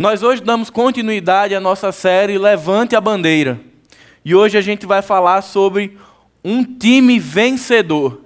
Nós 0.00 0.22
hoje 0.22 0.40
damos 0.40 0.70
continuidade 0.70 1.54
à 1.54 1.60
nossa 1.60 1.92
série 1.92 2.38
Levante 2.38 2.96
a 2.96 3.00
Bandeira. 3.02 3.60
E 4.24 4.34
hoje 4.34 4.56
a 4.56 4.62
gente 4.62 4.86
vai 4.86 5.02
falar 5.02 5.42
sobre 5.42 5.98
um 6.42 6.64
time 6.64 7.18
vencedor. 7.18 8.22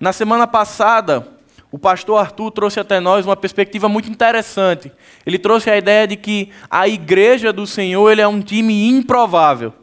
Na 0.00 0.14
semana 0.14 0.46
passada, 0.46 1.28
o 1.70 1.78
pastor 1.78 2.18
Arthur 2.18 2.50
trouxe 2.50 2.80
até 2.80 3.00
nós 3.00 3.26
uma 3.26 3.36
perspectiva 3.36 3.86
muito 3.86 4.08
interessante. 4.08 4.90
Ele 5.26 5.38
trouxe 5.38 5.68
a 5.68 5.76
ideia 5.76 6.06
de 6.06 6.16
que 6.16 6.48
a 6.70 6.88
igreja 6.88 7.52
do 7.52 7.66
Senhor 7.66 8.10
ele 8.10 8.22
é 8.22 8.26
um 8.26 8.40
time 8.40 8.88
improvável. 8.88 9.74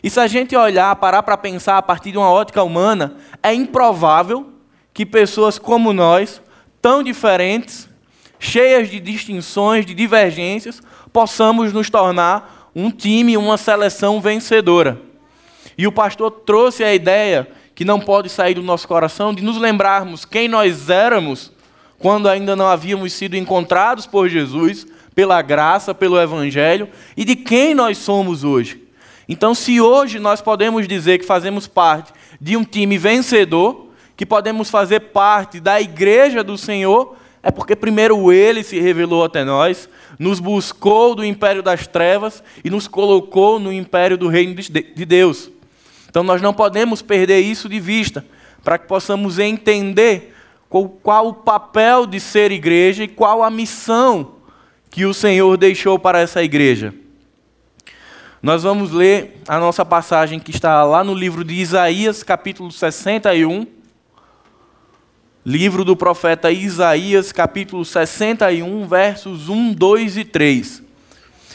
E 0.00 0.08
se 0.08 0.20
a 0.20 0.28
gente 0.28 0.54
olhar, 0.54 0.94
parar 0.94 1.24
para 1.24 1.36
pensar 1.36 1.76
a 1.76 1.82
partir 1.82 2.12
de 2.12 2.18
uma 2.18 2.30
ótica 2.30 2.62
humana, 2.62 3.16
é 3.42 3.52
improvável 3.52 4.52
que 4.94 5.04
pessoas 5.04 5.58
como 5.58 5.92
nós, 5.92 6.40
tão 6.80 7.02
diferentes, 7.02 7.87
cheias 8.38 8.90
de 8.90 9.00
distinções, 9.00 9.84
de 9.84 9.94
divergências, 9.94 10.82
possamos 11.12 11.72
nos 11.72 11.90
tornar 11.90 12.70
um 12.74 12.90
time, 12.90 13.36
uma 13.36 13.56
seleção 13.56 14.20
vencedora. 14.20 15.00
E 15.76 15.86
o 15.86 15.92
pastor 15.92 16.30
trouxe 16.30 16.84
a 16.84 16.94
ideia 16.94 17.48
que 17.74 17.84
não 17.84 18.00
pode 18.00 18.28
sair 18.28 18.54
do 18.54 18.62
nosso 18.62 18.86
coração 18.88 19.32
de 19.32 19.42
nos 19.42 19.56
lembrarmos 19.56 20.24
quem 20.24 20.48
nós 20.48 20.90
éramos 20.90 21.52
quando 21.98 22.28
ainda 22.28 22.54
não 22.54 22.66
havíamos 22.66 23.12
sido 23.12 23.36
encontrados 23.36 24.06
por 24.06 24.28
Jesus, 24.28 24.86
pela 25.14 25.42
graça, 25.42 25.94
pelo 25.94 26.20
Evangelho, 26.20 26.88
e 27.16 27.24
de 27.24 27.34
quem 27.34 27.74
nós 27.74 27.98
somos 27.98 28.44
hoje. 28.44 28.82
Então, 29.28 29.54
se 29.54 29.80
hoje 29.80 30.18
nós 30.18 30.40
podemos 30.40 30.86
dizer 30.86 31.18
que 31.18 31.26
fazemos 31.26 31.66
parte 31.66 32.12
de 32.40 32.56
um 32.56 32.64
time 32.64 32.96
vencedor, 32.96 33.88
que 34.16 34.24
podemos 34.24 34.70
fazer 34.70 35.00
parte 35.00 35.60
da 35.60 35.80
igreja 35.80 36.42
do 36.42 36.56
Senhor, 36.56 37.16
é 37.42 37.50
porque 37.50 37.76
primeiro 37.76 38.32
ele 38.32 38.62
se 38.62 38.80
revelou 38.80 39.24
até 39.24 39.44
nós, 39.44 39.88
nos 40.18 40.40
buscou 40.40 41.14
do 41.14 41.24
império 41.24 41.62
das 41.62 41.86
trevas 41.86 42.42
e 42.64 42.70
nos 42.70 42.88
colocou 42.88 43.58
no 43.58 43.72
império 43.72 44.18
do 44.18 44.28
reino 44.28 44.54
de 44.54 45.04
Deus. 45.04 45.50
Então 46.08 46.22
nós 46.22 46.42
não 46.42 46.52
podemos 46.52 47.00
perder 47.00 47.40
isso 47.40 47.68
de 47.68 47.78
vista, 47.78 48.24
para 48.64 48.78
que 48.78 48.86
possamos 48.86 49.38
entender 49.38 50.34
qual, 50.68 50.88
qual 50.88 51.28
o 51.28 51.34
papel 51.34 52.06
de 52.06 52.18
ser 52.18 52.50
igreja 52.50 53.04
e 53.04 53.08
qual 53.08 53.42
a 53.42 53.50
missão 53.50 54.32
que 54.90 55.04
o 55.04 55.14
Senhor 55.14 55.56
deixou 55.56 55.98
para 55.98 56.18
essa 56.20 56.42
igreja. 56.42 56.92
Nós 58.42 58.62
vamos 58.62 58.90
ler 58.90 59.40
a 59.46 59.58
nossa 59.58 59.84
passagem 59.84 60.38
que 60.38 60.50
está 60.50 60.82
lá 60.84 61.04
no 61.04 61.14
livro 61.14 61.44
de 61.44 61.54
Isaías, 61.54 62.22
capítulo 62.22 62.70
61 62.72 63.77
Livro 65.48 65.82
do 65.82 65.96
profeta 65.96 66.52
Isaías, 66.52 67.32
capítulo 67.32 67.82
61, 67.82 68.86
versos 68.86 69.48
1, 69.48 69.72
2 69.72 70.18
e 70.18 70.24
3. 70.26 70.82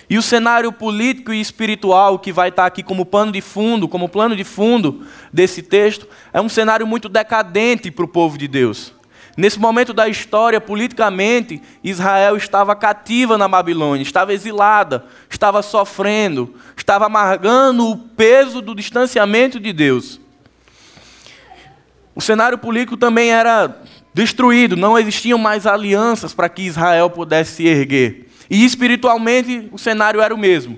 E 0.10 0.18
o 0.18 0.22
cenário 0.24 0.72
político 0.72 1.32
e 1.32 1.40
espiritual 1.40 2.18
que 2.18 2.32
vai 2.32 2.50
estar 2.50 2.66
aqui 2.66 2.82
como 2.82 3.06
pano 3.06 3.32
de 3.32 3.40
fundo, 3.40 3.88
como 3.88 4.10
plano 4.10 4.36
de 4.36 4.44
fundo 4.44 5.06
desse 5.32 5.62
texto, 5.62 6.08
é 6.34 6.42
um 6.42 6.50
cenário 6.50 6.88
muito 6.88 7.08
decadente 7.08 7.92
para 7.92 8.04
o 8.04 8.08
povo 8.08 8.36
de 8.36 8.48
Deus. 8.48 8.96
Nesse 9.38 9.60
momento 9.60 9.94
da 9.94 10.10
história, 10.10 10.60
politicamente, 10.60 11.62
Israel 11.84 12.36
estava 12.36 12.76
cativa 12.76 13.38
na 13.38 13.48
Babilônia, 13.48 14.02
estava 14.02 14.34
exilada, 14.34 15.06
estava 15.30 15.62
sofrendo, 15.62 16.56
estava 16.76 17.06
amargando 17.06 17.88
o 17.88 17.96
peso 17.96 18.60
do 18.60 18.74
distanciamento 18.74 19.60
de 19.60 19.72
Deus. 19.72 20.23
O 22.16 22.22
cenário 22.22 22.58
político 22.58 22.96
também 22.96 23.32
era 23.32 23.82
destruído, 24.14 24.76
não 24.76 24.98
existiam 24.98 25.40
mais 25.40 25.66
alianças 25.66 26.34
para 26.34 26.50
que 26.50 26.62
Israel 26.62 27.10
pudesse 27.10 27.56
se 27.56 27.68
erguer. 27.68 28.28
E 28.50 28.64
espiritualmente 28.64 29.70
o 29.72 29.78
cenário 29.78 30.22
era 30.22 30.34
o 30.34 30.38
mesmo. 30.38 30.78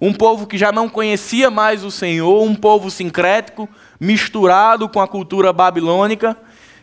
Um 0.00 0.12
povo 0.12 0.46
que 0.46 0.58
já 0.58 0.70
não 0.70 0.88
conhecia 0.88 1.50
mais 1.50 1.82
o 1.82 1.90
Senhor, 1.90 2.42
um 2.42 2.54
povo 2.54 2.90
sincrético, 2.90 3.68
misturado 3.98 4.88
com 4.88 5.00
a 5.00 5.08
cultura 5.08 5.52
babilônica. 5.52 6.36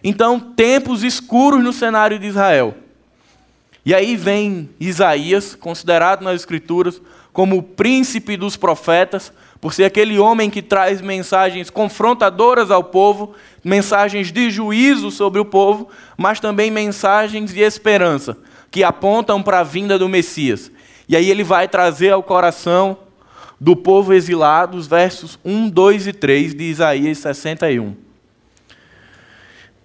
Então, 0.04 0.40
tempos 0.40 1.04
escuros 1.04 1.64
no 1.64 1.72
cenário 1.72 2.18
de 2.18 2.26
Israel. 2.26 2.74
E 3.86 3.94
aí 3.94 4.16
vem 4.16 4.70
Isaías, 4.80 5.54
considerado 5.54 6.24
nas 6.24 6.36
Escrituras 6.36 7.02
como 7.34 7.58
o 7.58 7.64
príncipe 7.64 8.36
dos 8.36 8.56
profetas, 8.56 9.32
por 9.62 9.76
ser 9.76 9.84
aquele 9.84 10.18
homem 10.18 10.50
que 10.50 10.64
traz 10.64 11.00
mensagens 11.02 11.70
confrontadoras 11.70 12.72
ao 12.72 12.84
povo, 12.84 13.36
mensagens 13.64 14.32
de 14.32 14.50
juízo 14.50 15.12
sobre 15.12 15.40
o 15.40 15.46
povo, 15.46 15.88
mas 16.18 16.40
também 16.40 16.72
mensagens 16.72 17.54
de 17.54 17.60
esperança, 17.60 18.36
que 18.72 18.84
apontam 18.84 19.44
para 19.44 19.60
a 19.60 19.64
vinda 19.64 20.00
do 20.00 20.10
Messias. 20.10 20.72
E 21.08 21.16
aí 21.16 21.30
ele 21.30 21.44
vai 21.44 21.68
trazer 21.68 22.10
ao 22.10 22.24
coração 22.24 22.98
do 23.60 23.76
povo 23.76 24.14
exilado 24.14 24.76
os 24.76 24.88
versos 24.88 25.38
1, 25.46 25.70
2 25.70 26.08
e 26.08 26.14
3 26.14 26.56
de 26.56 26.64
Isaías 26.64 27.20
61. 27.20 27.96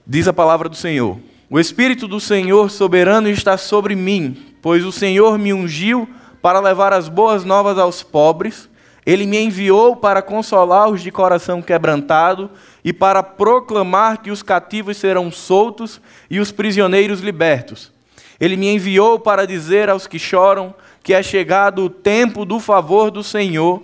Diz 0.06 0.26
a 0.26 0.32
palavra 0.32 0.70
do 0.70 0.76
Senhor: 0.76 1.18
O 1.50 1.60
Espírito 1.60 2.08
do 2.08 2.18
Senhor 2.18 2.70
soberano 2.70 3.28
está 3.28 3.58
sobre 3.58 3.94
mim, 3.94 4.54
pois 4.62 4.86
o 4.86 4.92
Senhor 4.92 5.38
me 5.38 5.52
ungiu 5.52 6.08
para 6.40 6.60
levar 6.60 6.94
as 6.94 7.10
boas 7.10 7.44
novas 7.44 7.76
aos 7.76 8.02
pobres 8.02 8.70
ele 9.06 9.24
me 9.24 9.38
enviou 9.38 9.94
para 9.94 10.20
consolar 10.20 10.90
os 10.90 11.00
de 11.00 11.12
coração 11.12 11.62
quebrantado 11.62 12.50
e 12.84 12.92
para 12.92 13.22
proclamar 13.22 14.20
que 14.20 14.32
os 14.32 14.42
cativos 14.42 14.96
serão 14.96 15.30
soltos 15.30 16.00
e 16.28 16.40
os 16.40 16.50
prisioneiros 16.50 17.20
libertos. 17.20 17.92
Ele 18.40 18.56
me 18.56 18.66
enviou 18.66 19.20
para 19.20 19.46
dizer 19.46 19.88
aos 19.88 20.08
que 20.08 20.18
choram 20.18 20.74
que 21.04 21.14
é 21.14 21.22
chegado 21.22 21.84
o 21.84 21.88
tempo 21.88 22.44
do 22.44 22.58
favor 22.58 23.12
do 23.12 23.22
Senhor 23.22 23.80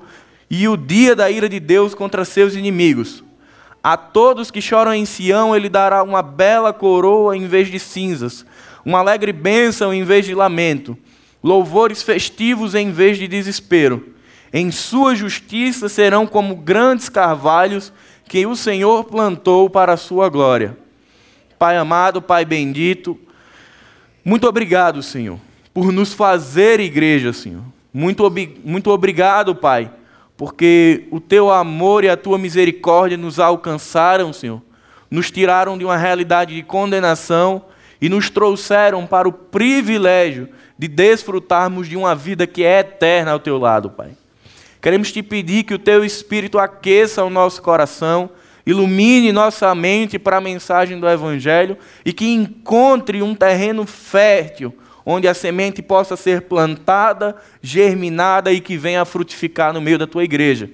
e 0.50 0.66
o 0.66 0.76
dia 0.76 1.14
da 1.14 1.30
ira 1.30 1.48
de 1.48 1.60
Deus 1.60 1.94
contra 1.94 2.24
seus 2.24 2.56
inimigos. 2.56 3.22
A 3.80 3.96
todos 3.96 4.50
que 4.50 4.60
choram 4.60 4.92
em 4.92 5.04
Sião, 5.04 5.54
ele 5.54 5.68
dará 5.68 6.02
uma 6.02 6.20
bela 6.20 6.72
coroa 6.72 7.36
em 7.36 7.46
vez 7.46 7.68
de 7.68 7.78
cinzas, 7.78 8.44
uma 8.84 8.98
alegre 8.98 9.32
bênção 9.32 9.94
em 9.94 10.02
vez 10.02 10.26
de 10.26 10.34
lamento, 10.34 10.98
louvores 11.42 12.02
festivos 12.02 12.74
em 12.74 12.90
vez 12.90 13.18
de 13.18 13.28
desespero 13.28 14.12
em 14.52 14.70
sua 14.70 15.14
justiça 15.14 15.88
serão 15.88 16.26
como 16.26 16.54
grandes 16.54 17.08
carvalhos 17.08 17.92
que 18.28 18.46
o 18.46 18.54
Senhor 18.54 19.04
plantou 19.04 19.70
para 19.70 19.94
a 19.94 19.96
sua 19.96 20.28
glória. 20.28 20.76
Pai 21.58 21.76
amado, 21.76 22.20
Pai 22.20 22.44
bendito, 22.44 23.18
muito 24.24 24.46
obrigado, 24.46 25.02
Senhor, 25.02 25.38
por 25.74 25.90
nos 25.90 26.12
fazer 26.12 26.78
igreja, 26.80 27.32
Senhor. 27.32 27.62
Muito, 27.92 28.24
muito 28.64 28.90
obrigado, 28.90 29.54
Pai, 29.54 29.90
porque 30.36 31.06
o 31.10 31.18
teu 31.18 31.50
amor 31.50 32.04
e 32.04 32.08
a 32.08 32.16
tua 32.16 32.38
misericórdia 32.38 33.16
nos 33.16 33.40
alcançaram, 33.40 34.32
Senhor. 34.32 34.62
Nos 35.10 35.30
tiraram 35.30 35.76
de 35.76 35.84
uma 35.84 35.96
realidade 35.96 36.54
de 36.54 36.62
condenação 36.62 37.64
e 38.00 38.08
nos 38.08 38.30
trouxeram 38.30 39.06
para 39.06 39.28
o 39.28 39.32
privilégio 39.32 40.48
de 40.78 40.88
desfrutarmos 40.88 41.88
de 41.88 41.96
uma 41.96 42.14
vida 42.14 42.46
que 42.46 42.64
é 42.64 42.80
eterna 42.80 43.32
ao 43.32 43.38
teu 43.38 43.58
lado, 43.58 43.90
Pai. 43.90 44.21
Queremos 44.82 45.12
te 45.12 45.22
pedir 45.22 45.62
que 45.62 45.74
o 45.74 45.78
teu 45.78 46.04
espírito 46.04 46.58
aqueça 46.58 47.24
o 47.24 47.30
nosso 47.30 47.62
coração, 47.62 48.28
ilumine 48.66 49.30
nossa 49.30 49.72
mente 49.76 50.18
para 50.18 50.38
a 50.38 50.40
mensagem 50.40 50.98
do 50.98 51.08
Evangelho 51.08 51.78
e 52.04 52.12
que 52.12 52.26
encontre 52.26 53.22
um 53.22 53.32
terreno 53.32 53.86
fértil 53.86 54.76
onde 55.06 55.28
a 55.28 55.34
semente 55.34 55.80
possa 55.82 56.16
ser 56.16 56.42
plantada, 56.42 57.36
germinada 57.60 58.52
e 58.52 58.60
que 58.60 58.76
venha 58.76 59.02
a 59.02 59.04
frutificar 59.04 59.72
no 59.72 59.80
meio 59.80 59.98
da 59.98 60.06
tua 60.06 60.24
igreja. 60.24 60.68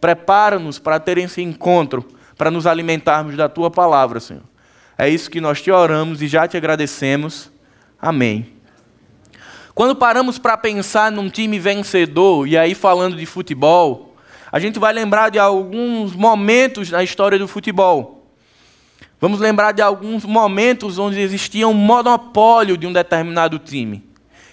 Prepara-nos 0.00 0.78
para 0.78 0.98
ter 0.98 1.18
esse 1.18 1.40
encontro, 1.40 2.04
para 2.36 2.50
nos 2.50 2.66
alimentarmos 2.66 3.36
da 3.36 3.48
tua 3.48 3.70
palavra, 3.70 4.18
Senhor. 4.18 4.42
É 4.98 5.08
isso 5.08 5.30
que 5.30 5.40
nós 5.40 5.62
te 5.62 5.70
oramos 5.70 6.20
e 6.20 6.28
já 6.28 6.48
te 6.48 6.56
agradecemos. 6.56 7.50
Amém. 8.00 8.59
Quando 9.80 9.96
paramos 9.96 10.38
para 10.38 10.58
pensar 10.58 11.10
num 11.10 11.30
time 11.30 11.58
vencedor, 11.58 12.46
e 12.46 12.54
aí 12.54 12.74
falando 12.74 13.16
de 13.16 13.24
futebol, 13.24 14.14
a 14.52 14.58
gente 14.58 14.78
vai 14.78 14.92
lembrar 14.92 15.30
de 15.30 15.38
alguns 15.38 16.14
momentos 16.14 16.90
na 16.90 17.02
história 17.02 17.38
do 17.38 17.48
futebol. 17.48 18.26
Vamos 19.18 19.40
lembrar 19.40 19.72
de 19.72 19.80
alguns 19.80 20.26
momentos 20.26 20.98
onde 20.98 21.18
existia 21.18 21.66
um 21.66 21.72
monopólio 21.72 22.76
de 22.76 22.86
um 22.86 22.92
determinado 22.92 23.58
time. 23.58 24.04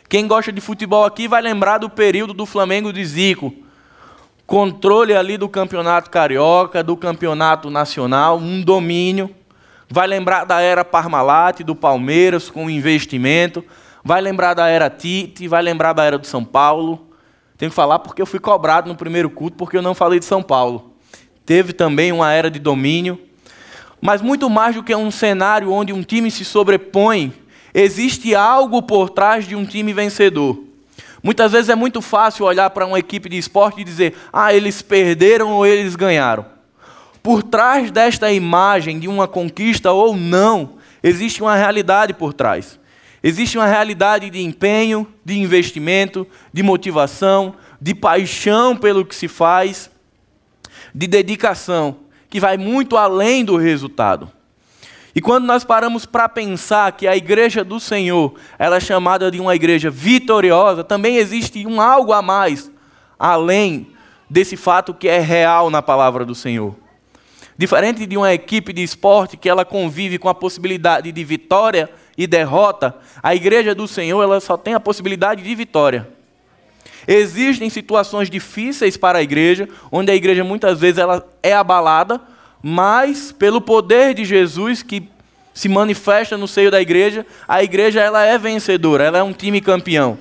Quem 0.07 0.29
gosta 0.29 0.49
de 0.49 0.61
futebol 0.61 1.03
aqui 1.03 1.27
vai 1.27 1.41
lembrar 1.41 1.79
do 1.79 1.89
período 1.89 2.33
do 2.33 2.45
Flamengo 2.45 2.93
de 2.93 3.03
Zico. 3.03 3.53
Controle 4.45 5.13
ali 5.13 5.37
do 5.37 5.49
campeonato 5.49 6.09
carioca, 6.09 6.81
do 6.81 6.95
campeonato 6.95 7.69
nacional, 7.69 8.37
um 8.37 8.61
domínio. 8.61 9.29
Vai 9.89 10.07
lembrar 10.07 10.45
da 10.45 10.61
era 10.61 10.85
Parmalat, 10.85 11.65
do 11.65 11.75
Palmeiras, 11.75 12.49
com 12.49 12.69
investimento 12.69 13.61
vai 14.07 14.21
lembrar 14.21 14.53
da 14.53 14.69
era 14.69 14.89
Tite, 14.89 15.49
vai 15.49 15.61
lembrar 15.61 15.91
da 15.91 16.01
era 16.01 16.17
do 16.17 16.25
São 16.25 16.41
Paulo. 16.41 17.09
Tenho 17.57 17.69
que 17.69 17.75
falar 17.75 17.99
porque 17.99 18.21
eu 18.21 18.25
fui 18.25 18.39
cobrado 18.39 18.87
no 18.87 18.95
primeiro 18.95 19.29
culto 19.29 19.57
porque 19.57 19.75
eu 19.75 19.81
não 19.81 19.93
falei 19.93 20.17
de 20.17 20.23
São 20.23 20.41
Paulo. 20.41 20.93
Teve 21.45 21.73
também 21.73 22.13
uma 22.13 22.31
era 22.31 22.49
de 22.49 22.57
domínio. 22.57 23.19
Mas 23.99 24.21
muito 24.21 24.49
mais 24.49 24.75
do 24.75 24.81
que 24.81 24.95
um 24.95 25.11
cenário 25.11 25.73
onde 25.73 25.91
um 25.91 26.03
time 26.03 26.31
se 26.31 26.45
sobrepõe, 26.45 27.33
existe 27.73 28.33
algo 28.33 28.81
por 28.81 29.09
trás 29.09 29.45
de 29.45 29.57
um 29.57 29.65
time 29.65 29.91
vencedor. 29.91 30.57
Muitas 31.21 31.51
vezes 31.51 31.67
é 31.67 31.75
muito 31.75 32.01
fácil 32.01 32.45
olhar 32.45 32.69
para 32.69 32.85
uma 32.85 32.99
equipe 32.99 33.27
de 33.27 33.37
esporte 33.37 33.81
e 33.81 33.83
dizer: 33.83 34.15
ah, 34.31 34.53
eles 34.53 34.81
perderam 34.81 35.51
ou 35.51 35.65
eles 35.65 35.97
ganharam. 35.97 36.45
Por 37.21 37.43
trás 37.43 37.91
desta 37.91 38.31
imagem 38.31 38.99
de 38.99 39.09
uma 39.09 39.27
conquista 39.27 39.91
ou 39.91 40.15
não, 40.15 40.75
existe 41.03 41.41
uma 41.41 41.57
realidade 41.57 42.13
por 42.13 42.31
trás. 42.31 42.79
Existe 43.23 43.57
uma 43.57 43.65
realidade 43.65 44.29
de 44.29 44.41
empenho, 44.41 45.07
de 45.25 45.37
investimento, 45.37 46.27
de 46.53 46.61
motivação, 46.61 47.55
de 47.81 47.95
paixão 47.95 48.75
pelo 48.75 49.05
que 49.05 49.15
se 49.15 49.27
faz, 49.27 49.89
de 50.93 51.07
dedicação, 51.07 51.97
que 52.29 52.39
vai 52.39 52.57
muito 52.57 52.95
além 52.95 53.43
do 53.43 53.57
resultado. 53.57 54.31
E 55.15 55.21
quando 55.21 55.45
nós 55.45 55.63
paramos 55.63 56.05
para 56.05 56.29
pensar 56.29 56.91
que 56.91 57.07
a 57.07 57.17
igreja 57.17 57.63
do 57.63 57.79
Senhor, 57.79 58.35
ela 58.59 58.77
é 58.77 58.79
chamada 58.79 59.31
de 59.31 59.39
uma 59.39 59.55
igreja 59.55 59.89
vitoriosa, 59.89 60.83
também 60.83 61.17
existe 61.17 61.65
um 61.65 61.81
algo 61.81 62.13
a 62.13 62.21
mais 62.21 62.69
além 63.17 63.87
desse 64.29 64.55
fato 64.55 64.93
que 64.93 65.07
é 65.07 65.19
real 65.19 65.69
na 65.69 65.81
palavra 65.81 66.23
do 66.23 66.35
Senhor. 66.35 66.75
Diferente 67.57 68.05
de 68.05 68.15
uma 68.15 68.31
equipe 68.31 68.71
de 68.71 68.83
esporte 68.83 69.35
que 69.35 69.49
ela 69.49 69.65
convive 69.65 70.19
com 70.19 70.29
a 70.29 70.35
possibilidade 70.35 71.11
de 71.11 71.23
vitória 71.23 71.89
e 72.17 72.25
derrota, 72.25 72.95
a 73.21 73.35
igreja 73.35 73.75
do 73.75 73.87
Senhor 73.87 74.21
ela 74.23 74.39
só 74.39 74.57
tem 74.57 74.73
a 74.73 74.79
possibilidade 74.79 75.43
de 75.43 75.53
vitória. 75.53 76.09
Existem 77.07 77.69
situações 77.69 78.29
difíceis 78.29 78.97
para 78.97 79.19
a 79.19 79.23
igreja, 79.23 79.69
onde 79.91 80.11
a 80.11 80.15
igreja 80.15 80.43
muitas 80.43 80.79
vezes 80.79 80.97
ela 80.97 81.25
é 81.43 81.53
abalada, 81.53 82.19
mas 82.61 83.31
pelo 83.31 83.61
poder 83.61 84.15
de 84.15 84.25
Jesus 84.25 84.81
que 84.81 85.07
se 85.53 85.69
manifesta 85.69 86.37
no 86.37 86.47
seio 86.47 86.71
da 86.71 86.81
igreja, 86.81 87.25
a 87.47 87.63
igreja 87.63 88.01
ela 88.01 88.25
é 88.25 88.37
vencedora, 88.37 89.05
ela 89.05 89.19
é 89.19 89.23
um 89.23 89.31
time 89.31 89.61
campeão. 89.61 90.17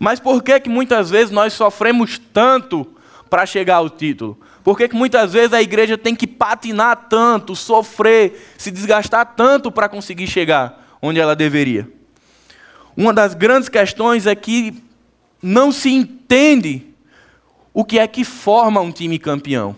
Mas 0.00 0.18
por 0.18 0.42
que 0.42 0.58
que 0.60 0.68
muitas 0.68 1.10
vezes 1.10 1.30
nós 1.30 1.52
sofremos 1.52 2.20
tanto 2.32 2.86
para 3.28 3.46
chegar 3.46 3.76
ao 3.76 3.90
título? 3.90 4.38
Por 4.64 4.76
que, 4.76 4.88
que 4.88 4.96
muitas 4.96 5.32
vezes 5.32 5.52
a 5.52 5.62
igreja 5.62 5.96
tem 5.96 6.14
que 6.14 6.26
patinar 6.26 7.06
tanto, 7.08 7.56
sofrer, 7.56 8.52
se 8.58 8.70
desgastar 8.70 9.34
tanto 9.34 9.70
para 9.70 9.88
conseguir 9.88 10.26
chegar 10.26 10.87
onde 11.00 11.20
ela 11.20 11.36
deveria? 11.36 11.88
Uma 12.96 13.12
das 13.12 13.34
grandes 13.34 13.68
questões 13.68 14.26
é 14.26 14.34
que 14.34 14.74
não 15.42 15.70
se 15.70 15.90
entende 15.90 16.86
o 17.72 17.84
que 17.84 17.98
é 17.98 18.06
que 18.06 18.24
forma 18.24 18.80
um 18.80 18.90
time 18.90 19.18
campeão. 19.18 19.76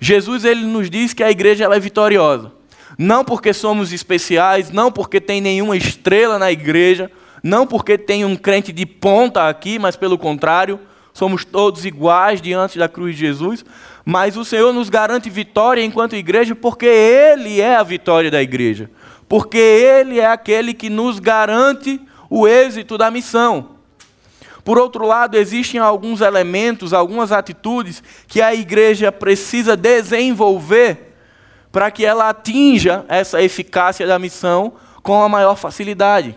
Jesus 0.00 0.44
ele 0.44 0.64
nos 0.64 0.88
diz 0.88 1.12
que 1.12 1.22
a 1.22 1.30
igreja 1.30 1.64
ela 1.64 1.76
é 1.76 1.80
vitoriosa. 1.80 2.52
Não 2.98 3.24
porque 3.24 3.52
somos 3.52 3.92
especiais, 3.92 4.70
não 4.70 4.90
porque 4.90 5.20
tem 5.20 5.40
nenhuma 5.40 5.76
estrela 5.76 6.38
na 6.38 6.50
igreja, 6.50 7.10
não 7.42 7.66
porque 7.66 7.96
tem 7.98 8.24
um 8.24 8.36
crente 8.36 8.72
de 8.72 8.86
ponta 8.86 9.48
aqui, 9.48 9.78
mas 9.78 9.96
pelo 9.96 10.18
contrário, 10.18 10.80
somos 11.12 11.44
todos 11.44 11.84
iguais 11.84 12.40
diante 12.40 12.78
da 12.78 12.88
cruz 12.88 13.14
de 13.14 13.20
Jesus, 13.20 13.64
mas 14.04 14.36
o 14.36 14.44
Senhor 14.44 14.72
nos 14.72 14.88
garante 14.88 15.28
vitória 15.28 15.84
enquanto 15.84 16.16
igreja, 16.16 16.54
porque 16.54 16.86
Ele 16.86 17.60
é 17.60 17.76
a 17.76 17.82
vitória 17.82 18.30
da 18.30 18.42
igreja. 18.42 18.90
Porque 19.30 19.58
Ele 19.58 20.18
é 20.18 20.26
aquele 20.26 20.74
que 20.74 20.90
nos 20.90 21.20
garante 21.20 22.00
o 22.28 22.48
êxito 22.48 22.98
da 22.98 23.12
missão. 23.12 23.76
Por 24.64 24.76
outro 24.76 25.06
lado, 25.06 25.36
existem 25.36 25.80
alguns 25.80 26.20
elementos, 26.20 26.92
algumas 26.92 27.30
atitudes 27.30 28.02
que 28.26 28.42
a 28.42 28.52
igreja 28.52 29.12
precisa 29.12 29.76
desenvolver 29.76 31.14
para 31.70 31.92
que 31.92 32.04
ela 32.04 32.28
atinja 32.28 33.04
essa 33.06 33.40
eficácia 33.40 34.04
da 34.04 34.18
missão 34.18 34.72
com 35.00 35.22
a 35.22 35.28
maior 35.28 35.54
facilidade. 35.54 36.36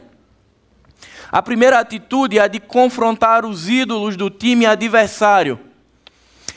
A 1.32 1.42
primeira 1.42 1.80
atitude 1.80 2.38
é 2.38 2.44
a 2.44 2.48
de 2.48 2.60
confrontar 2.60 3.44
os 3.44 3.68
ídolos 3.68 4.16
do 4.16 4.30
time 4.30 4.68
adversário. 4.68 5.60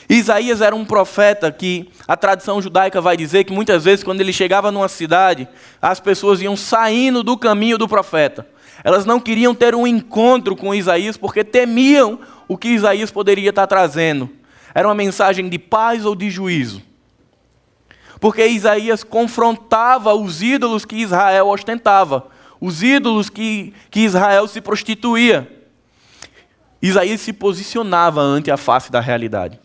Isaías 0.09 0.61
era 0.61 0.75
um 0.75 0.85
profeta 0.85 1.51
que 1.51 1.89
a 2.07 2.15
tradição 2.15 2.61
judaica 2.61 3.01
vai 3.01 3.17
dizer 3.17 3.43
que 3.43 3.51
muitas 3.51 3.83
vezes, 3.83 4.03
quando 4.03 4.21
ele 4.21 4.31
chegava 4.31 4.71
numa 4.71 4.87
cidade, 4.87 5.47
as 5.81 5.99
pessoas 5.99 6.41
iam 6.41 6.55
saindo 6.55 7.23
do 7.23 7.37
caminho 7.37 7.77
do 7.77 7.87
profeta. 7.87 8.47
Elas 8.83 9.05
não 9.05 9.19
queriam 9.19 9.53
ter 9.53 9.75
um 9.75 9.85
encontro 9.85 10.55
com 10.55 10.73
Isaías 10.73 11.17
porque 11.17 11.43
temiam 11.43 12.19
o 12.47 12.57
que 12.57 12.69
Isaías 12.69 13.11
poderia 13.11 13.49
estar 13.49 13.67
trazendo. 13.67 14.29
Era 14.73 14.87
uma 14.87 14.95
mensagem 14.95 15.49
de 15.49 15.59
paz 15.59 16.05
ou 16.05 16.15
de 16.15 16.29
juízo. 16.29 16.81
Porque 18.19 18.45
Isaías 18.45 19.03
confrontava 19.03 20.13
os 20.13 20.41
ídolos 20.41 20.85
que 20.85 20.95
Israel 20.95 21.47
ostentava, 21.47 22.27
os 22.61 22.81
ídolos 22.81 23.29
que, 23.29 23.73
que 23.91 23.99
Israel 23.99 24.47
se 24.47 24.61
prostituía. 24.61 25.51
Isaías 26.81 27.19
se 27.21 27.33
posicionava 27.33 28.21
ante 28.21 28.49
a 28.49 28.57
face 28.57 28.91
da 28.91 28.99
realidade. 28.99 29.59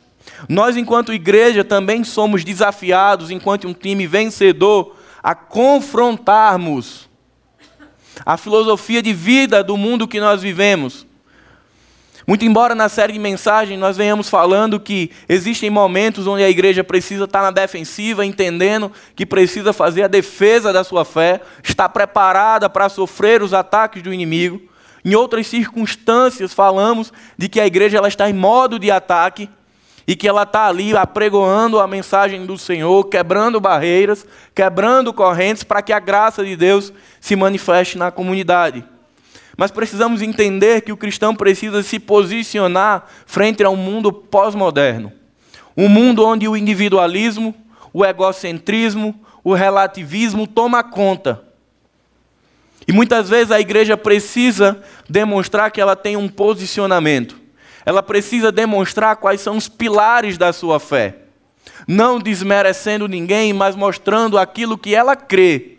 Nós, 0.48 0.76
enquanto 0.76 1.12
igreja, 1.12 1.64
também 1.64 2.04
somos 2.04 2.44
desafiados, 2.44 3.30
enquanto 3.30 3.69
um 3.69 3.74
time 3.74 4.06
vencedor, 4.06 4.96
a 5.22 5.34
confrontarmos 5.34 7.08
a 8.24 8.36
filosofia 8.36 9.02
de 9.02 9.12
vida 9.12 9.62
do 9.62 9.76
mundo 9.76 10.08
que 10.08 10.20
nós 10.20 10.42
vivemos. 10.42 11.06
Muito 12.26 12.44
embora 12.44 12.74
na 12.74 12.88
série 12.88 13.14
de 13.14 13.19
mensagens 13.19 13.78
nós 13.78 13.96
venhamos 13.96 14.28
falando 14.28 14.78
que 14.78 15.10
existem 15.28 15.69
momentos 15.69 16.26
onde 16.26 16.44
a 16.44 16.50
igreja 16.50 16.84
precisa 16.84 17.24
estar 17.24 17.42
na 17.42 17.50
defensiva, 17.50 18.24
entendendo 18.24 18.92
que 19.16 19.26
precisa 19.26 19.72
fazer 19.72 20.04
a 20.04 20.08
defesa 20.08 20.72
da 20.72 20.84
sua 20.84 21.04
fé, 21.04 21.40
está 21.64 21.88
preparada 21.88 22.70
para 22.70 22.88
sofrer 22.88 23.42
os 23.42 23.52
ataques 23.52 24.02
do 24.02 24.14
inimigo. 24.14 24.60
Em 25.04 25.16
outras 25.16 25.48
circunstâncias 25.48 26.54
falamos 26.54 27.12
de 27.36 27.48
que 27.48 27.60
a 27.60 27.66
igreja 27.66 27.98
ela 27.98 28.06
está 28.06 28.30
em 28.30 28.34
modo 28.34 28.78
de 28.78 28.88
ataque 28.88 29.48
e 30.12 30.14
que 30.14 30.28
ela 30.28 30.42
está 30.42 30.66
ali 30.66 30.94
apregoando 30.94 31.80
a 31.80 31.86
mensagem 31.86 32.44
do 32.44 32.58
Senhor, 32.58 33.04
quebrando 33.04 33.58
barreiras, 33.58 34.26
quebrando 34.54 35.10
correntes, 35.10 35.64
para 35.64 35.80
que 35.80 35.90
a 35.90 35.98
graça 35.98 36.44
de 36.44 36.54
Deus 36.54 36.92
se 37.18 37.34
manifeste 37.34 37.96
na 37.96 38.10
comunidade. 38.10 38.84
Mas 39.56 39.70
precisamos 39.70 40.20
entender 40.20 40.82
que 40.82 40.92
o 40.92 40.98
cristão 40.98 41.34
precisa 41.34 41.82
se 41.82 41.98
posicionar 41.98 43.06
frente 43.24 43.64
a 43.64 43.70
um 43.70 43.76
mundo 43.76 44.12
pós-moderno. 44.12 45.10
Um 45.74 45.88
mundo 45.88 46.26
onde 46.26 46.46
o 46.46 46.58
individualismo, 46.58 47.54
o 47.90 48.04
egocentrismo, 48.04 49.18
o 49.42 49.54
relativismo 49.54 50.46
toma 50.46 50.84
conta. 50.84 51.42
E 52.86 52.92
muitas 52.92 53.30
vezes 53.30 53.50
a 53.50 53.58
igreja 53.58 53.96
precisa 53.96 54.78
demonstrar 55.08 55.70
que 55.70 55.80
ela 55.80 55.96
tem 55.96 56.18
um 56.18 56.28
posicionamento 56.28 57.40
ela 57.84 58.02
precisa 58.02 58.52
demonstrar 58.52 59.17
quais 59.17 59.41
são 59.41 59.56
os 59.56 59.69
pilares 59.69 60.39
da 60.39 60.53
sua 60.53 60.79
fé. 60.79 61.17
Não 61.86 62.19
desmerecendo 62.19 63.08
ninguém, 63.08 63.53
mas 63.53 63.74
mostrando 63.74 64.39
aquilo 64.39 64.79
que 64.79 64.94
ela 64.94 65.17
crê. 65.17 65.79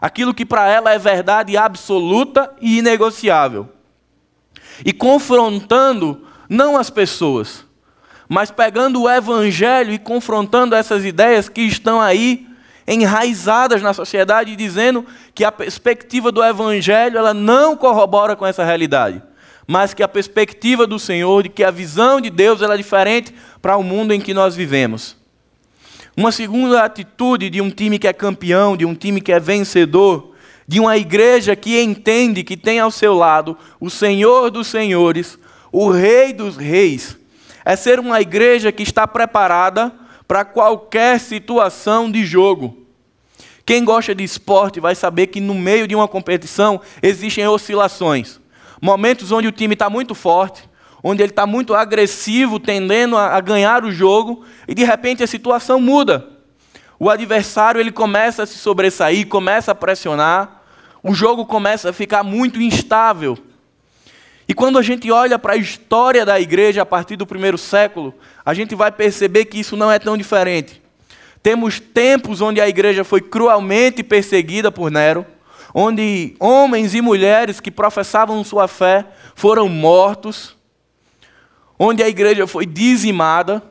Aquilo 0.00 0.34
que 0.34 0.44
para 0.44 0.68
ela 0.68 0.92
é 0.92 0.98
verdade 0.98 1.56
absoluta 1.56 2.52
e 2.60 2.78
inegociável. 2.78 3.68
E 4.84 4.92
confrontando 4.92 6.26
não 6.48 6.76
as 6.76 6.90
pessoas, 6.90 7.64
mas 8.28 8.50
pegando 8.50 9.02
o 9.02 9.10
evangelho 9.10 9.92
e 9.92 9.98
confrontando 9.98 10.74
essas 10.74 11.04
ideias 11.04 11.48
que 11.48 11.62
estão 11.62 12.00
aí 12.00 12.46
enraizadas 12.86 13.80
na 13.80 13.92
sociedade, 13.92 14.56
dizendo 14.56 15.06
que 15.34 15.44
a 15.44 15.52
perspectiva 15.52 16.32
do 16.32 16.42
evangelho 16.42 17.16
ela 17.16 17.32
não 17.32 17.76
corrobora 17.76 18.34
com 18.34 18.44
essa 18.44 18.64
realidade 18.64 19.22
mas 19.72 19.94
que 19.94 20.02
a 20.02 20.08
perspectiva 20.08 20.86
do 20.86 20.98
Senhor, 20.98 21.44
de 21.44 21.48
que 21.48 21.64
a 21.64 21.70
visão 21.70 22.20
de 22.20 22.28
Deus 22.28 22.60
é 22.60 22.76
diferente 22.76 23.34
para 23.62 23.74
o 23.74 23.82
mundo 23.82 24.12
em 24.12 24.20
que 24.20 24.34
nós 24.34 24.54
vivemos. 24.54 25.16
Uma 26.14 26.30
segunda 26.30 26.84
atitude 26.84 27.48
de 27.48 27.58
um 27.58 27.70
time 27.70 27.98
que 27.98 28.06
é 28.06 28.12
campeão, 28.12 28.76
de 28.76 28.84
um 28.84 28.94
time 28.94 29.18
que 29.18 29.32
é 29.32 29.40
vencedor, 29.40 30.34
de 30.68 30.78
uma 30.78 30.98
igreja 30.98 31.56
que 31.56 31.80
entende 31.80 32.44
que 32.44 32.54
tem 32.54 32.80
ao 32.80 32.90
seu 32.90 33.14
lado 33.14 33.56
o 33.80 33.88
Senhor 33.88 34.50
dos 34.50 34.66
Senhores, 34.66 35.38
o 35.72 35.88
Rei 35.88 36.34
dos 36.34 36.58
Reis, 36.58 37.16
é 37.64 37.74
ser 37.74 37.98
uma 37.98 38.20
igreja 38.20 38.70
que 38.70 38.82
está 38.82 39.08
preparada 39.08 39.90
para 40.28 40.44
qualquer 40.44 41.18
situação 41.18 42.10
de 42.10 42.26
jogo. 42.26 42.76
Quem 43.64 43.86
gosta 43.86 44.14
de 44.14 44.22
esporte 44.22 44.80
vai 44.80 44.94
saber 44.94 45.28
que 45.28 45.40
no 45.40 45.54
meio 45.54 45.88
de 45.88 45.94
uma 45.94 46.06
competição 46.06 46.78
existem 47.02 47.48
oscilações 47.48 48.41
momentos 48.82 49.30
onde 49.30 49.46
o 49.46 49.52
time 49.52 49.74
está 49.74 49.88
muito 49.88 50.12
forte, 50.12 50.68
onde 51.04 51.22
ele 51.22 51.30
está 51.30 51.46
muito 51.46 51.72
agressivo, 51.72 52.58
tendendo 52.58 53.16
a, 53.16 53.36
a, 53.36 53.40
ganhar 53.40 53.84
o 53.84 53.92
jogo, 53.92 54.44
e 54.66 54.74
de 54.74 54.82
repente 54.82 55.22
a 55.22 55.26
situação 55.26 55.80
muda. 55.80 56.28
O 56.98 57.08
adversário 57.08 57.80
ele 57.80 57.92
começa 57.92 58.42
a 58.42 58.46
se 58.46 58.58
sobressair, 58.58 59.28
começa 59.28 59.70
a 59.70 59.74
pressionar, 59.74 60.62
o 61.00 61.14
jogo 61.14 61.46
começa 61.46 61.90
a 61.90 61.92
ficar 61.92 62.24
muito 62.24 62.60
instável. 62.60 63.38
E 64.48 64.54
quando 64.54 64.78
a 64.78 64.82
gente 64.82 65.10
olha 65.12 65.38
para 65.38 65.52
a 65.52 65.56
história 65.56 66.26
da 66.26 66.40
igreja 66.40 66.82
a 66.82 66.86
partir 66.86 67.14
do 67.14 67.26
primeiro 67.26 67.56
século, 67.56 68.12
a 68.44 68.52
gente 68.52 68.74
vai 68.74 68.90
perceber 68.90 69.44
que 69.44 69.60
isso 69.60 69.76
não 69.76 69.92
é 69.92 69.98
tão 70.00 70.16
diferente. 70.16 70.82
Temos 71.40 71.78
tempos 71.78 72.40
onde 72.40 72.60
a 72.60 72.68
igreja 72.68 73.04
foi 73.04 73.20
cruelmente 73.20 74.02
perseguida 74.02 74.70
por 74.72 74.90
Nero, 74.90 75.24
onde 75.74 76.34
homens 76.38 76.94
e 76.94 77.00
mulheres 77.00 77.60
que 77.60 77.70
professavam 77.70 78.42
sua 78.44 78.68
fé 78.68 79.06
foram 79.34 79.68
mortos, 79.68 80.56
onde 81.78 82.02
a 82.02 82.08
igreja 82.08 82.46
foi 82.46 82.66
dizimada, 82.66 83.62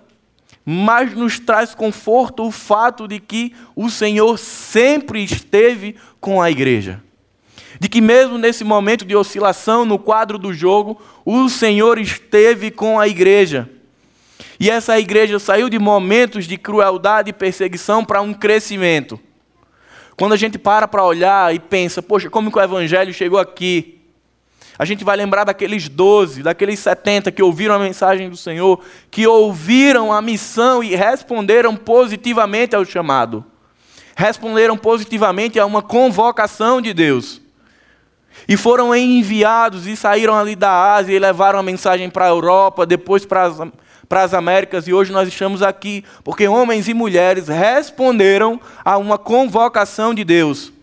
mas 0.65 1.13
nos 1.15 1.39
traz 1.39 1.74
conforto 1.74 2.46
o 2.46 2.51
fato 2.51 3.08
de 3.08 3.20
que 3.20 3.53
o 3.75 3.89
Senhor 3.89 4.38
sempre 4.38 5.24
esteve 5.24 5.96
com 6.20 6.41
a 6.41 6.51
igreja. 6.51 7.01
De 7.79 7.89
que, 7.89 8.00
mesmo 8.00 8.38
nesse 8.38 8.63
momento 8.63 9.05
de 9.05 9.15
oscilação 9.15 9.86
no 9.86 9.98
quadro 9.98 10.38
do 10.38 10.53
jogo, 10.53 11.01
o 11.25 11.50
Senhor 11.50 11.98
esteve 11.98 12.70
com 12.70 13.00
a 13.00 13.08
igreja. 13.08 13.70
E 14.60 14.70
essa 14.70 15.00
igreja 15.00 15.39
saiu 15.39 15.67
de 15.67 15.79
momentos 15.79 16.46
de 16.46 16.58
crueldade 16.58 17.31
e 17.31 17.34
perseguição 17.34 18.05
para 18.05 18.22
um 18.22 18.34
crescimento. 18.34 19.20
Quando 20.18 20.34
a 20.34 20.38
gente 20.38 20.58
para 20.58 20.88
para 20.88 21.03
olhar 21.03 21.53
e 21.53 21.60
pensa, 21.60 22.01
poxa, 22.01 22.30
como 22.30 22.51
que 22.51 22.58
o 22.58 22.62
evangelho 22.62 23.13
chegou 23.13 23.39
aqui? 23.39 24.00
A 24.77 24.86
gente 24.86 25.03
vai 25.03 25.15
lembrar 25.15 25.44
daqueles 25.44 25.88
doze, 25.88 26.41
daqueles 26.41 26.80
setenta 26.80 27.32
que 27.32 27.44
ouviram 27.44 27.75
a 27.75 27.80
mensagem 27.80 28.30
do 28.30 28.38
Senhor, 28.38 28.84
que 29.12 29.27
ouviram 29.27 30.12
a 30.12 30.22
missão 30.22 30.84
e 30.84 30.96
responderam 30.96 31.75
positivamente 31.75 32.75
ao 32.75 32.84
chamado. 32.84 33.46
Responderam 34.15 34.77
positivamente 34.77 35.60
a 35.60 35.65
uma 35.65 35.82
convocação 35.82 36.82
de 36.82 36.94
Deus. 36.94 37.41
E 38.48 38.58
foram 38.58 38.96
enviados 38.96 39.86
e 39.86 39.96
saíram 39.96 40.36
ali 40.36 40.56
da 40.56 40.96
Ásia 40.96 41.15
e 41.15 41.20
levaram 41.20 41.60
a 41.60 41.63
mensagem 41.63 42.10
para 42.10 42.25
a 42.25 42.30
Europa, 42.30 42.86
depois 42.86 43.25
para 43.25 43.44
as, 43.44 43.60
para 44.12 44.24
as 44.24 44.34
Américas, 44.34 44.89
e 44.89 44.94
hoje 44.94 45.10
nós 45.10 45.25
estamos 45.25 45.63
aqui 45.63 46.03
porque 46.22 46.46
homens 46.46 46.89
e 46.89 46.94
mulheres 46.94 47.48
responderam 47.48 48.60
a 48.84 48.98
uma 48.98 49.18
convocação 49.18 50.13
de 50.13 50.25
Deus. 50.25 50.74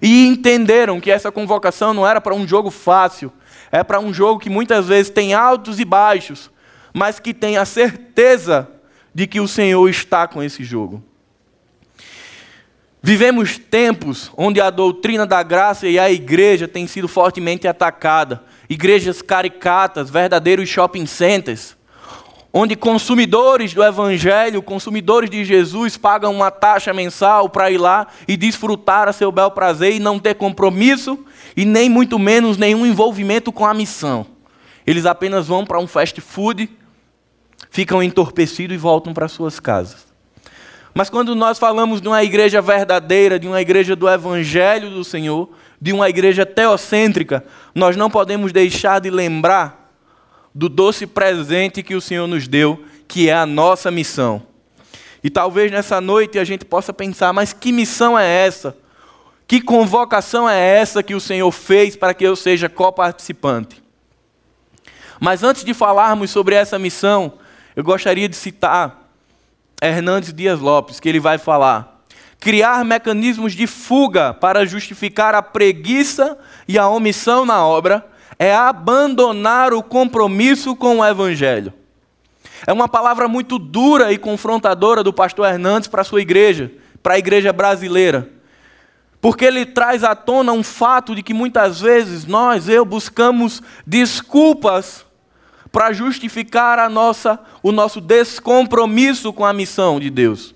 E 0.00 0.24
entenderam 0.28 1.00
que 1.00 1.10
essa 1.10 1.32
convocação 1.32 1.92
não 1.92 2.06
era 2.06 2.20
para 2.20 2.36
um 2.36 2.46
jogo 2.46 2.70
fácil, 2.70 3.32
é 3.72 3.82
para 3.82 3.98
um 3.98 4.14
jogo 4.14 4.38
que 4.38 4.48
muitas 4.48 4.86
vezes 4.86 5.10
tem 5.10 5.34
altos 5.34 5.80
e 5.80 5.84
baixos, 5.84 6.52
mas 6.94 7.18
que 7.18 7.34
tem 7.34 7.56
a 7.56 7.64
certeza 7.64 8.70
de 9.12 9.26
que 9.26 9.40
o 9.40 9.48
Senhor 9.48 9.88
está 9.88 10.28
com 10.28 10.40
esse 10.40 10.62
jogo. 10.62 11.02
Vivemos 13.02 13.58
tempos 13.58 14.30
onde 14.36 14.60
a 14.60 14.70
doutrina 14.70 15.26
da 15.26 15.42
graça 15.42 15.88
e 15.88 15.98
a 15.98 16.08
igreja 16.12 16.68
tem 16.68 16.86
sido 16.86 17.08
fortemente 17.08 17.66
atacada. 17.66 18.44
Igrejas 18.70 19.20
caricatas, 19.20 20.08
verdadeiros 20.08 20.68
shopping 20.68 21.06
centers, 21.06 21.76
onde 22.52 22.74
consumidores 22.74 23.74
do 23.74 23.84
Evangelho, 23.84 24.62
consumidores 24.62 25.28
de 25.28 25.44
Jesus, 25.44 25.96
pagam 25.96 26.32
uma 26.34 26.50
taxa 26.50 26.92
mensal 26.92 27.48
para 27.48 27.70
ir 27.70 27.78
lá 27.78 28.06
e 28.26 28.36
desfrutar 28.36 29.08
a 29.08 29.12
seu 29.12 29.30
bel 29.30 29.50
prazer 29.50 29.94
e 29.94 30.00
não 30.00 30.18
ter 30.18 30.34
compromisso 30.34 31.18
e 31.56 31.64
nem 31.64 31.88
muito 31.88 32.18
menos 32.18 32.56
nenhum 32.56 32.86
envolvimento 32.86 33.52
com 33.52 33.66
a 33.66 33.74
missão. 33.74 34.26
Eles 34.86 35.04
apenas 35.04 35.46
vão 35.46 35.66
para 35.66 35.78
um 35.78 35.86
fast 35.86 36.18
food, 36.20 36.70
ficam 37.70 38.02
entorpecidos 38.02 38.74
e 38.74 38.78
voltam 38.78 39.12
para 39.12 39.28
suas 39.28 39.60
casas. 39.60 40.08
Mas 40.94 41.10
quando 41.10 41.34
nós 41.34 41.58
falamos 41.58 42.00
de 42.00 42.08
uma 42.08 42.24
igreja 42.24 42.62
verdadeira, 42.62 43.38
de 43.38 43.46
uma 43.46 43.60
igreja 43.60 43.94
do 43.94 44.08
Evangelho 44.08 44.90
do 44.90 45.04
Senhor, 45.04 45.50
de 45.80 45.92
uma 45.92 46.08
igreja 46.08 46.44
teocêntrica, 46.46 47.44
nós 47.74 47.96
não 47.96 48.10
podemos 48.10 48.50
deixar 48.50 49.00
de 49.00 49.10
lembrar 49.10 49.77
do 50.58 50.68
doce 50.68 51.06
presente 51.06 51.84
que 51.84 51.94
o 51.94 52.00
Senhor 52.00 52.26
nos 52.26 52.48
deu, 52.48 52.84
que 53.06 53.30
é 53.30 53.32
a 53.32 53.46
nossa 53.46 53.92
missão. 53.92 54.42
E 55.22 55.30
talvez 55.30 55.70
nessa 55.70 56.00
noite 56.00 56.36
a 56.36 56.42
gente 56.42 56.64
possa 56.64 56.92
pensar, 56.92 57.32
mas 57.32 57.52
que 57.52 57.70
missão 57.70 58.18
é 58.18 58.26
essa? 58.26 58.76
Que 59.46 59.60
convocação 59.60 60.50
é 60.50 60.58
essa 60.58 61.00
que 61.00 61.14
o 61.14 61.20
Senhor 61.20 61.48
fez 61.52 61.94
para 61.94 62.12
que 62.12 62.24
eu 62.24 62.34
seja 62.34 62.68
coparticipante? 62.68 63.80
Mas 65.20 65.44
antes 65.44 65.62
de 65.62 65.72
falarmos 65.72 66.32
sobre 66.32 66.56
essa 66.56 66.76
missão, 66.76 67.34
eu 67.76 67.84
gostaria 67.84 68.28
de 68.28 68.34
citar 68.34 69.08
Hernandes 69.80 70.32
Dias 70.32 70.58
Lopes, 70.58 70.98
que 70.98 71.08
ele 71.08 71.20
vai 71.20 71.38
falar: 71.38 72.02
criar 72.40 72.84
mecanismos 72.84 73.52
de 73.52 73.68
fuga 73.68 74.34
para 74.34 74.66
justificar 74.66 75.36
a 75.36 75.42
preguiça 75.42 76.36
e 76.66 76.76
a 76.76 76.88
omissão 76.88 77.46
na 77.46 77.64
obra 77.64 78.04
é 78.38 78.54
abandonar 78.54 79.72
o 79.72 79.82
compromisso 79.82 80.76
com 80.76 80.98
o 80.98 81.04
evangelho. 81.04 81.72
É 82.66 82.72
uma 82.72 82.88
palavra 82.88 83.28
muito 83.28 83.58
dura 83.58 84.12
e 84.12 84.18
confrontadora 84.18 85.02
do 85.02 85.12
pastor 85.12 85.48
Hernandes 85.48 85.88
para 85.88 86.02
a 86.02 86.04
sua 86.04 86.20
igreja, 86.20 86.70
para 87.02 87.14
a 87.14 87.18
igreja 87.18 87.52
brasileira. 87.52 88.30
Porque 89.20 89.44
ele 89.44 89.66
traz 89.66 90.04
à 90.04 90.14
tona 90.14 90.52
um 90.52 90.62
fato 90.62 91.14
de 91.14 91.22
que 91.22 91.34
muitas 91.34 91.80
vezes 91.80 92.24
nós, 92.24 92.68
eu, 92.68 92.84
buscamos 92.84 93.60
desculpas 93.86 95.04
para 95.72 95.92
justificar 95.92 96.78
a 96.78 96.88
nossa, 96.88 97.38
o 97.62 97.72
nosso 97.72 98.00
descompromisso 98.00 99.32
com 99.32 99.44
a 99.44 99.52
missão 99.52 99.98
de 99.98 100.10
Deus. 100.10 100.54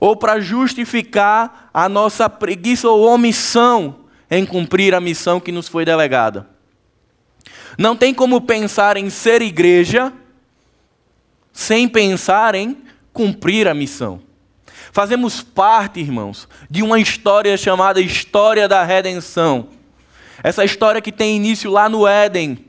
Ou 0.00 0.16
para 0.16 0.38
justificar 0.38 1.70
a 1.74 1.88
nossa 1.88 2.30
preguiça 2.30 2.88
ou 2.88 3.02
omissão 3.08 3.96
em 4.30 4.46
cumprir 4.46 4.94
a 4.94 5.00
missão 5.00 5.40
que 5.40 5.50
nos 5.50 5.66
foi 5.66 5.84
delegada. 5.84 6.57
Não 7.76 7.96
tem 7.96 8.14
como 8.14 8.40
pensar 8.40 8.96
em 8.96 9.10
ser 9.10 9.42
igreja 9.42 10.12
sem 11.52 11.88
pensar 11.88 12.54
em 12.54 12.76
cumprir 13.12 13.66
a 13.66 13.74
missão. 13.74 14.20
Fazemos 14.92 15.42
parte, 15.42 16.00
irmãos, 16.00 16.48
de 16.70 16.82
uma 16.82 17.00
história 17.00 17.56
chamada 17.56 18.00
História 18.00 18.68
da 18.68 18.84
Redenção. 18.84 19.68
Essa 20.42 20.64
história 20.64 21.00
que 21.00 21.10
tem 21.10 21.36
início 21.36 21.70
lá 21.70 21.88
no 21.88 22.06
Éden, 22.06 22.64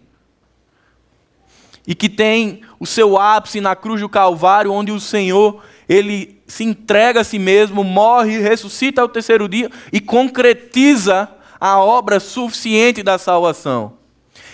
e 1.90 1.96
que 1.96 2.08
tem 2.08 2.62
o 2.80 2.86
seu 2.86 3.18
ápice 3.18 3.60
na 3.60 3.76
cruz 3.76 4.00
do 4.00 4.08
Calvário, 4.08 4.72
onde 4.72 4.92
o 4.92 5.00
Senhor 5.00 5.64
ele 5.90 6.40
se 6.46 6.64
entrega 6.64 7.22
a 7.22 7.24
si 7.24 7.40
mesmo, 7.40 7.84
morre, 7.84 8.38
ressuscita 8.38 9.02
ao 9.02 9.10
terceiro 9.10 9.50
dia 9.50 9.72
e 9.92 10.00
concretiza 10.00 11.28
a 11.60 11.80
obra 11.80 12.20
suficiente 12.20 13.02
da 13.02 13.18
salvação. 13.18 13.99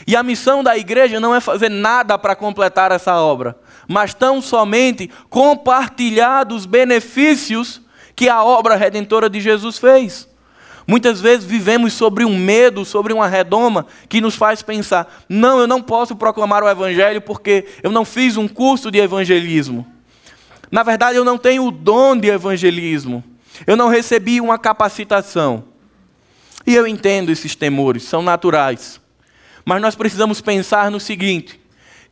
E 0.08 0.16
a 0.16 0.22
missão 0.22 0.64
da 0.64 0.78
igreja 0.78 1.20
não 1.20 1.34
é 1.34 1.40
fazer 1.40 1.70
nada 1.70 2.18
para 2.18 2.36
completar 2.36 2.92
essa 2.92 3.20
obra, 3.20 3.58
mas 3.88 4.14
tão 4.14 4.42
somente 4.42 5.10
compartilhar 5.30 6.44
dos 6.44 6.66
benefícios 6.66 7.82
que 8.16 8.30
a 8.30 8.44
obra 8.44 8.76
redentora 8.76 9.30
de 9.30 9.42
Jesus 9.42 9.78
fez. 9.78 10.28
Muitas 10.88 11.20
vezes 11.20 11.44
vivemos 11.44 11.94
sobre 11.94 12.24
um 12.24 12.38
medo, 12.38 12.86
sobre 12.86 13.12
uma 13.12 13.28
redoma, 13.28 13.88
que 14.08 14.22
nos 14.22 14.36
faz 14.36 14.62
pensar: 14.62 15.24
não, 15.28 15.60
eu 15.60 15.66
não 15.66 15.82
posso 15.82 16.16
proclamar 16.16 16.64
o 16.64 16.70
Evangelho 16.70 17.22
porque 17.22 17.66
eu 17.82 17.92
não 17.92 18.06
fiz 18.06 18.38
um 18.38 18.48
curso 18.48 18.92
de 18.92 19.00
evangelismo. 19.00 19.86
Na 20.72 20.84
verdade, 20.84 21.18
eu 21.18 21.26
não 21.26 21.38
tenho 21.38 21.66
o 21.66 21.72
dom 21.72 22.16
de 22.16 22.28
evangelismo. 22.28 23.24
Eu 23.66 23.78
não 23.78 23.88
recebi 23.88 24.42
uma 24.42 24.60
capacitação. 24.60 25.64
E 26.68 26.76
eu 26.76 26.86
entendo 26.86 27.32
esses 27.32 27.56
temores, 27.56 28.04
são 28.04 28.22
naturais. 28.22 29.00
Mas 29.66 29.82
nós 29.82 29.96
precisamos 29.96 30.40
pensar 30.40 30.92
no 30.92 31.00
seguinte: 31.00 31.60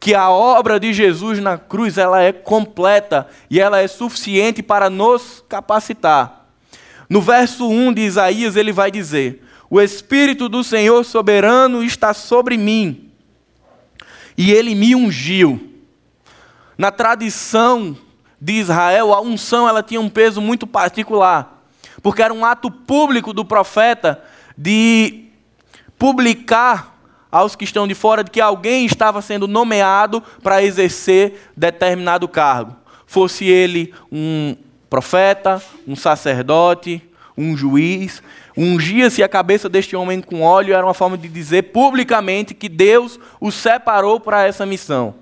que 0.03 0.15
a 0.15 0.29
obra 0.29 0.79
de 0.79 0.91
Jesus 0.91 1.39
na 1.39 1.57
cruz 1.57 1.97
ela 1.97 2.21
é 2.21 2.33
completa 2.33 3.25
e 3.49 3.57
ela 3.59 3.79
é 3.79 3.87
suficiente 3.87 4.61
para 4.61 4.89
nos 4.89 5.41
capacitar. 5.47 6.47
No 7.07 7.21
verso 7.21 7.69
1 7.69 7.93
de 7.93 8.01
Isaías, 8.01 8.57
ele 8.57 8.73
vai 8.73 8.91
dizer: 8.91 9.41
O 9.69 9.79
Espírito 9.79 10.49
do 10.49 10.63
Senhor 10.63 11.05
soberano 11.05 11.83
está 11.83 12.13
sobre 12.13 12.57
mim, 12.57 13.11
e 14.37 14.51
ele 14.51 14.75
me 14.75 14.95
ungiu. 14.95 15.69
Na 16.77 16.91
tradição 16.91 17.95
de 18.41 18.53
Israel, 18.53 19.13
a 19.13 19.21
unção 19.21 19.69
ela 19.69 19.83
tinha 19.83 20.01
um 20.01 20.09
peso 20.09 20.41
muito 20.41 20.67
particular, 20.67 21.63
porque 22.01 22.21
era 22.21 22.33
um 22.33 22.43
ato 22.43 22.69
público 22.69 23.31
do 23.31 23.45
profeta 23.45 24.21
de 24.57 25.27
publicar 25.97 26.92
aos 27.33 27.55
que 27.55 27.63
estão 27.63 27.87
de 27.87 27.95
fora 27.95 28.23
de 28.23 28.29
que 28.29 28.39
alguém 28.39 28.85
estava 28.85 29.19
sendo 29.19 29.47
nomeado 29.47 30.21
para 30.43 30.61
exercer 30.61 31.49
determinado 31.57 32.27
cargo. 32.27 32.75
Fosse 33.07 33.45
ele 33.45 33.91
um 34.11 34.55
profeta, 34.87 35.59
um 35.87 35.95
sacerdote, 35.95 37.01
um 37.35 37.57
juiz. 37.57 38.21
Ungia-se 38.55 39.23
a 39.23 39.27
cabeça 39.27 39.67
deste 39.67 39.95
homem 39.95 40.21
com 40.21 40.43
óleo 40.43 40.75
era 40.75 40.85
uma 40.85 40.93
forma 40.93 41.17
de 41.17 41.27
dizer 41.27 41.63
publicamente 41.73 42.53
que 42.53 42.69
Deus 42.69 43.19
o 43.41 43.51
separou 43.51 44.19
para 44.19 44.45
essa 44.45 44.63
missão. 44.63 45.15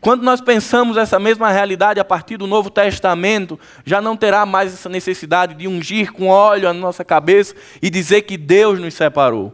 Quando 0.00 0.22
nós 0.22 0.40
pensamos 0.40 0.96
essa 0.96 1.18
mesma 1.18 1.50
realidade 1.50 2.00
a 2.00 2.04
partir 2.06 2.38
do 2.38 2.46
Novo 2.46 2.70
Testamento, 2.70 3.60
já 3.84 4.00
não 4.00 4.16
terá 4.16 4.46
mais 4.46 4.72
essa 4.72 4.88
necessidade 4.88 5.52
de 5.52 5.68
ungir 5.68 6.10
com 6.10 6.28
óleo 6.28 6.70
a 6.70 6.72
nossa 6.72 7.04
cabeça 7.04 7.54
e 7.82 7.90
dizer 7.90 8.22
que 8.22 8.38
Deus 8.38 8.80
nos 8.80 8.94
separou. 8.94 9.52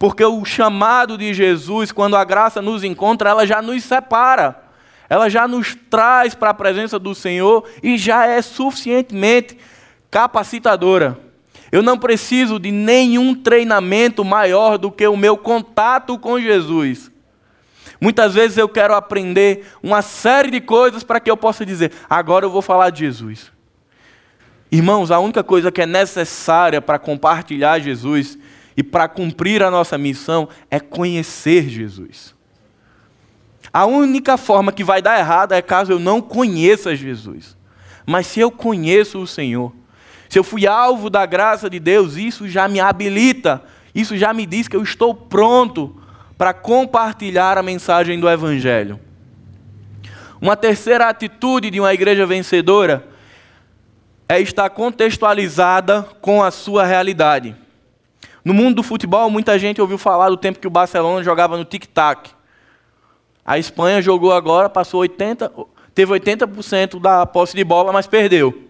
Porque 0.00 0.24
o 0.24 0.44
chamado 0.44 1.16
de 1.16 1.32
Jesus, 1.32 1.92
quando 1.92 2.16
a 2.16 2.24
graça 2.24 2.60
nos 2.60 2.82
encontra, 2.82 3.30
ela 3.30 3.46
já 3.46 3.62
nos 3.62 3.84
separa 3.84 4.70
ela 5.10 5.28
já 5.28 5.48
nos 5.48 5.76
traz 5.90 6.36
para 6.36 6.50
a 6.50 6.54
presença 6.54 6.96
do 6.96 7.16
Senhor 7.16 7.68
e 7.82 7.98
já 7.98 8.26
é 8.26 8.40
suficientemente 8.40 9.58
capacitadora. 10.08 11.18
Eu 11.72 11.82
não 11.82 11.98
preciso 11.98 12.60
de 12.60 12.70
nenhum 12.70 13.34
treinamento 13.34 14.24
maior 14.24 14.78
do 14.78 14.88
que 14.88 15.04
o 15.08 15.16
meu 15.16 15.36
contato 15.36 16.16
com 16.16 16.40
Jesus. 16.40 17.10
Muitas 18.00 18.34
vezes 18.34 18.56
eu 18.56 18.68
quero 18.68 18.94
aprender 18.94 19.66
uma 19.82 20.00
série 20.00 20.52
de 20.52 20.60
coisas 20.60 21.02
para 21.02 21.18
que 21.18 21.30
eu 21.30 21.36
possa 21.36 21.66
dizer, 21.66 21.92
agora 22.08 22.46
eu 22.46 22.50
vou 22.50 22.62
falar 22.62 22.90
de 22.90 23.00
Jesus. 23.00 23.50
Irmãos, 24.70 25.10
a 25.10 25.18
única 25.18 25.42
coisa 25.42 25.72
que 25.72 25.82
é 25.82 25.86
necessária 25.86 26.80
para 26.80 27.00
compartilhar 27.00 27.80
Jesus 27.80 28.38
e 28.80 28.82
para 28.82 29.06
cumprir 29.06 29.62
a 29.62 29.70
nossa 29.70 29.98
missão 29.98 30.48
é 30.70 30.80
conhecer 30.80 31.68
Jesus. 31.68 32.34
A 33.70 33.84
única 33.84 34.38
forma 34.38 34.72
que 34.72 34.82
vai 34.82 35.02
dar 35.02 35.18
errado 35.18 35.52
é 35.52 35.60
caso 35.60 35.92
eu 35.92 35.98
não 35.98 36.22
conheça 36.22 36.96
Jesus. 36.96 37.58
Mas 38.06 38.26
se 38.26 38.40
eu 38.40 38.50
conheço 38.50 39.18
o 39.18 39.26
Senhor, 39.26 39.70
se 40.30 40.38
eu 40.38 40.42
fui 40.42 40.66
alvo 40.66 41.10
da 41.10 41.26
graça 41.26 41.68
de 41.68 41.78
Deus, 41.78 42.16
isso 42.16 42.48
já 42.48 42.66
me 42.68 42.80
habilita, 42.80 43.62
isso 43.94 44.16
já 44.16 44.32
me 44.32 44.46
diz 44.46 44.66
que 44.66 44.76
eu 44.76 44.82
estou 44.82 45.14
pronto 45.14 46.00
para 46.38 46.54
compartilhar 46.54 47.58
a 47.58 47.62
mensagem 47.62 48.18
do 48.18 48.30
Evangelho. 48.30 48.98
Uma 50.40 50.56
terceira 50.56 51.06
atitude 51.06 51.70
de 51.70 51.78
uma 51.78 51.92
igreja 51.92 52.24
vencedora 52.24 53.06
é 54.26 54.40
estar 54.40 54.70
contextualizada 54.70 56.02
com 56.22 56.42
a 56.42 56.50
sua 56.50 56.86
realidade. 56.86 57.54
No 58.44 58.54
mundo 58.54 58.76
do 58.76 58.82
futebol, 58.82 59.30
muita 59.30 59.58
gente 59.58 59.80
ouviu 59.80 59.98
falar 59.98 60.30
do 60.30 60.36
tempo 60.36 60.58
que 60.58 60.66
o 60.66 60.70
Barcelona 60.70 61.22
jogava 61.22 61.56
no 61.56 61.64
tic-tac. 61.64 62.30
A 63.44 63.58
Espanha 63.58 64.00
jogou 64.00 64.32
agora, 64.32 64.68
passou 64.68 65.00
80, 65.00 65.52
teve 65.94 66.12
80% 66.12 67.00
da 67.00 67.26
posse 67.26 67.56
de 67.56 67.64
bola, 67.64 67.92
mas 67.92 68.06
perdeu. 68.06 68.68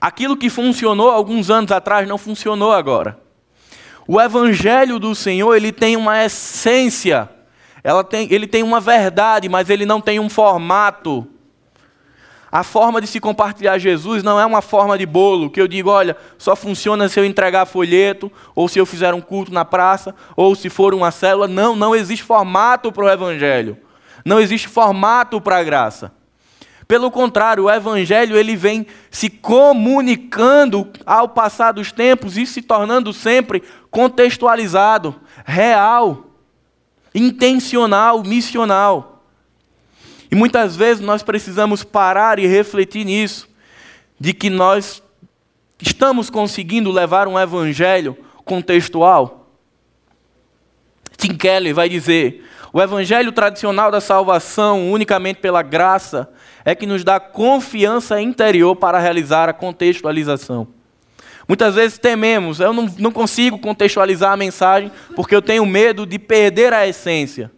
Aquilo 0.00 0.36
que 0.36 0.48
funcionou 0.48 1.10
alguns 1.10 1.50
anos 1.50 1.70
atrás 1.72 2.08
não 2.08 2.16
funcionou 2.16 2.72
agora. 2.72 3.18
O 4.06 4.20
evangelho 4.20 4.98
do 4.98 5.14
Senhor, 5.14 5.54
ele 5.54 5.72
tem 5.72 5.96
uma 5.96 6.24
essência. 6.24 7.28
Tem, 8.08 8.26
ele 8.32 8.46
tem 8.46 8.62
uma 8.62 8.80
verdade, 8.80 9.48
mas 9.48 9.68
ele 9.68 9.84
não 9.84 10.00
tem 10.00 10.18
um 10.18 10.28
formato. 10.28 11.26
A 12.52 12.64
forma 12.64 13.00
de 13.00 13.06
se 13.06 13.20
compartilhar 13.20 13.78
Jesus 13.78 14.22
não 14.22 14.40
é 14.40 14.44
uma 14.44 14.60
forma 14.60 14.98
de 14.98 15.06
bolo, 15.06 15.50
que 15.50 15.60
eu 15.60 15.68
digo, 15.68 15.88
olha, 15.88 16.16
só 16.36 16.56
funciona 16.56 17.08
se 17.08 17.20
eu 17.20 17.24
entregar 17.24 17.64
folheto, 17.64 18.30
ou 18.54 18.68
se 18.68 18.78
eu 18.78 18.84
fizer 18.84 19.14
um 19.14 19.20
culto 19.20 19.52
na 19.52 19.64
praça, 19.64 20.14
ou 20.36 20.54
se 20.56 20.68
for 20.68 20.92
uma 20.92 21.12
célula. 21.12 21.46
Não, 21.46 21.76
não 21.76 21.94
existe 21.94 22.24
formato 22.24 22.90
para 22.90 23.04
o 23.04 23.08
Evangelho. 23.08 23.78
Não 24.24 24.40
existe 24.40 24.66
formato 24.66 25.40
para 25.40 25.58
a 25.58 25.62
graça. 25.62 26.12
Pelo 26.88 27.08
contrário, 27.08 27.64
o 27.64 27.70
Evangelho 27.70 28.36
ele 28.36 28.56
vem 28.56 28.84
se 29.12 29.30
comunicando 29.30 30.88
ao 31.06 31.28
passar 31.28 31.70
dos 31.70 31.92
tempos 31.92 32.36
e 32.36 32.44
se 32.44 32.60
tornando 32.60 33.12
sempre 33.12 33.62
contextualizado, 33.92 35.14
real, 35.44 36.24
intencional, 37.14 38.24
missional. 38.24 39.09
E 40.30 40.34
muitas 40.34 40.76
vezes 40.76 41.02
nós 41.02 41.22
precisamos 41.22 41.82
parar 41.82 42.38
e 42.38 42.46
refletir 42.46 43.04
nisso, 43.04 43.48
de 44.18 44.32
que 44.32 44.48
nós 44.48 45.02
estamos 45.80 46.30
conseguindo 46.30 46.90
levar 46.90 47.26
um 47.26 47.38
evangelho 47.38 48.16
contextual. 48.44 49.48
Tim 51.16 51.34
Keller 51.34 51.74
vai 51.74 51.88
dizer: 51.88 52.44
o 52.72 52.80
evangelho 52.80 53.32
tradicional 53.32 53.90
da 53.90 54.00
salvação, 54.00 54.92
unicamente 54.92 55.40
pela 55.40 55.62
graça, 55.62 56.30
é 56.64 56.74
que 56.74 56.86
nos 56.86 57.02
dá 57.02 57.18
confiança 57.18 58.20
interior 58.20 58.76
para 58.76 58.98
realizar 58.98 59.48
a 59.48 59.52
contextualização. 59.52 60.68
Muitas 61.48 61.74
vezes 61.74 61.98
tememos, 61.98 62.60
eu 62.60 62.72
não, 62.72 62.88
não 62.96 63.10
consigo 63.10 63.58
contextualizar 63.58 64.32
a 64.32 64.36
mensagem 64.36 64.92
porque 65.16 65.34
eu 65.34 65.42
tenho 65.42 65.66
medo 65.66 66.06
de 66.06 66.16
perder 66.16 66.72
a 66.72 66.86
essência. 66.86 67.50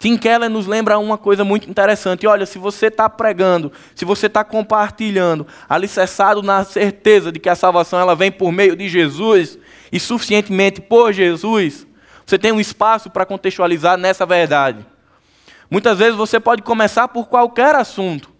Tim 0.00 0.16
Keller 0.16 0.48
nos 0.48 0.66
lembra 0.66 0.98
uma 0.98 1.18
coisa 1.18 1.44
muito 1.44 1.68
interessante. 1.68 2.26
Olha, 2.26 2.46
se 2.46 2.58
você 2.58 2.86
está 2.86 3.06
pregando, 3.06 3.70
se 3.94 4.06
você 4.06 4.28
está 4.28 4.42
compartilhando, 4.42 5.46
alicerçado 5.68 6.42
na 6.42 6.64
certeza 6.64 7.30
de 7.30 7.38
que 7.38 7.50
a 7.50 7.54
salvação 7.54 8.00
ela 8.00 8.16
vem 8.16 8.32
por 8.32 8.50
meio 8.50 8.74
de 8.74 8.88
Jesus 8.88 9.58
e 9.92 10.00
suficientemente 10.00 10.80
por 10.80 11.12
Jesus, 11.12 11.86
você 12.24 12.38
tem 12.38 12.50
um 12.50 12.58
espaço 12.58 13.10
para 13.10 13.26
contextualizar 13.26 13.98
nessa 13.98 14.24
verdade. 14.24 14.86
Muitas 15.70 15.98
vezes 15.98 16.16
você 16.16 16.40
pode 16.40 16.62
começar 16.62 17.06
por 17.08 17.28
qualquer 17.28 17.74
assunto, 17.74 18.30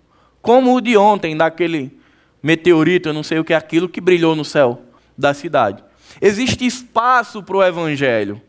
como 0.40 0.74
o 0.74 0.80
de 0.80 0.96
ontem, 0.96 1.36
daquele 1.36 1.94
meteorito, 2.42 3.10
eu 3.10 3.12
não 3.12 3.22
sei 3.22 3.38
o 3.38 3.44
que 3.44 3.52
é 3.52 3.56
aquilo, 3.56 3.86
que 3.86 4.00
brilhou 4.00 4.34
no 4.34 4.46
céu 4.46 4.80
da 5.16 5.34
cidade. 5.34 5.84
Existe 6.22 6.64
espaço 6.64 7.42
para 7.42 7.56
o 7.58 7.62
evangelho. 7.62 8.40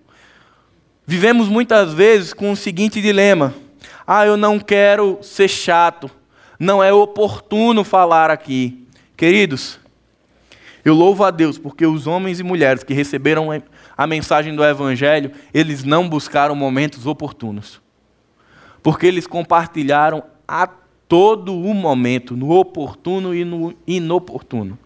Vivemos 1.12 1.50
muitas 1.50 1.92
vezes 1.92 2.32
com 2.32 2.54
o 2.54 2.56
seguinte 2.56 3.02
dilema: 3.02 3.54
ah, 4.08 4.26
eu 4.26 4.38
não 4.38 4.58
quero 4.58 5.20
ser 5.22 5.50
chato, 5.50 6.10
não 6.58 6.82
é 6.82 6.94
oportuno 6.94 7.84
falar 7.84 8.32
aqui. 8.32 8.88
Queridos, 9.18 9.78
eu 10.86 10.94
louvo 10.94 11.26
a 11.26 11.30
Deus 11.30 11.58
porque 11.58 11.86
os 11.86 12.08
homens 12.08 12.40
e 12.40 12.44
mulheres 12.44 12.82
que 12.82 12.94
receberam 12.94 13.50
a 13.98 14.08
mensagem 14.08 14.56
do 14.56 14.64
Evangelho, 14.64 15.34
eles 15.54 15.84
não 15.84 16.08
buscaram 16.08 16.56
momentos 16.56 17.06
oportunos. 17.06 17.82
Porque 18.82 19.06
eles 19.06 19.28
compartilharam 19.28 20.24
a 20.48 20.66
todo 21.10 21.54
o 21.54 21.74
momento, 21.74 22.38
no 22.38 22.52
oportuno 22.52 23.36
e 23.36 23.44
no 23.44 23.74
inoportuno. 23.86 24.80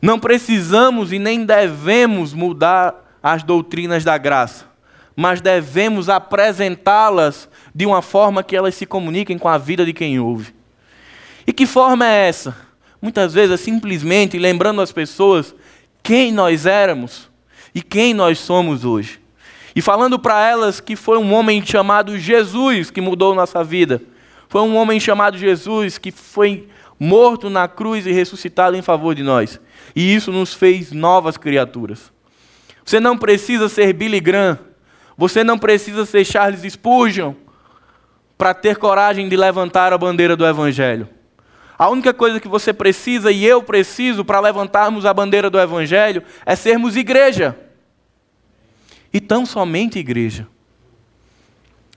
Não 0.00 0.20
precisamos 0.20 1.12
e 1.12 1.18
nem 1.18 1.44
devemos 1.44 2.32
mudar 2.32 3.18
as 3.20 3.42
doutrinas 3.42 4.04
da 4.04 4.16
graça 4.16 4.72
mas 5.16 5.40
devemos 5.40 6.08
apresentá-las 6.08 7.48
de 7.74 7.86
uma 7.86 8.02
forma 8.02 8.42
que 8.42 8.56
elas 8.56 8.74
se 8.74 8.86
comuniquem 8.86 9.38
com 9.38 9.48
a 9.48 9.58
vida 9.58 9.84
de 9.84 9.92
quem 9.92 10.18
ouve. 10.18 10.54
E 11.46 11.52
que 11.52 11.66
forma 11.66 12.06
é 12.06 12.28
essa? 12.28 12.56
Muitas 13.00 13.34
vezes 13.34 13.52
é 13.52 13.56
simplesmente 13.56 14.38
lembrando 14.38 14.80
as 14.80 14.90
pessoas 14.90 15.54
quem 16.02 16.32
nós 16.32 16.66
éramos 16.66 17.30
e 17.74 17.82
quem 17.82 18.14
nós 18.14 18.38
somos 18.38 18.84
hoje. 18.84 19.20
E 19.76 19.82
falando 19.82 20.18
para 20.18 20.46
elas 20.46 20.80
que 20.80 20.96
foi 20.96 21.18
um 21.18 21.32
homem 21.32 21.64
chamado 21.64 22.18
Jesus 22.18 22.90
que 22.90 23.00
mudou 23.00 23.34
nossa 23.34 23.62
vida. 23.62 24.00
Foi 24.48 24.62
um 24.62 24.76
homem 24.76 25.00
chamado 25.00 25.36
Jesus 25.36 25.98
que 25.98 26.10
foi 26.10 26.68
morto 26.98 27.50
na 27.50 27.66
cruz 27.66 28.06
e 28.06 28.12
ressuscitado 28.12 28.76
em 28.76 28.82
favor 28.82 29.14
de 29.14 29.22
nós. 29.22 29.60
E 29.94 30.14
isso 30.14 30.30
nos 30.30 30.54
fez 30.54 30.92
novas 30.92 31.36
criaturas. 31.36 32.12
Você 32.84 33.00
não 33.00 33.18
precisa 33.18 33.68
ser 33.68 33.92
Billy 33.92 34.20
Graham 34.20 34.58
você 35.16 35.44
não 35.44 35.58
precisa 35.58 36.04
ser 36.04 36.24
Charles 36.24 36.72
Spurgeon 36.72 37.34
para 38.36 38.52
ter 38.52 38.76
coragem 38.76 39.28
de 39.28 39.36
levantar 39.36 39.92
a 39.92 39.98
bandeira 39.98 40.36
do 40.36 40.46
Evangelho. 40.46 41.08
A 41.78 41.88
única 41.88 42.12
coisa 42.14 42.40
que 42.40 42.48
você 42.48 42.72
precisa 42.72 43.30
e 43.30 43.44
eu 43.44 43.62
preciso 43.62 44.24
para 44.24 44.40
levantarmos 44.40 45.06
a 45.06 45.14
bandeira 45.14 45.50
do 45.50 45.58
Evangelho 45.58 46.22
é 46.44 46.54
sermos 46.54 46.96
igreja. 46.96 47.56
E 49.12 49.20
tão 49.20 49.46
somente 49.46 49.98
igreja. 49.98 50.46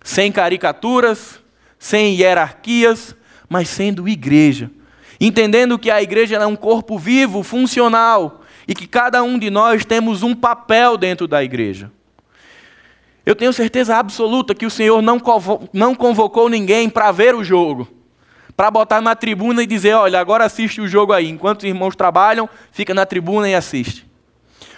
Sem 0.04 0.32
caricaturas, 0.32 1.40
sem 1.78 2.16
hierarquias, 2.16 3.16
mas 3.50 3.70
sendo 3.70 4.08
igreja. 4.08 4.72
Entendendo 5.20 5.80
que 5.80 5.90
a 5.90 6.02
igreja 6.02 6.38
é 6.38 6.46
um 6.46 6.56
corpo 6.56 6.98
vivo, 6.98 7.42
funcional, 7.42 8.42
e 8.68 8.76
que 8.76 8.88
cada 8.88 9.24
um 9.24 9.40
de 9.40 9.50
nós 9.50 9.84
temos 9.84 10.22
um 10.22 10.36
papel 10.36 10.98
dentro 10.98 11.28
da 11.28 11.44
igreja. 11.44 11.92
Eu 13.28 13.36
tenho 13.36 13.52
certeza 13.52 13.98
absoluta 13.98 14.56
que 14.56 14.66
o 14.66 14.70
Senhor 14.72 15.02
não, 15.02 15.22
não 15.74 15.94
convocou 15.94 16.48
ninguém 16.48 16.90
para 16.90 17.12
ver 17.12 17.36
o 17.36 17.44
jogo, 17.44 17.86
para 18.56 18.72
botar 18.72 19.02
na 19.02 19.18
tribuna 19.18 19.62
e 19.62 19.68
dizer: 19.68 19.96
olha, 19.96 20.18
agora 20.18 20.46
assiste 20.46 20.80
o 20.80 20.88
jogo 20.88 21.12
aí. 21.12 21.28
Enquanto 21.28 21.58
os 21.58 21.66
irmãos 21.66 21.94
trabalham, 21.94 22.50
fica 22.72 22.94
na 22.94 23.06
tribuna 23.06 23.50
e 23.50 23.54
assiste. 23.54 24.08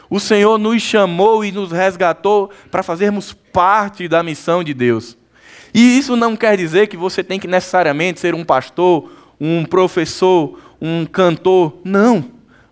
O 0.10 0.20
Senhor 0.20 0.58
nos 0.58 0.82
chamou 0.82 1.46
e 1.46 1.52
nos 1.52 1.72
resgatou 1.72 2.50
para 2.72 2.82
fazermos 2.82 3.34
parte 3.34 4.08
da 4.08 4.24
missão 4.24 4.64
de 4.64 4.74
Deus. 4.74 5.16
E 5.72 6.00
isso 6.00 6.16
não 6.16 6.36
quer 6.36 6.58
dizer 6.58 6.88
que 6.88 6.98
você 6.98 7.24
tem 7.24 7.40
que 7.40 7.48
necessariamente 7.48 8.20
ser 8.20 8.34
um 8.34 8.44
pastor, 8.44 9.12
um 9.40 9.64
professor, 9.64 10.60
um 10.82 11.06
cantor. 11.06 11.78
Não. 11.84 12.26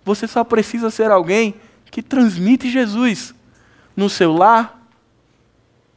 Você 0.03 0.27
só 0.27 0.43
precisa 0.43 0.89
ser 0.89 1.11
alguém 1.11 1.53
que 1.91 2.01
transmite 2.01 2.67
Jesus 2.67 3.35
no 3.95 4.09
seu 4.09 4.33
lar, 4.33 4.76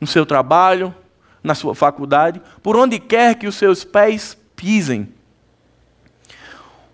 no 0.00 0.06
seu 0.06 0.24
trabalho, 0.24 0.94
na 1.42 1.54
sua 1.54 1.74
faculdade, 1.74 2.40
por 2.62 2.76
onde 2.76 2.98
quer 2.98 3.34
que 3.34 3.46
os 3.46 3.54
seus 3.54 3.84
pés 3.84 4.36
pisem. 4.56 5.08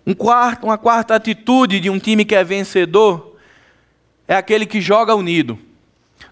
Um 0.05 0.13
quarto, 0.13 0.65
uma 0.65 0.77
quarta 0.77 1.15
atitude 1.15 1.79
de 1.79 1.89
um 1.89 1.99
time 1.99 2.23
que 2.23 2.35
é 2.35 2.43
vencedor 2.43 3.35
é 4.27 4.35
aquele 4.35 4.65
que 4.65 4.81
joga 4.81 5.15
unido. 5.15 5.59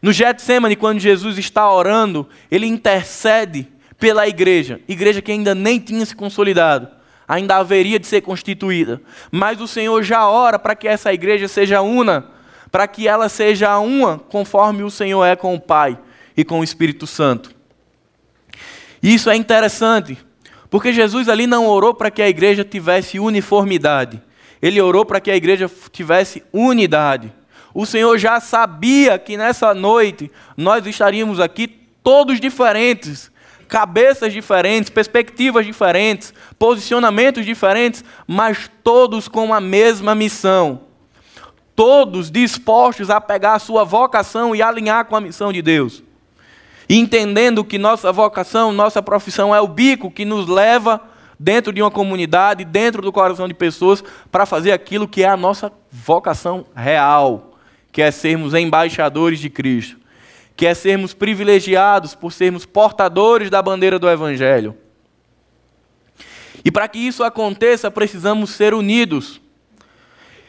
No 0.02 0.12
Getsemane, 0.12 0.76
quando 0.76 1.00
Jesus 1.00 1.38
está 1.38 1.70
orando, 1.70 2.28
ele 2.50 2.68
intercede 2.68 3.68
pela 4.00 4.28
igreja, 4.28 4.80
igreja 4.88 5.22
que 5.22 5.32
ainda 5.32 5.56
nem 5.56 5.80
tinha 5.80 6.06
se 6.06 6.16
consolidado, 6.16 6.88
ainda 7.28 7.58
haveria 7.58 8.00
de 8.00 8.08
ser 8.08 8.22
constituída. 8.22 9.02
Mas 9.32 9.60
o 9.60 9.68
Senhor 9.68 10.04
já 10.04 10.28
ora 10.28 10.60
para 10.60 10.76
que 10.76 10.88
essa 10.88 11.14
igreja 11.14 11.48
seja 11.48 11.82
una, 11.82 12.28
para 12.72 12.88
que 12.88 13.08
ela 13.08 13.30
seja 13.30 13.78
uma 13.80 14.20
conforme 14.20 14.84
o 14.84 14.92
Senhor 14.92 15.26
é 15.26 15.36
com 15.36 15.54
o 15.54 15.60
Pai 15.60 15.98
e 16.36 16.44
com 16.44 16.60
o 16.60 16.64
Espírito 16.64 17.06
Santo. 17.08 17.56
Isso 19.02 19.30
é 19.30 19.36
interessante, 19.36 20.18
porque 20.70 20.92
Jesus 20.92 21.30
ali 21.30 21.46
não 21.46 21.68
orou 21.68 21.94
para 21.94 22.10
que 22.10 22.22
a 22.22 22.30
igreja 22.30 22.64
tivesse 22.64 23.20
uniformidade. 23.20 24.22
Ele 24.62 24.82
orou 24.82 25.06
para 25.06 25.22
que 25.22 25.30
a 25.30 25.36
igreja 25.36 25.70
tivesse 25.92 26.44
unidade. 26.52 27.32
O 27.74 27.86
Senhor 27.86 28.18
já 28.18 28.40
sabia 28.40 29.20
que 29.20 29.38
nessa 29.38 29.74
noite 29.74 30.32
nós 30.58 30.86
estaríamos 30.86 31.40
aqui 31.40 31.68
todos 32.02 32.40
diferentes, 32.40 33.30
cabeças 33.68 34.32
diferentes, 34.32 34.90
perspectivas 34.90 35.66
diferentes, 35.66 36.34
posicionamentos 36.58 37.46
diferentes, 37.46 38.04
mas 38.26 38.72
todos 38.84 39.28
com 39.28 39.54
a 39.54 39.60
mesma 39.60 40.16
missão. 40.16 40.82
Todos 41.76 42.32
dispostos 42.32 43.10
a 43.10 43.20
pegar 43.20 43.56
a 43.56 43.60
sua 43.60 43.84
vocação 43.84 44.56
e 44.56 44.62
alinhar 44.62 45.06
com 45.06 45.16
a 45.16 45.22
missão 45.22 45.52
de 45.52 45.62
Deus. 45.62 46.02
Entendendo 46.90 47.64
que 47.64 47.78
nossa 47.78 48.12
vocação, 48.12 48.72
nossa 48.72 49.02
profissão 49.02 49.54
é 49.54 49.60
o 49.60 49.68
bico 49.68 50.12
que 50.12 50.26
nos 50.26 50.48
leva 50.48 51.02
dentro 51.40 51.74
de 51.74 51.82
uma 51.82 51.92
comunidade, 51.92 52.64
dentro 52.64 53.02
do 53.02 53.12
coração 53.12 53.48
de 53.48 53.54
pessoas, 53.54 54.04
para 54.32 54.46
fazer 54.46 54.72
aquilo 54.72 55.08
que 55.08 55.24
é 55.24 55.28
a 55.28 55.36
nossa 55.36 55.72
vocação 55.92 56.66
real 56.76 57.56
que 57.96 58.02
é 58.02 58.12
sermos 58.12 58.54
embaixadores 58.54 59.40
de 59.40 59.50
Cristo, 59.50 59.96
que 60.54 60.66
é 60.66 60.74
sermos 60.74 61.14
privilegiados 61.14 62.14
por 62.14 62.34
sermos 62.34 62.66
portadores 62.66 63.50
da 63.50 63.62
bandeira 63.62 63.98
do 63.98 64.10
Evangelho. 64.10 64.76
E 66.66 66.70
para 66.70 66.90
que 66.90 67.00
isso 67.00 67.24
aconteça, 67.24 67.90
precisamos 67.90 68.50
ser 68.50 68.74
unidos. 68.74 69.40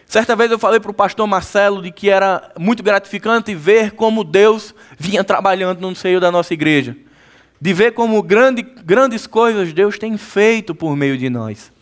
Certa 0.07 0.37
vez 0.37 0.51
eu 0.51 0.59
falei 0.59 0.79
para 0.79 0.91
o 0.91 0.95
pastor 0.95 1.27
Marcelo 1.27 1.83
de 1.83 1.91
que 1.91 2.09
era 2.09 2.53
muito 2.59 2.83
gratificante 2.83 3.55
ver 3.55 3.91
como 3.91 4.23
Deus 4.23 4.73
vinha 4.97 5.25
trabalhando 5.25 5.81
no 5.81 5.97
seio 5.97 6.21
da 6.21 6.31
nossa 6.31 6.55
igreja. 6.55 6.97
De 7.61 7.73
ver 7.75 7.93
como 7.93 8.23
grande, 8.23 8.63
grandes 8.63 9.27
coisas 9.27 9.73
Deus 9.73 9.99
tem 9.99 10.17
feito 10.17 10.75
por 10.75 10.95
meio 10.95 11.19
de 11.19 11.29
nós. 11.29 11.73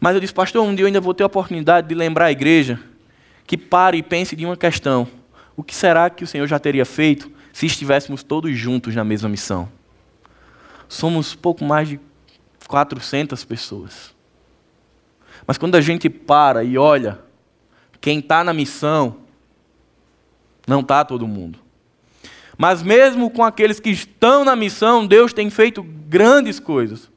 Mas 0.00 0.14
eu 0.14 0.20
disse, 0.20 0.32
pastor, 0.32 0.64
um 0.64 0.74
dia 0.74 0.84
eu 0.84 0.86
ainda 0.86 1.00
vou 1.00 1.12
ter 1.12 1.24
a 1.24 1.26
oportunidade 1.26 1.88
de 1.88 1.94
lembrar 1.94 2.26
a 2.26 2.32
igreja 2.32 2.78
que 3.46 3.56
pare 3.56 3.98
e 3.98 4.02
pense 4.02 4.36
de 4.36 4.46
uma 4.46 4.56
questão: 4.56 5.08
o 5.56 5.64
que 5.64 5.74
será 5.74 6.08
que 6.08 6.22
o 6.22 6.26
Senhor 6.26 6.46
já 6.46 6.58
teria 6.58 6.84
feito 6.84 7.28
se 7.52 7.66
estivéssemos 7.66 8.22
todos 8.22 8.56
juntos 8.56 8.94
na 8.94 9.02
mesma 9.02 9.28
missão? 9.28 9.68
Somos 10.88 11.34
pouco 11.34 11.64
mais 11.64 11.88
de 11.88 12.00
400 12.68 13.44
pessoas. 13.44 14.17
Mas 15.48 15.56
quando 15.56 15.76
a 15.76 15.80
gente 15.80 16.10
para 16.10 16.62
e 16.62 16.76
olha, 16.76 17.20
quem 18.02 18.18
está 18.18 18.44
na 18.44 18.52
missão, 18.52 19.16
não 20.66 20.80
está 20.80 21.02
todo 21.06 21.26
mundo. 21.26 21.58
Mas 22.58 22.82
mesmo 22.82 23.30
com 23.30 23.42
aqueles 23.42 23.80
que 23.80 23.88
estão 23.88 24.44
na 24.44 24.54
missão, 24.54 25.06
Deus 25.06 25.32
tem 25.32 25.48
feito 25.48 25.82
grandes 25.82 26.60
coisas. 26.60 27.10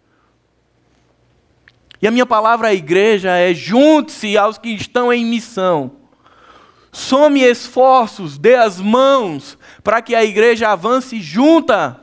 E 2.01 2.07
a 2.07 2.11
minha 2.11 2.25
palavra 2.25 2.69
à 2.69 2.73
igreja 2.73 3.31
é: 3.31 3.53
junte-se 3.53 4.37
aos 4.37 4.57
que 4.57 4.69
estão 4.69 5.11
em 5.11 5.25
missão. 5.25 5.97
Some 6.89 7.41
esforços, 7.41 8.37
dê 8.37 8.55
as 8.55 8.79
mãos 8.79 9.57
para 9.83 10.01
que 10.01 10.15
a 10.15 10.23
igreja 10.23 10.69
avance 10.69 11.19
junta. 11.19 11.99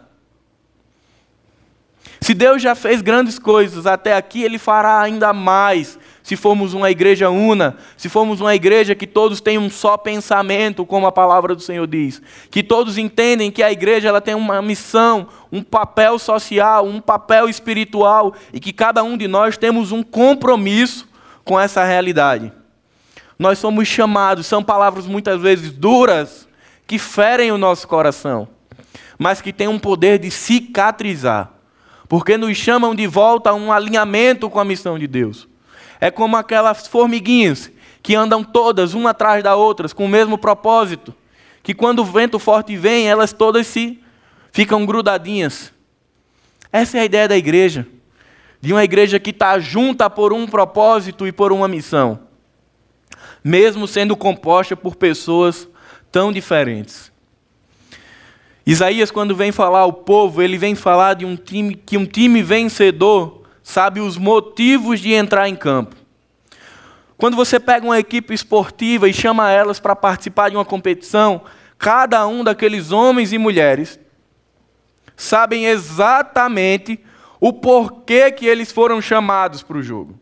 Se 2.21 2.35
Deus 2.35 2.61
já 2.61 2.75
fez 2.75 3.01
grandes 3.01 3.39
coisas 3.39 3.87
até 3.87 4.15
aqui, 4.15 4.43
Ele 4.43 4.59
fará 4.59 5.01
ainda 5.01 5.33
mais. 5.33 5.99
Se 6.29 6.37
formos 6.37 6.75
uma 6.75 6.91
igreja 6.91 7.31
una, 7.31 7.79
se 7.97 8.07
formos 8.07 8.43
uma 8.43 8.55
igreja 8.55 8.95
que 8.95 9.07
todos 9.07 9.41
têm 9.41 9.57
um 9.57 9.71
só 9.71 9.97
pensamento, 9.97 10.85
como 10.85 11.07
a 11.07 11.11
palavra 11.11 11.55
do 11.55 11.63
Senhor 11.63 11.87
diz, 11.87 12.21
que 12.51 12.63
todos 12.63 12.99
entendem 12.99 13.51
que 13.51 13.63
a 13.63 13.73
igreja 13.73 14.11
ela 14.11 14.21
tem 14.21 14.35
uma 14.35 14.61
missão, 14.61 15.29
um 15.51 15.63
papel 15.63 16.19
social, 16.19 16.85
um 16.85 17.01
papel 17.01 17.49
espiritual 17.49 18.35
e 18.53 18.61
que 18.61 18.75
cada 18.75 19.03
um 19.03 19.17
de 19.17 19.27
nós 19.27 19.57
temos 19.57 19.91
um 19.91 20.03
compromisso 20.03 21.09
com 21.47 21.59
essa 21.59 21.83
realidade. 21.83 22.53
Nós 23.39 23.59
somos 23.59 23.89
chamados, 23.89 24.47
são 24.47 24.63
palavras 24.63 25.07
muitas 25.07 25.41
vezes 25.41 25.73
duras, 25.73 26.47
que 26.87 26.99
ferem 26.99 27.51
o 27.53 27.57
nosso 27.57 27.89
coração, 27.89 28.47
mas 29.19 29.41
que 29.41 29.51
têm 29.51 29.67
um 29.67 29.79
poder 29.79 30.19
de 30.19 30.31
cicatrizar, 30.31 31.53
porque 32.07 32.37
nos 32.37 32.55
chamam 32.55 32.95
de 32.95 33.07
volta 33.07 33.49
a 33.49 33.55
um 33.55 33.73
alinhamento 33.73 34.51
com 34.51 34.61
a 34.61 34.65
missão 34.67 34.99
de 34.99 35.07
Deus. 35.07 35.49
É 36.01 36.11
como 36.11 36.37
aquelas 36.37 36.87
formiguinhas 36.87 37.71
que 38.03 38.15
andam 38.15 38.45
todas, 38.45 38.95
uma 38.95 39.11
atrás 39.11 39.43
da 39.43 39.57
outra, 39.57 39.89
com 39.89 40.05
o 40.05 40.09
mesmo 40.09 40.39
propósito, 40.39 41.15
que 41.63 41.75
quando 41.75 42.01
o 42.01 42.05
vento 42.05 42.39
forte 42.39 42.77
vem, 42.77 43.09
elas 43.09 43.33
todas 43.33 43.67
se 43.67 44.01
ficam 44.53 44.87
grudadinhas. 44.87 45.73
Essa 46.73 46.99
é 46.99 47.01
a 47.01 47.05
ideia 47.05 47.29
da 47.29 47.37
igreja, 47.37 47.87
de 48.61 48.73
uma 48.73 48.85
igreja 48.85 49.19
que 49.19 49.31
está 49.31 49.59
junta 49.59 50.09
por 50.09 50.33
um 50.33 50.47
propósito 50.47 51.27
e 51.27 51.33
por 51.33 51.53
uma 51.53 51.69
missão 51.69 52.29
mesmo 53.43 53.87
sendo 53.87 54.17
composta 54.17 54.77
por 54.77 54.97
pessoas 54.97 55.69
tão 56.11 56.33
diferentes. 56.33 57.13
Isaías, 58.67 59.11
quando 59.11 59.35
vem 59.35 59.51
falar 59.51 59.81
ao 59.81 59.93
povo, 59.93 60.43
ele 60.43 60.59
vem 60.59 60.75
falar 60.75 61.15
de 61.15 61.25
um 61.25 61.37
time 61.37 61.75
que 61.75 61.97
um 61.97 62.05
time 62.05 62.43
vencedor 62.43 63.38
sabe 63.69 64.01
os 64.01 64.17
motivos 64.17 64.99
de 64.99 65.13
entrar 65.13 65.47
em 65.47 65.55
campo. 65.55 65.95
Quando 67.19 67.37
você 67.37 67.61
pega 67.61 67.85
uma 67.85 67.99
equipe 67.99 68.33
esportiva 68.33 69.07
e 69.07 69.13
chama 69.13 69.51
elas 69.51 69.79
para 69.79 69.95
participar 69.95 70.49
de 70.49 70.57
uma 70.57 70.65
competição, 70.65 71.43
cada 71.77 72.27
um 72.27 72.43
daqueles 72.43 72.93
homens 72.93 73.31
e 73.31 73.37
mulheres 73.37 74.01
sabem 75.15 75.67
exatamente 75.67 76.99
o 77.39 77.53
porquê 77.53 78.31
que 78.31 78.47
eles 78.47 78.73
foram 78.73 79.03
chamados 79.03 79.63
para 79.63 79.77
o 79.77 79.83
jogo. 79.83 80.19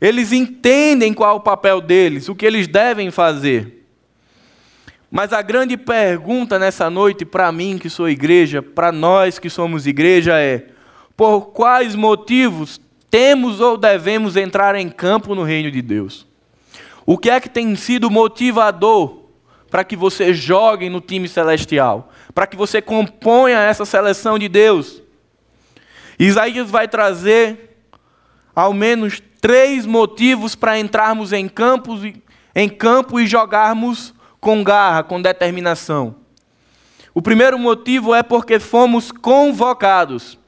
Eles 0.00 0.32
entendem 0.32 1.14
qual 1.14 1.36
é 1.36 1.38
o 1.38 1.40
papel 1.40 1.80
deles, 1.80 2.28
o 2.28 2.34
que 2.34 2.44
eles 2.44 2.66
devem 2.66 3.12
fazer. 3.12 3.86
Mas 5.08 5.32
a 5.32 5.40
grande 5.40 5.76
pergunta 5.76 6.58
nessa 6.58 6.90
noite, 6.90 7.24
para 7.24 7.52
mim 7.52 7.78
que 7.78 7.88
sou 7.88 8.08
igreja, 8.08 8.60
para 8.60 8.90
nós 8.90 9.38
que 9.38 9.48
somos 9.48 9.86
igreja, 9.86 10.36
é: 10.40 10.72
por 11.16 11.52
quais 11.52 11.94
motivos 11.94 12.80
temos 13.10 13.60
ou 13.60 13.76
devemos 13.76 14.36
entrar 14.36 14.74
em 14.74 14.88
campo 14.88 15.34
no 15.34 15.42
reino 15.42 15.70
de 15.70 15.82
Deus? 15.82 16.26
O 17.04 17.18
que 17.18 17.30
é 17.30 17.40
que 17.40 17.48
tem 17.48 17.74
sido 17.76 18.10
motivador 18.10 19.22
para 19.70 19.84
que 19.84 19.96
você 19.96 20.32
jogue 20.32 20.88
no 20.88 21.00
time 21.00 21.28
celestial? 21.28 22.10
Para 22.34 22.46
que 22.46 22.56
você 22.56 22.80
componha 22.80 23.58
essa 23.58 23.84
seleção 23.84 24.38
de 24.38 24.48
Deus? 24.48 25.02
Isaías 26.18 26.70
vai 26.70 26.86
trazer 26.86 27.78
ao 28.54 28.72
menos 28.72 29.22
três 29.40 29.84
motivos 29.84 30.54
para 30.54 30.78
entrarmos 30.78 31.32
em, 31.32 31.48
campos, 31.48 32.00
em 32.54 32.68
campo 32.68 33.18
e 33.18 33.26
jogarmos 33.26 34.14
com 34.40 34.62
garra, 34.62 35.02
com 35.02 35.20
determinação. 35.20 36.16
O 37.14 37.20
primeiro 37.20 37.58
motivo 37.58 38.14
é 38.14 38.22
porque 38.22 38.58
fomos 38.58 39.10
convocados. 39.10 40.38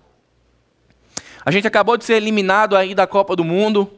A 1.44 1.50
gente 1.50 1.66
acabou 1.66 1.96
de 1.96 2.04
ser 2.04 2.14
eliminado 2.14 2.74
aí 2.74 2.94
da 2.94 3.06
Copa 3.06 3.36
do 3.36 3.44
Mundo, 3.44 3.90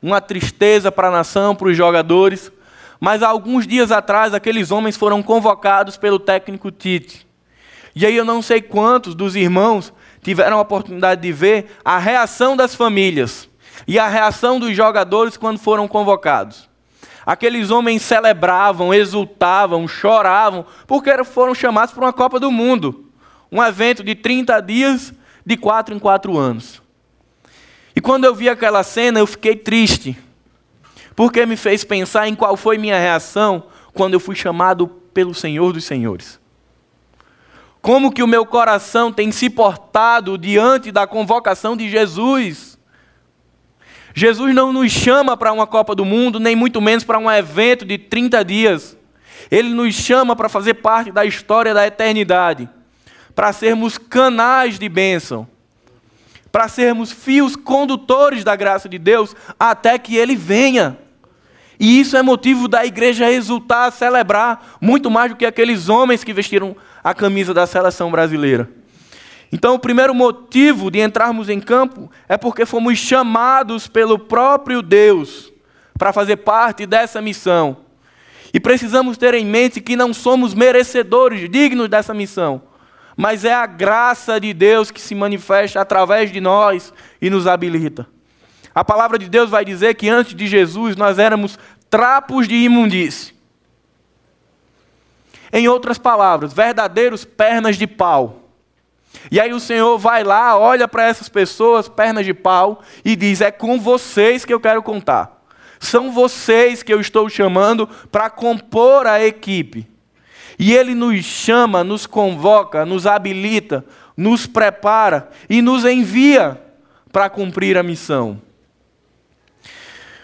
uma 0.00 0.20
tristeza 0.20 0.92
para 0.92 1.08
a 1.08 1.10
nação, 1.10 1.54
para 1.54 1.68
os 1.68 1.76
jogadores. 1.76 2.52
Mas 3.00 3.22
há 3.22 3.28
alguns 3.28 3.66
dias 3.66 3.90
atrás, 3.90 4.32
aqueles 4.32 4.70
homens 4.70 4.96
foram 4.96 5.20
convocados 5.20 5.96
pelo 5.96 6.20
técnico 6.20 6.70
Tite. 6.70 7.26
E 7.94 8.06
aí 8.06 8.16
eu 8.16 8.24
não 8.24 8.40
sei 8.40 8.62
quantos 8.62 9.14
dos 9.14 9.34
irmãos 9.34 9.92
tiveram 10.22 10.58
a 10.58 10.62
oportunidade 10.62 11.20
de 11.20 11.32
ver 11.32 11.76
a 11.84 11.98
reação 11.98 12.56
das 12.56 12.74
famílias 12.74 13.48
e 13.86 13.98
a 13.98 14.08
reação 14.08 14.60
dos 14.60 14.74
jogadores 14.76 15.36
quando 15.36 15.58
foram 15.58 15.88
convocados. 15.88 16.70
Aqueles 17.26 17.70
homens 17.70 18.02
celebravam, 18.02 18.94
exultavam, 18.94 19.86
choravam, 19.88 20.64
porque 20.86 21.24
foram 21.24 21.54
chamados 21.54 21.92
para 21.92 22.04
uma 22.04 22.12
Copa 22.12 22.38
do 22.38 22.50
Mundo. 22.50 23.10
Um 23.50 23.62
evento 23.62 24.02
de 24.02 24.14
30 24.14 24.60
dias, 24.60 25.12
de 25.44 25.56
4 25.56 25.94
em 25.94 25.98
4 25.98 26.36
anos. 26.36 26.81
E 27.94 28.00
quando 28.00 28.24
eu 28.24 28.34
vi 28.34 28.48
aquela 28.48 28.82
cena, 28.82 29.18
eu 29.18 29.26
fiquei 29.26 29.56
triste. 29.56 30.16
Porque 31.14 31.44
me 31.44 31.56
fez 31.56 31.84
pensar 31.84 32.26
em 32.28 32.34
qual 32.34 32.56
foi 32.56 32.78
minha 32.78 32.98
reação 32.98 33.64
quando 33.92 34.14
eu 34.14 34.20
fui 34.20 34.34
chamado 34.34 34.88
pelo 34.88 35.34
Senhor 35.34 35.72
dos 35.72 35.84
Senhores. 35.84 36.40
Como 37.82 38.12
que 38.12 38.22
o 38.22 38.28
meu 38.28 38.46
coração 38.46 39.12
tem 39.12 39.32
se 39.32 39.50
portado 39.50 40.38
diante 40.38 40.92
da 40.92 41.06
convocação 41.06 41.76
de 41.76 41.90
Jesus? 41.90 42.78
Jesus 44.14 44.54
não 44.54 44.72
nos 44.72 44.92
chama 44.92 45.36
para 45.36 45.52
uma 45.52 45.66
Copa 45.66 45.94
do 45.94 46.04
Mundo, 46.04 46.38
nem 46.38 46.54
muito 46.54 46.80
menos 46.80 47.02
para 47.02 47.18
um 47.18 47.30
evento 47.30 47.84
de 47.84 47.98
30 47.98 48.44
dias. 48.44 48.96
Ele 49.50 49.70
nos 49.70 49.94
chama 49.94 50.36
para 50.36 50.48
fazer 50.48 50.74
parte 50.74 51.10
da 51.10 51.24
história 51.24 51.74
da 51.74 51.86
eternidade, 51.86 52.68
para 53.34 53.52
sermos 53.52 53.98
canais 53.98 54.78
de 54.78 54.88
bênção, 54.88 55.48
para 56.52 56.68
sermos 56.68 57.10
fios 57.10 57.56
condutores 57.56 58.44
da 58.44 58.54
graça 58.54 58.88
de 58.88 58.98
Deus 58.98 59.34
até 59.58 59.98
que 59.98 60.16
Ele 60.16 60.36
venha. 60.36 60.98
E 61.80 61.98
isso 61.98 62.16
é 62.16 62.22
motivo 62.22 62.68
da 62.68 62.86
igreja 62.86 63.32
exultar, 63.32 63.90
celebrar, 63.90 64.76
muito 64.80 65.10
mais 65.10 65.32
do 65.32 65.36
que 65.36 65.46
aqueles 65.46 65.88
homens 65.88 66.22
que 66.22 66.32
vestiram 66.32 66.76
a 67.02 67.14
camisa 67.14 67.52
da 67.52 67.66
seleção 67.66 68.10
brasileira. 68.10 68.70
Então, 69.50 69.74
o 69.74 69.78
primeiro 69.78 70.14
motivo 70.14 70.90
de 70.90 71.00
entrarmos 71.00 71.48
em 71.48 71.58
campo 71.58 72.10
é 72.28 72.36
porque 72.36 72.64
fomos 72.64 72.98
chamados 72.98 73.88
pelo 73.88 74.18
próprio 74.18 74.80
Deus 74.80 75.52
para 75.98 76.12
fazer 76.12 76.36
parte 76.36 76.86
dessa 76.86 77.20
missão. 77.20 77.78
E 78.54 78.60
precisamos 78.60 79.16
ter 79.16 79.34
em 79.34 79.44
mente 79.44 79.80
que 79.80 79.96
não 79.96 80.12
somos 80.12 80.54
merecedores, 80.54 81.50
dignos 81.50 81.88
dessa 81.88 82.14
missão, 82.14 82.62
mas 83.16 83.44
é 83.44 83.52
a 83.52 83.66
graça 83.66 84.40
de 84.40 84.52
Deus 84.52 84.90
que 84.90 85.00
se 85.00 85.14
manifesta 85.14 85.80
através 85.80 86.32
de 86.32 86.40
nós 86.40 86.92
e 87.20 87.28
nos 87.28 87.46
habilita. 87.46 88.06
A 88.74 88.84
palavra 88.84 89.18
de 89.18 89.28
Deus 89.28 89.50
vai 89.50 89.64
dizer 89.64 89.94
que 89.94 90.08
antes 90.08 90.34
de 90.34 90.46
Jesus 90.46 90.96
nós 90.96 91.18
éramos 91.18 91.58
trapos 91.90 92.48
de 92.48 92.54
imundície. 92.54 93.34
Em 95.52 95.68
outras 95.68 95.98
palavras, 95.98 96.54
verdadeiros 96.54 97.24
pernas 97.24 97.76
de 97.76 97.86
pau. 97.86 98.48
E 99.30 99.38
aí 99.38 99.52
o 99.52 99.60
Senhor 99.60 99.98
vai 99.98 100.24
lá, 100.24 100.58
olha 100.58 100.88
para 100.88 101.06
essas 101.06 101.28
pessoas, 101.28 101.88
pernas 101.88 102.24
de 102.24 102.32
pau, 102.32 102.82
e 103.04 103.14
diz: 103.14 103.42
É 103.42 103.50
com 103.50 103.78
vocês 103.78 104.46
que 104.46 104.54
eu 104.54 104.60
quero 104.60 104.82
contar. 104.82 105.42
São 105.78 106.10
vocês 106.10 106.82
que 106.82 106.92
eu 106.92 107.00
estou 107.00 107.28
chamando 107.28 107.86
para 108.10 108.30
compor 108.30 109.06
a 109.06 109.22
equipe. 109.22 109.91
E 110.62 110.72
Ele 110.72 110.94
nos 110.94 111.24
chama, 111.24 111.82
nos 111.82 112.06
convoca, 112.06 112.86
nos 112.86 113.04
habilita, 113.04 113.84
nos 114.16 114.46
prepara 114.46 115.28
e 115.50 115.60
nos 115.60 115.84
envia 115.84 116.56
para 117.10 117.28
cumprir 117.28 117.76
a 117.76 117.82
missão. 117.82 118.40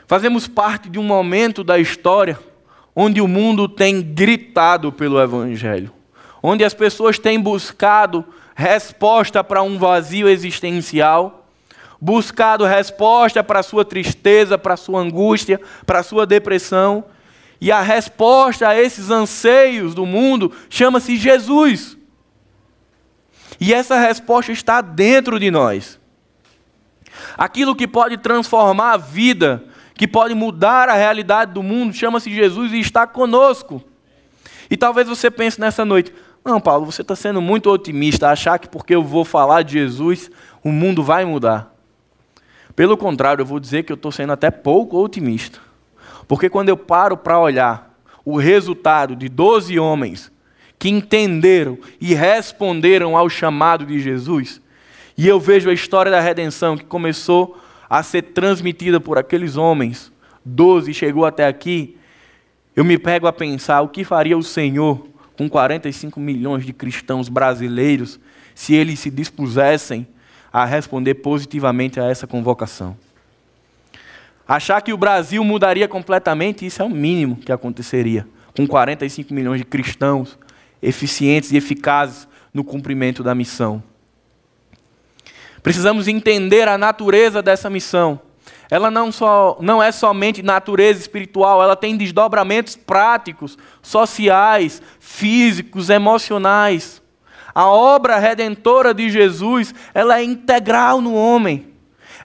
Fazemos 0.06 0.46
parte 0.46 0.88
de 0.88 0.96
um 0.96 1.02
momento 1.02 1.64
da 1.64 1.76
história 1.76 2.38
onde 2.94 3.20
o 3.20 3.26
mundo 3.26 3.68
tem 3.68 4.00
gritado 4.00 4.92
pelo 4.92 5.20
Evangelho, 5.20 5.90
onde 6.40 6.62
as 6.62 6.72
pessoas 6.72 7.18
têm 7.18 7.40
buscado 7.40 8.24
resposta 8.54 9.42
para 9.42 9.64
um 9.64 9.76
vazio 9.76 10.28
existencial, 10.28 11.48
buscado 12.00 12.64
resposta 12.64 13.42
para 13.42 13.58
a 13.58 13.64
sua 13.64 13.84
tristeza, 13.84 14.56
para 14.56 14.74
a 14.74 14.76
sua 14.76 15.00
angústia, 15.00 15.60
para 15.84 15.98
a 15.98 16.04
sua 16.04 16.24
depressão. 16.24 17.04
E 17.60 17.72
a 17.72 17.80
resposta 17.80 18.68
a 18.68 18.80
esses 18.80 19.10
anseios 19.10 19.94
do 19.94 20.06
mundo 20.06 20.52
chama-se 20.70 21.16
Jesus. 21.16 21.96
E 23.60 23.74
essa 23.74 23.98
resposta 23.98 24.52
está 24.52 24.80
dentro 24.80 25.40
de 25.40 25.50
nós. 25.50 25.98
Aquilo 27.36 27.74
que 27.74 27.88
pode 27.88 28.16
transformar 28.18 28.92
a 28.92 28.96
vida, 28.96 29.64
que 29.94 30.06
pode 30.06 30.34
mudar 30.34 30.88
a 30.88 30.94
realidade 30.94 31.52
do 31.52 31.62
mundo, 31.62 31.92
chama-se 31.92 32.32
Jesus 32.32 32.72
e 32.72 32.78
está 32.78 33.06
conosco. 33.06 33.82
E 34.70 34.76
talvez 34.76 35.08
você 35.08 35.30
pense 35.30 35.60
nessa 35.60 35.84
noite: 35.84 36.12
não, 36.44 36.60
Paulo, 36.60 36.86
você 36.86 37.02
está 37.02 37.16
sendo 37.16 37.40
muito 37.40 37.68
otimista, 37.70 38.28
achar 38.28 38.58
que 38.58 38.68
porque 38.68 38.94
eu 38.94 39.02
vou 39.02 39.24
falar 39.24 39.62
de 39.62 39.72
Jesus, 39.72 40.30
o 40.62 40.70
mundo 40.70 41.02
vai 41.02 41.24
mudar. 41.24 41.74
Pelo 42.76 42.96
contrário, 42.96 43.42
eu 43.42 43.46
vou 43.46 43.58
dizer 43.58 43.82
que 43.82 43.90
eu 43.90 43.96
estou 43.96 44.12
sendo 44.12 44.32
até 44.32 44.50
pouco 44.50 44.96
otimista. 45.02 45.58
Porque 46.28 46.50
quando 46.50 46.68
eu 46.68 46.76
paro 46.76 47.16
para 47.16 47.40
olhar 47.40 47.98
o 48.24 48.36
resultado 48.36 49.16
de 49.16 49.28
12 49.28 49.78
homens 49.78 50.30
que 50.78 50.90
entenderam 50.90 51.78
e 51.98 52.14
responderam 52.14 53.16
ao 53.16 53.28
chamado 53.28 53.86
de 53.86 53.98
Jesus, 53.98 54.60
e 55.16 55.26
eu 55.26 55.40
vejo 55.40 55.70
a 55.70 55.72
história 55.72 56.12
da 56.12 56.20
redenção 56.20 56.76
que 56.76 56.84
começou 56.84 57.58
a 57.88 58.02
ser 58.02 58.22
transmitida 58.22 59.00
por 59.00 59.18
aqueles 59.18 59.56
homens, 59.56 60.12
12 60.44 60.92
chegou 60.92 61.24
até 61.24 61.46
aqui, 61.46 61.96
eu 62.76 62.84
me 62.84 62.98
pego 62.98 63.26
a 63.26 63.32
pensar 63.32 63.80
o 63.80 63.88
que 63.88 64.04
faria 64.04 64.38
o 64.38 64.42
Senhor 64.42 65.08
com 65.36 65.48
45 65.48 66.20
milhões 66.20 66.64
de 66.64 66.72
cristãos 66.72 67.28
brasileiros, 67.28 68.20
se 68.54 68.74
eles 68.74 69.00
se 69.00 69.10
dispusessem 69.10 70.06
a 70.52 70.64
responder 70.64 71.14
positivamente 71.14 71.98
a 71.98 72.04
essa 72.04 72.26
convocação. 72.26 72.96
Achar 74.48 74.80
que 74.80 74.92
o 74.92 74.96
Brasil 74.96 75.44
mudaria 75.44 75.86
completamente, 75.86 76.64
isso 76.64 76.80
é 76.80 76.84
o 76.84 76.88
mínimo 76.88 77.36
que 77.36 77.52
aconteceria, 77.52 78.26
com 78.56 78.66
45 78.66 79.32
milhões 79.34 79.60
de 79.60 79.66
cristãos 79.66 80.38
eficientes 80.80 81.52
e 81.52 81.56
eficazes 81.56 82.26
no 82.52 82.64
cumprimento 82.64 83.22
da 83.22 83.34
missão. 83.34 83.82
Precisamos 85.62 86.08
entender 86.08 86.66
a 86.66 86.78
natureza 86.78 87.42
dessa 87.42 87.68
missão 87.68 88.20
ela 88.70 88.90
não, 88.90 89.10
só, 89.10 89.56
não 89.60 89.82
é 89.82 89.90
somente 89.90 90.42
natureza 90.42 91.00
espiritual, 91.00 91.62
ela 91.62 91.74
tem 91.74 91.96
desdobramentos 91.96 92.76
práticos, 92.76 93.56
sociais, 93.80 94.82
físicos, 95.00 95.88
emocionais. 95.88 97.02
A 97.54 97.66
obra 97.66 98.18
redentora 98.18 98.92
de 98.92 99.08
Jesus, 99.08 99.74
ela 99.94 100.18
é 100.18 100.24
integral 100.24 101.00
no 101.00 101.14
homem. 101.14 101.72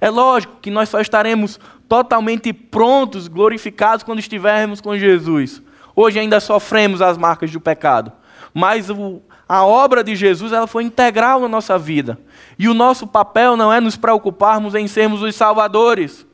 É 0.02 0.10
lógico 0.10 0.58
que 0.62 0.70
nós 0.70 0.90
só 0.90 1.00
estaremos 1.00 1.60
totalmente 1.94 2.52
prontos, 2.52 3.28
glorificados 3.28 4.04
quando 4.04 4.18
estivermos 4.18 4.82
com 4.82 4.98
Jesus. 4.98 5.62
Hoje 5.96 6.18
ainda 6.18 6.40
sofremos 6.40 7.04
as 7.04 7.20
marcas 7.20 7.52
do 7.52 7.62
pecado, 7.62 8.12
mas 8.52 8.90
o, 8.90 9.22
a 9.48 9.64
obra 9.64 10.04
de 10.04 10.16
Jesus 10.16 10.52
ela 10.52 10.66
foi 10.66 10.86
integral 10.86 11.40
na 11.42 11.48
nossa 11.48 11.78
vida. 11.78 12.18
E 12.58 12.68
o 12.68 12.74
nosso 12.74 13.06
papel 13.06 13.56
não 13.56 13.72
é 13.72 13.80
nos 13.80 13.96
preocuparmos 13.96 14.74
em 14.74 14.88
sermos 14.88 15.22
os 15.22 15.36
salvadores. 15.36 16.26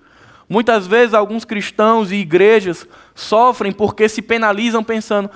Muitas 0.48 0.88
vezes 0.88 1.14
alguns 1.14 1.44
cristãos 1.44 2.10
e 2.10 2.16
igrejas 2.16 2.88
sofrem 3.14 3.74
porque 3.74 4.08
se 4.08 4.22
penalizam 4.22 4.82
pensando: 4.82 5.30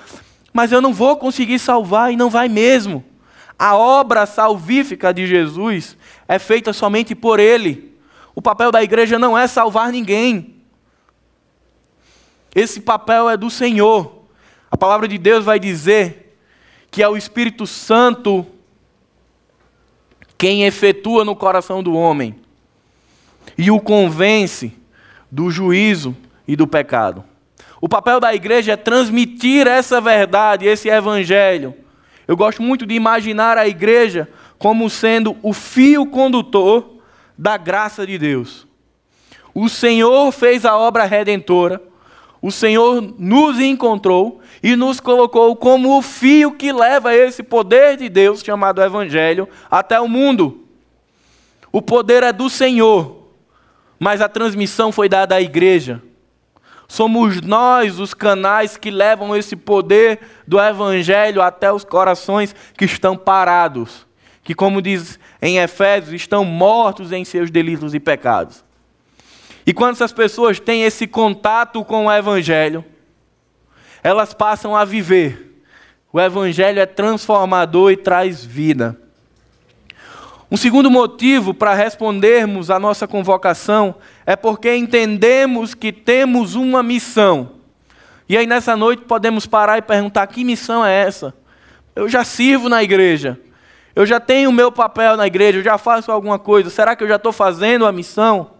mas 0.54 0.72
eu 0.72 0.80
não 0.80 0.94
vou 0.94 1.18
conseguir 1.18 1.58
salvar 1.58 2.10
e 2.10 2.16
não 2.16 2.30
vai 2.30 2.48
mesmo. 2.48 3.04
A 3.58 3.76
obra 3.76 4.24
salvífica 4.24 5.12
de 5.12 5.26
Jesus 5.26 5.98
é 6.26 6.38
feita 6.38 6.72
somente 6.72 7.14
por 7.14 7.38
Ele. 7.38 7.93
O 8.34 8.42
papel 8.42 8.72
da 8.72 8.82
igreja 8.82 9.18
não 9.18 9.36
é 9.38 9.46
salvar 9.46 9.92
ninguém. 9.92 10.56
Esse 12.54 12.80
papel 12.80 13.28
é 13.28 13.36
do 13.36 13.50
Senhor. 13.50 14.24
A 14.70 14.76
palavra 14.76 15.06
de 15.06 15.18
Deus 15.18 15.44
vai 15.44 15.58
dizer 15.58 16.36
que 16.90 17.02
é 17.02 17.08
o 17.08 17.16
Espírito 17.16 17.66
Santo 17.66 18.46
quem 20.36 20.64
efetua 20.64 21.24
no 21.24 21.34
coração 21.34 21.82
do 21.82 21.94
homem 21.94 22.34
e 23.56 23.70
o 23.70 23.80
convence 23.80 24.72
do 25.30 25.50
juízo 25.50 26.16
e 26.46 26.56
do 26.56 26.66
pecado. 26.66 27.24
O 27.80 27.88
papel 27.88 28.18
da 28.18 28.34
igreja 28.34 28.72
é 28.72 28.76
transmitir 28.76 29.66
essa 29.66 30.00
verdade, 30.00 30.66
esse 30.66 30.88
evangelho. 30.88 31.74
Eu 32.26 32.36
gosto 32.36 32.62
muito 32.62 32.86
de 32.86 32.94
imaginar 32.94 33.58
a 33.58 33.68
igreja 33.68 34.28
como 34.58 34.88
sendo 34.88 35.36
o 35.42 35.52
fio 35.52 36.06
condutor 36.06 36.93
da 37.36 37.56
graça 37.56 38.06
de 38.06 38.18
Deus. 38.18 38.66
O 39.54 39.68
Senhor 39.68 40.32
fez 40.32 40.64
a 40.64 40.76
obra 40.76 41.04
redentora, 41.04 41.80
o 42.42 42.50
Senhor 42.50 43.00
nos 43.18 43.58
encontrou 43.58 44.40
e 44.62 44.76
nos 44.76 45.00
colocou 45.00 45.56
como 45.56 45.96
o 45.96 46.02
fio 46.02 46.52
que 46.52 46.72
leva 46.72 47.14
esse 47.14 47.42
poder 47.42 47.96
de 47.96 48.08
Deus, 48.08 48.42
chamado 48.42 48.82
Evangelho, 48.82 49.48
até 49.70 49.98
o 49.98 50.08
mundo. 50.08 50.64
O 51.72 51.80
poder 51.80 52.22
é 52.22 52.32
do 52.32 52.50
Senhor, 52.50 53.28
mas 53.98 54.20
a 54.20 54.28
transmissão 54.28 54.92
foi 54.92 55.08
dada 55.08 55.36
à 55.36 55.40
igreja. 55.40 56.02
Somos 56.86 57.40
nós 57.40 57.98
os 57.98 58.12
canais 58.12 58.76
que 58.76 58.90
levam 58.90 59.34
esse 59.34 59.56
poder 59.56 60.20
do 60.46 60.60
Evangelho 60.60 61.40
até 61.40 61.72
os 61.72 61.82
corações 61.82 62.54
que 62.76 62.84
estão 62.84 63.16
parados, 63.16 64.06
que, 64.44 64.54
como 64.54 64.82
diz 64.82 65.18
em 65.40 65.58
Efésios, 65.58 66.14
estão 66.14 66.44
mortos 66.44 67.10
em 67.10 67.24
seus 67.24 67.50
delitos 67.50 67.94
e 67.94 67.98
pecados. 67.98 68.62
E 69.66 69.72
quando 69.72 69.94
essas 69.94 70.12
pessoas 70.12 70.60
têm 70.60 70.84
esse 70.84 71.06
contato 71.06 71.82
com 71.82 72.06
o 72.06 72.12
Evangelho, 72.12 72.84
elas 74.02 74.34
passam 74.34 74.76
a 74.76 74.84
viver. 74.84 75.62
O 76.12 76.20
Evangelho 76.20 76.78
é 76.78 76.86
transformador 76.86 77.90
e 77.90 77.96
traz 77.96 78.44
vida. 78.44 79.00
Um 80.50 80.56
segundo 80.56 80.90
motivo 80.90 81.54
para 81.54 81.74
respondermos 81.74 82.70
à 82.70 82.78
nossa 82.78 83.08
convocação 83.08 83.94
é 84.26 84.36
porque 84.36 84.76
entendemos 84.76 85.74
que 85.74 85.90
temos 85.90 86.54
uma 86.54 86.82
missão. 86.82 87.52
E 88.28 88.36
aí 88.36 88.46
nessa 88.46 88.76
noite 88.76 89.02
podemos 89.02 89.46
parar 89.46 89.78
e 89.78 89.82
perguntar: 89.82 90.26
que 90.26 90.44
missão 90.44 90.84
é 90.84 90.94
essa? 90.94 91.34
Eu 91.96 92.08
já 92.08 92.22
sirvo 92.22 92.68
na 92.68 92.82
igreja, 92.82 93.40
eu 93.94 94.04
já 94.04 94.18
tenho 94.18 94.50
o 94.50 94.52
meu 94.52 94.72
papel 94.72 95.16
na 95.16 95.26
igreja, 95.26 95.58
eu 95.58 95.62
já 95.62 95.78
faço 95.78 96.10
alguma 96.10 96.38
coisa, 96.38 96.68
será 96.68 96.96
que 96.96 97.04
eu 97.04 97.08
já 97.08 97.16
estou 97.16 97.32
fazendo 97.32 97.86
a 97.86 97.92
missão? 97.92 98.50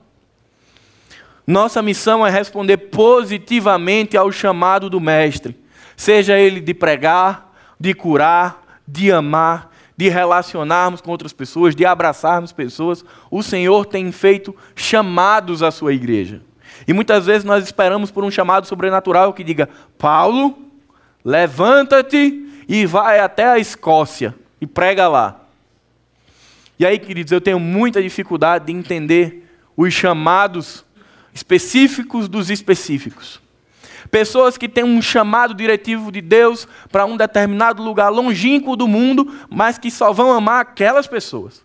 Nossa 1.46 1.82
missão 1.82 2.26
é 2.26 2.30
responder 2.30 2.76
positivamente 2.76 4.16
ao 4.16 4.30
chamado 4.30 4.88
do 4.88 5.00
Mestre, 5.00 5.56
seja 5.96 6.38
ele 6.38 6.60
de 6.60 6.72
pregar, 6.72 7.52
de 7.78 7.92
curar, 7.92 8.62
de 8.86 9.10
amar, 9.10 9.72
de 9.96 10.08
relacionarmos 10.08 11.00
com 11.00 11.10
outras 11.10 11.32
pessoas, 11.32 11.74
de 11.74 11.84
abraçarmos 11.84 12.52
pessoas, 12.52 13.04
o 13.30 13.42
Senhor 13.42 13.86
tem 13.86 14.10
feito 14.12 14.54
chamados 14.74 15.62
à 15.62 15.70
sua 15.70 15.92
igreja. 15.92 16.42
E 16.86 16.92
muitas 16.92 17.26
vezes 17.26 17.44
nós 17.44 17.64
esperamos 17.64 18.10
por 18.10 18.24
um 18.24 18.30
chamado 18.30 18.66
sobrenatural 18.66 19.32
que 19.32 19.44
diga: 19.44 19.68
Paulo, 19.96 20.58
levanta-te 21.24 22.64
e 22.68 22.86
vai 22.86 23.20
até 23.20 23.46
a 23.46 23.58
Escócia 23.58 24.34
e 24.64 24.66
prega 24.66 25.06
lá. 25.06 25.40
E 26.78 26.84
aí, 26.84 26.98
queridos, 26.98 27.30
eu 27.30 27.40
tenho 27.40 27.60
muita 27.60 28.02
dificuldade 28.02 28.66
de 28.66 28.72
entender 28.72 29.48
os 29.76 29.92
chamados 29.94 30.84
específicos 31.32 32.28
dos 32.28 32.50
específicos. 32.50 33.40
Pessoas 34.10 34.56
que 34.56 34.68
têm 34.68 34.84
um 34.84 35.00
chamado 35.00 35.54
diretivo 35.54 36.10
de 36.10 36.20
Deus 36.20 36.66
para 36.90 37.04
um 37.04 37.16
determinado 37.16 37.82
lugar 37.82 38.08
longínquo 38.08 38.76
do 38.76 38.88
mundo, 38.88 39.32
mas 39.48 39.78
que 39.78 39.90
só 39.90 40.12
vão 40.12 40.32
amar 40.32 40.60
aquelas 40.60 41.06
pessoas. 41.06 41.62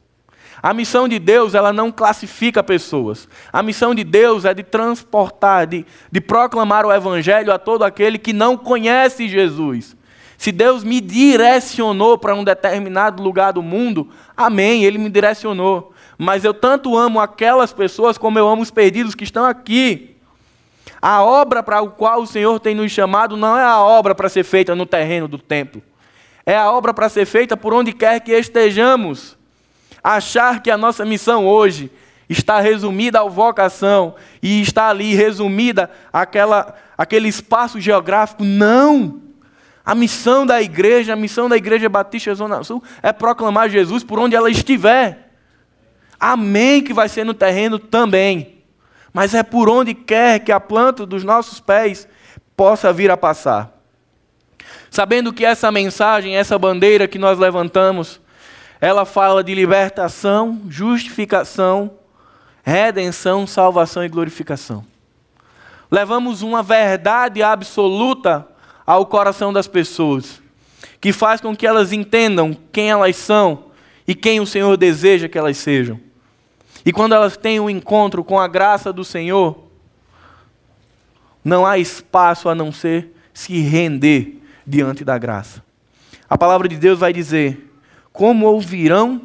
A 0.62 0.74
missão 0.74 1.08
de 1.08 1.20
Deus, 1.20 1.54
ela 1.54 1.72
não 1.72 1.92
classifica 1.92 2.62
pessoas. 2.62 3.30
A 3.52 3.64
missão 3.64 3.96
de 3.96 4.04
Deus 4.04 4.44
é 4.44 4.54
de 4.54 4.64
transportar, 4.64 5.66
de, 5.66 5.86
de 6.12 6.20
proclamar 6.20 6.86
o 6.86 6.92
Evangelho 6.92 7.54
a 7.54 7.58
todo 7.58 7.84
aquele 7.84 8.18
que 8.18 8.34
não 8.34 8.58
conhece 8.58 9.30
Jesus. 9.30 9.96
Se 10.40 10.54
Deus 10.54 10.86
me 10.86 11.02
direcionou 11.02 12.18
para 12.18 12.34
um 12.34 12.46
determinado 12.46 13.22
lugar 13.22 13.52
do 13.52 13.62
mundo, 13.62 14.08
amém, 14.38 14.86
Ele 14.86 14.98
me 14.98 15.10
direcionou. 15.10 15.92
Mas 16.18 16.46
eu 16.46 16.54
tanto 16.54 16.98
amo 16.98 17.20
aquelas 17.20 17.74
pessoas 17.74 18.18
como 18.18 18.40
eu 18.40 18.48
amo 18.48 18.62
os 18.62 18.72
perdidos 18.72 19.14
que 19.14 19.26
estão 19.26 19.44
aqui. 19.44 20.16
A 21.02 21.22
obra 21.22 21.62
para 21.62 21.80
a 21.80 21.88
qual 21.88 22.22
o 22.22 22.26
Senhor 22.26 22.58
tem 22.62 22.74
nos 22.74 22.90
chamado 22.90 23.36
não 23.36 23.58
é 23.58 23.66
a 23.66 23.82
obra 23.82 24.16
para 24.16 24.30
ser 24.30 24.46
feita 24.46 24.74
no 24.74 24.86
terreno 24.86 25.28
do 25.28 25.38
templo. 25.38 25.84
É 26.46 26.56
a 26.56 26.72
obra 26.72 26.94
para 26.94 27.10
ser 27.10 27.26
feita 27.26 27.58
por 27.58 27.74
onde 27.74 27.92
quer 27.92 28.22
que 28.22 28.32
estejamos. 28.32 29.38
Achar 30.02 30.64
que 30.64 30.72
a 30.72 30.78
nossa 30.78 31.04
missão 31.04 31.46
hoje 31.46 31.92
está 32.30 32.62
resumida 32.62 33.20
à 33.20 33.26
vocação 33.26 34.16
e 34.42 34.62
está 34.62 34.88
ali 34.88 35.16
resumida 35.16 35.92
aquela, 36.14 36.76
aquele 36.98 37.28
espaço 37.28 37.78
geográfico, 37.82 38.46
não. 38.46 39.28
A 39.90 39.96
missão 39.96 40.46
da 40.46 40.62
igreja, 40.62 41.14
a 41.14 41.16
missão 41.16 41.50
da 41.50 41.58
Igreja 41.58 41.90
Batista 41.90 42.36
Zona 42.36 42.64
Sul 42.64 42.84
é 43.02 43.12
proclamar 43.12 43.72
Jesus 43.72 44.04
por 44.04 44.20
onde 44.20 44.36
ela 44.36 44.48
estiver. 44.48 45.32
Amém 46.20 46.84
que 46.84 46.94
vai 46.94 47.10
ser 47.10 47.24
no 47.24 47.34
terreno 47.34 47.80
também. 47.80 48.60
Mas 49.12 49.34
é 49.34 49.42
por 49.42 49.68
onde 49.68 49.96
quer 49.96 50.42
que 50.42 50.52
a 50.52 50.60
planta 50.60 51.08
dos 51.08 51.24
nossos 51.24 51.60
pés 51.60 52.08
possa 52.56 52.94
vir 52.94 53.10
a 53.10 53.18
passar. 53.18 53.82
Sabendo 54.92 55.34
que 55.34 55.44
essa 55.44 55.72
mensagem, 55.72 56.38
essa 56.38 56.60
bandeira 56.60 57.08
que 57.08 57.18
nós 57.18 57.40
levantamos, 57.40 58.22
ela 58.80 59.06
fala 59.06 59.44
de 59.44 59.56
libertação, 59.56 60.62
justificação, 60.70 61.98
redenção, 62.62 63.48
salvação 63.48 64.06
e 64.06 64.08
glorificação. 64.08 64.86
Levamos 65.90 66.44
uma 66.44 66.62
verdade 66.62 67.42
absoluta 67.42 68.48
ao 68.90 69.06
coração 69.06 69.54
das 69.54 69.68
pessoas, 69.68 70.42
que 71.00 71.14
faz 71.14 71.40
com 71.40 71.56
que 71.56 71.68
elas 71.68 71.94
entendam 71.94 72.58
quem 72.72 72.90
elas 72.90 73.16
são 73.18 73.66
e 74.08 74.16
quem 74.16 74.40
o 74.40 74.48
Senhor 74.48 74.76
deseja 74.78 75.30
que 75.30 75.38
elas 75.38 75.58
sejam. 75.58 76.00
E 76.84 76.92
quando 76.92 77.14
elas 77.14 77.38
têm 77.38 77.60
um 77.60 77.70
encontro 77.70 78.24
com 78.24 78.40
a 78.40 78.48
graça 78.48 78.92
do 78.92 79.04
Senhor, 79.04 79.64
não 81.46 81.68
há 81.68 81.78
espaço 81.78 82.50
a 82.50 82.56
não 82.56 82.72
ser 82.72 83.16
se 83.32 83.60
render 83.60 84.42
diante 84.66 85.06
da 85.06 85.20
graça. 85.20 85.64
A 86.28 86.36
palavra 86.36 86.68
de 86.68 86.76
Deus 86.76 86.98
vai 86.98 87.14
dizer 87.14 87.72
como 88.12 88.48
ouvirão 88.48 89.22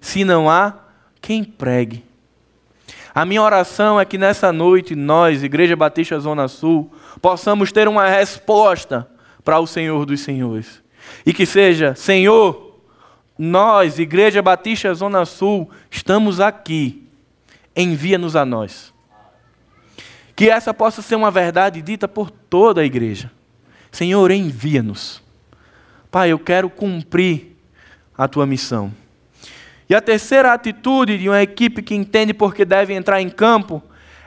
se 0.00 0.24
não 0.24 0.50
há 0.50 0.74
quem 1.22 1.44
pregue? 1.44 2.04
A 3.14 3.24
minha 3.24 3.42
oração 3.42 4.00
é 4.00 4.04
que 4.04 4.18
nessa 4.18 4.52
noite 4.52 4.96
nós, 4.96 5.44
Igreja 5.44 5.76
Batista 5.76 6.18
Zona 6.18 6.48
Sul, 6.48 6.92
possamos 7.22 7.70
ter 7.70 7.86
uma 7.86 8.08
resposta 8.08 9.08
para 9.44 9.60
o 9.60 9.66
Senhor 9.66 10.04
dos 10.04 10.20
Senhores. 10.20 10.82
E 11.24 11.32
que 11.32 11.46
seja, 11.46 11.94
Senhor, 11.94 12.80
nós, 13.38 14.00
Igreja 14.00 14.42
Batista 14.42 14.92
Zona 14.92 15.24
Sul, 15.24 15.70
estamos 15.88 16.40
aqui. 16.40 17.06
Envia-nos 17.76 18.34
a 18.34 18.44
nós. 18.44 18.92
Que 20.34 20.50
essa 20.50 20.74
possa 20.74 21.00
ser 21.00 21.14
uma 21.14 21.30
verdade 21.30 21.80
dita 21.80 22.08
por 22.08 22.30
toda 22.30 22.80
a 22.80 22.84
igreja. 22.84 23.30
Senhor, 23.92 24.32
envia-nos. 24.32 25.22
Pai, 26.10 26.30
eu 26.30 26.38
quero 26.38 26.68
cumprir 26.68 27.56
a 28.18 28.26
tua 28.26 28.44
missão. 28.44 28.92
E 29.88 29.94
a 29.94 30.00
terceira 30.00 30.52
atitude 30.52 31.18
de 31.18 31.28
uma 31.28 31.42
equipe 31.42 31.82
que 31.82 31.94
entende 31.94 32.32
porque 32.32 32.64
deve 32.64 32.94
entrar 32.94 33.20
em 33.20 33.28
campo 33.28 33.82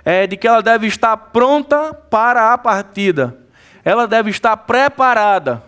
é 0.06 0.28
de 0.28 0.38
que 0.38 0.48
ela 0.48 0.62
deve 0.62 0.88
estar 0.88 1.18
pronta 1.18 1.94
para 1.94 2.54
a 2.54 2.58
partida. 2.58 3.38
Ela 3.84 4.08
deve 4.08 4.30
estar 4.30 4.56
preparada. 4.56 5.64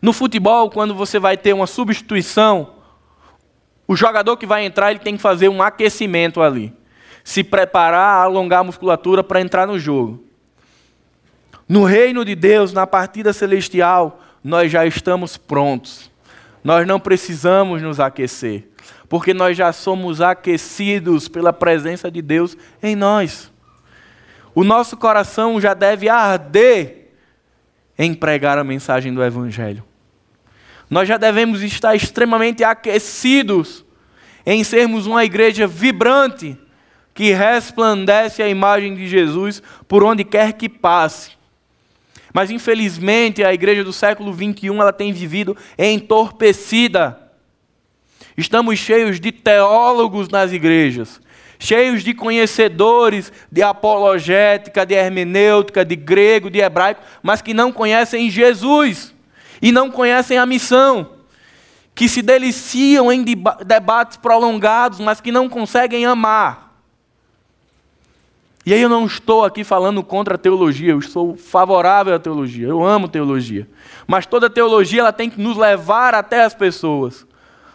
No 0.00 0.12
futebol, 0.12 0.70
quando 0.70 0.94
você 0.94 1.18
vai 1.18 1.36
ter 1.36 1.52
uma 1.52 1.66
substituição, 1.66 2.74
o 3.88 3.96
jogador 3.96 4.36
que 4.36 4.46
vai 4.46 4.64
entrar, 4.64 4.90
ele 4.90 5.00
tem 5.00 5.16
que 5.16 5.22
fazer 5.22 5.48
um 5.48 5.62
aquecimento 5.62 6.42
ali. 6.42 6.72
Se 7.24 7.42
preparar, 7.42 8.22
alongar 8.22 8.60
a 8.60 8.64
musculatura 8.64 9.24
para 9.24 9.40
entrar 9.40 9.66
no 9.66 9.78
jogo. 9.78 10.24
No 11.68 11.84
reino 11.84 12.24
de 12.24 12.34
Deus, 12.34 12.72
na 12.72 12.86
partida 12.86 13.32
celestial, 13.32 14.20
nós 14.44 14.70
já 14.70 14.86
estamos 14.86 15.36
prontos. 15.36 16.10
Nós 16.66 16.84
não 16.84 16.98
precisamos 16.98 17.80
nos 17.80 18.00
aquecer, 18.00 18.68
porque 19.08 19.32
nós 19.32 19.56
já 19.56 19.72
somos 19.72 20.20
aquecidos 20.20 21.28
pela 21.28 21.52
presença 21.52 22.10
de 22.10 22.20
Deus 22.20 22.56
em 22.82 22.96
nós. 22.96 23.52
O 24.52 24.64
nosso 24.64 24.96
coração 24.96 25.60
já 25.60 25.74
deve 25.74 26.08
arder 26.08 27.12
em 27.96 28.12
pregar 28.12 28.58
a 28.58 28.64
mensagem 28.64 29.14
do 29.14 29.22
Evangelho. 29.22 29.84
Nós 30.90 31.06
já 31.06 31.16
devemos 31.16 31.62
estar 31.62 31.94
extremamente 31.94 32.64
aquecidos 32.64 33.84
em 34.44 34.64
sermos 34.64 35.06
uma 35.06 35.24
igreja 35.24 35.68
vibrante 35.68 36.58
que 37.14 37.30
resplandece 37.30 38.42
a 38.42 38.48
imagem 38.48 38.96
de 38.96 39.06
Jesus 39.06 39.62
por 39.86 40.02
onde 40.02 40.24
quer 40.24 40.54
que 40.54 40.68
passe. 40.68 41.30
Mas 42.36 42.50
infelizmente 42.50 43.42
a 43.42 43.54
igreja 43.54 43.82
do 43.82 43.94
século 43.94 44.30
21 44.30 44.82
ela 44.82 44.92
tem 44.92 45.10
vivido 45.10 45.56
entorpecida. 45.78 47.18
Estamos 48.36 48.78
cheios 48.78 49.18
de 49.18 49.32
teólogos 49.32 50.28
nas 50.28 50.52
igrejas, 50.52 51.18
cheios 51.58 52.04
de 52.04 52.12
conhecedores 52.12 53.32
de 53.50 53.62
apologética, 53.62 54.84
de 54.84 54.92
hermenêutica, 54.92 55.82
de 55.82 55.96
grego, 55.96 56.50
de 56.50 56.58
hebraico, 56.58 57.00
mas 57.22 57.40
que 57.40 57.54
não 57.54 57.72
conhecem 57.72 58.28
Jesus 58.28 59.14
e 59.62 59.72
não 59.72 59.90
conhecem 59.90 60.36
a 60.36 60.44
missão, 60.44 61.12
que 61.94 62.06
se 62.06 62.20
deliciam 62.20 63.10
em 63.10 63.24
debates 63.64 64.18
prolongados, 64.18 65.00
mas 65.00 65.22
que 65.22 65.32
não 65.32 65.48
conseguem 65.48 66.04
amar. 66.04 66.65
E 68.66 68.74
aí 68.74 68.82
eu 68.82 68.88
não 68.88 69.06
estou 69.06 69.44
aqui 69.44 69.62
falando 69.62 70.02
contra 70.02 70.34
a 70.34 70.38
teologia, 70.38 70.90
eu 70.90 71.00
sou 71.00 71.36
favorável 71.36 72.12
à 72.12 72.18
teologia, 72.18 72.66
eu 72.66 72.84
amo 72.84 73.06
teologia. 73.06 73.68
Mas 74.08 74.26
toda 74.26 74.50
teologia 74.50 75.02
ela 75.02 75.12
tem 75.12 75.30
que 75.30 75.40
nos 75.40 75.56
levar 75.56 76.16
até 76.16 76.42
as 76.42 76.52
pessoas. 76.52 77.24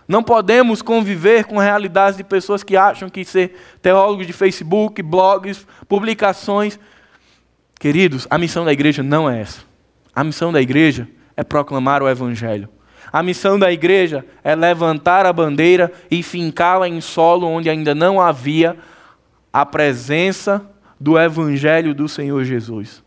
Não 0.05 0.21
podemos 0.21 0.81
conviver 0.81 1.45
com 1.45 1.57
realidades 1.57 2.17
de 2.17 2.25
pessoas 2.25 2.61
que 2.61 2.75
acham 2.75 3.09
que 3.09 3.23
ser 3.23 3.57
teólogos 3.81 4.27
de 4.27 4.33
Facebook, 4.33 5.01
blogs, 5.01 5.65
publicações. 5.87 6.77
Queridos, 7.79 8.27
a 8.29 8.37
missão 8.37 8.65
da 8.65 8.73
igreja 8.73 9.01
não 9.01 9.29
é 9.29 9.39
essa. 9.39 9.61
A 10.13 10.25
missão 10.25 10.51
da 10.51 10.61
igreja 10.61 11.07
é 11.37 11.43
proclamar 11.43 12.03
o 12.03 12.09
Evangelho. 12.09 12.67
A 13.13 13.23
missão 13.23 13.57
da 13.57 13.71
igreja 13.71 14.25
é 14.43 14.53
levantar 14.55 15.25
a 15.25 15.31
bandeira 15.31 15.89
e 16.11 16.21
fincá-la 16.21 16.89
em 16.89 16.99
solo 16.99 17.47
onde 17.47 17.69
ainda 17.69 17.95
não 17.95 18.19
havia 18.19 18.75
a 19.53 19.65
presença 19.65 20.69
do 21.01 21.17
Evangelho 21.17 21.95
do 21.95 22.07
Senhor 22.07 22.43
Jesus. 22.43 23.01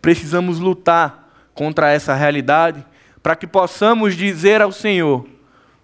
Precisamos 0.00 0.58
lutar 0.58 1.32
contra 1.54 1.88
essa 1.92 2.14
realidade 2.14 2.84
para 3.22 3.36
que 3.36 3.46
possamos 3.46 4.16
dizer 4.16 4.60
ao 4.60 4.72
Senhor: 4.72 5.24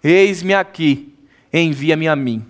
Eis-me 0.02 0.52
aqui, 0.52 1.14
envia-me 1.52 2.08
a 2.08 2.16
mim. 2.16 2.44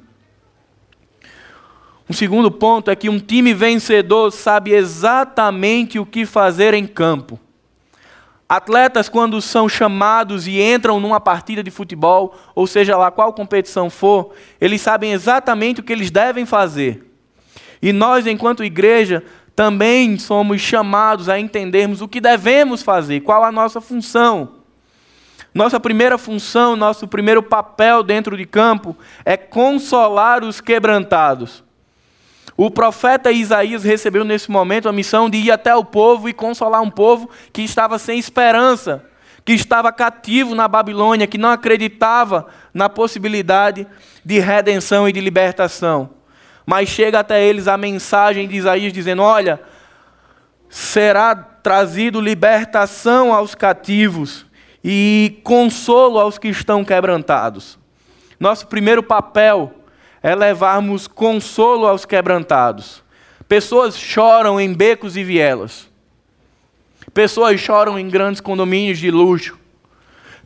Um 2.08 2.14
segundo 2.14 2.50
ponto 2.50 2.90
é 2.90 2.96
que 2.96 3.10
um 3.10 3.18
time 3.18 3.52
vencedor 3.52 4.30
sabe 4.30 4.72
exatamente 4.72 5.98
o 5.98 6.06
que 6.06 6.24
fazer 6.24 6.72
em 6.72 6.86
campo. 6.86 7.38
Atletas, 8.48 9.10
quando 9.10 9.42
são 9.42 9.68
chamados 9.68 10.46
e 10.46 10.58
entram 10.58 10.98
numa 10.98 11.20
partida 11.20 11.62
de 11.62 11.70
futebol, 11.70 12.34
ou 12.54 12.66
seja 12.66 12.96
lá 12.96 13.10
qual 13.10 13.34
competição 13.34 13.90
for, 13.90 14.32
eles 14.58 14.80
sabem 14.80 15.12
exatamente 15.12 15.82
o 15.82 15.84
que 15.84 15.92
eles 15.92 16.10
devem 16.10 16.46
fazer. 16.46 17.07
E 17.80 17.92
nós, 17.92 18.26
enquanto 18.26 18.64
igreja, 18.64 19.22
também 19.54 20.18
somos 20.18 20.60
chamados 20.60 21.28
a 21.28 21.38
entendermos 21.38 22.00
o 22.00 22.08
que 22.08 22.20
devemos 22.20 22.82
fazer, 22.82 23.20
qual 23.20 23.42
a 23.42 23.50
nossa 23.50 23.80
função. 23.80 24.58
Nossa 25.52 25.80
primeira 25.80 26.16
função, 26.16 26.76
nosso 26.76 27.08
primeiro 27.08 27.42
papel 27.42 28.02
dentro 28.02 28.36
de 28.36 28.44
campo 28.44 28.96
é 29.24 29.36
consolar 29.36 30.44
os 30.44 30.60
quebrantados. 30.60 31.64
O 32.56 32.70
profeta 32.70 33.32
Isaías 33.32 33.84
recebeu 33.84 34.24
nesse 34.24 34.50
momento 34.50 34.88
a 34.88 34.92
missão 34.92 35.30
de 35.30 35.38
ir 35.38 35.50
até 35.50 35.74
o 35.74 35.84
povo 35.84 36.28
e 36.28 36.32
consolar 36.32 36.82
um 36.82 36.90
povo 36.90 37.30
que 37.52 37.62
estava 37.62 37.98
sem 37.98 38.18
esperança, 38.18 39.04
que 39.44 39.52
estava 39.52 39.92
cativo 39.92 40.54
na 40.54 40.68
Babilônia, 40.68 41.26
que 41.26 41.38
não 41.38 41.50
acreditava 41.50 42.46
na 42.74 42.88
possibilidade 42.88 43.86
de 44.24 44.38
redenção 44.38 45.08
e 45.08 45.12
de 45.12 45.20
libertação. 45.20 46.17
Mas 46.68 46.90
chega 46.90 47.20
até 47.20 47.42
eles 47.42 47.66
a 47.66 47.78
mensagem 47.78 48.46
de 48.46 48.54
Isaías 48.54 48.92
dizendo: 48.92 49.22
Olha, 49.22 49.58
será 50.68 51.34
trazido 51.34 52.20
libertação 52.20 53.32
aos 53.32 53.54
cativos 53.54 54.44
e 54.84 55.40
consolo 55.42 56.18
aos 56.18 56.36
que 56.36 56.48
estão 56.48 56.84
quebrantados. 56.84 57.78
Nosso 58.38 58.66
primeiro 58.66 59.02
papel 59.02 59.72
é 60.22 60.34
levarmos 60.34 61.08
consolo 61.08 61.86
aos 61.86 62.04
quebrantados. 62.04 63.02
Pessoas 63.48 63.96
choram 63.96 64.60
em 64.60 64.70
becos 64.74 65.16
e 65.16 65.24
vielas. 65.24 65.88
Pessoas 67.14 67.58
choram 67.58 67.98
em 67.98 68.10
grandes 68.10 68.42
condomínios 68.42 68.98
de 68.98 69.10
luxo. 69.10 69.58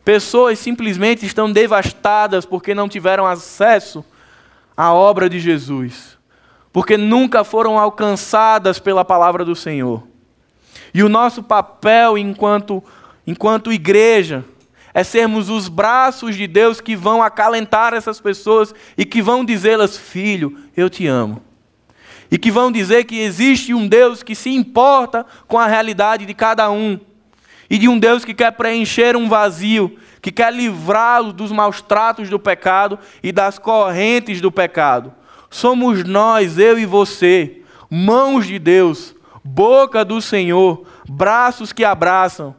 Pessoas 0.04 0.60
simplesmente 0.60 1.26
estão 1.26 1.50
devastadas 1.50 2.46
porque 2.46 2.76
não 2.76 2.88
tiveram 2.88 3.26
acesso 3.26 4.04
à 4.76 4.92
obra 4.92 5.28
de 5.28 5.38
Jesus, 5.38 6.18
porque 6.72 6.96
nunca 6.96 7.44
foram 7.44 7.78
alcançadas 7.78 8.78
pela 8.78 9.04
palavra 9.04 9.44
do 9.44 9.54
Senhor. 9.54 10.02
E 10.94 11.02
o 11.02 11.08
nosso 11.08 11.42
papel 11.42 12.18
enquanto, 12.18 12.82
enquanto 13.26 13.72
igreja 13.72 14.44
é 14.94 15.02
sermos 15.02 15.48
os 15.48 15.68
braços 15.68 16.36
de 16.36 16.46
Deus 16.46 16.80
que 16.80 16.94
vão 16.94 17.22
acalentar 17.22 17.94
essas 17.94 18.20
pessoas 18.20 18.74
e 18.96 19.04
que 19.04 19.22
vão 19.22 19.44
dizê-las: 19.44 19.96
Filho, 19.96 20.58
eu 20.76 20.90
te 20.90 21.06
amo. 21.06 21.42
E 22.30 22.38
que 22.38 22.50
vão 22.50 22.72
dizer 22.72 23.04
que 23.04 23.18
existe 23.18 23.74
um 23.74 23.86
Deus 23.86 24.22
que 24.22 24.34
se 24.34 24.50
importa 24.50 25.26
com 25.46 25.58
a 25.58 25.66
realidade 25.66 26.24
de 26.24 26.34
cada 26.34 26.70
um. 26.70 26.98
E 27.68 27.78
de 27.78 27.88
um 27.88 27.98
Deus 27.98 28.24
que 28.24 28.34
quer 28.34 28.52
preencher 28.52 29.16
um 29.16 29.28
vazio, 29.28 29.98
que 30.22 30.30
quer 30.30 30.52
livrá-lo 30.52 31.32
dos 31.32 31.50
maus 31.50 31.82
tratos 31.82 32.30
do 32.30 32.38
pecado 32.38 32.96
e 33.20 33.32
das 33.32 33.58
correntes 33.58 34.40
do 34.40 34.52
pecado. 34.52 35.12
Somos 35.50 36.04
nós, 36.04 36.58
eu 36.58 36.78
e 36.78 36.86
você, 36.86 37.60
mãos 37.90 38.46
de 38.46 38.56
Deus, 38.60 39.16
boca 39.42 40.04
do 40.04 40.22
Senhor, 40.22 40.86
braços 41.08 41.72
que 41.72 41.84
abraçam. 41.84 42.54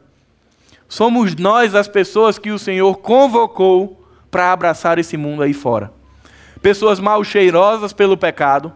Somos 0.86 1.34
nós 1.34 1.74
as 1.74 1.88
pessoas 1.88 2.38
que 2.38 2.50
o 2.50 2.58
Senhor 2.58 2.98
convocou 2.98 4.06
para 4.30 4.52
abraçar 4.52 4.98
esse 4.98 5.16
mundo 5.16 5.42
aí 5.42 5.54
fora. 5.54 5.90
Pessoas 6.60 7.00
mal 7.00 7.24
cheirosas 7.24 7.94
pelo 7.94 8.16
pecado, 8.16 8.72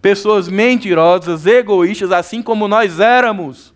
pessoas 0.00 0.48
mentirosas, 0.48 1.46
egoístas, 1.46 2.12
assim 2.12 2.42
como 2.42 2.68
nós 2.68 3.00
éramos. 3.00 3.74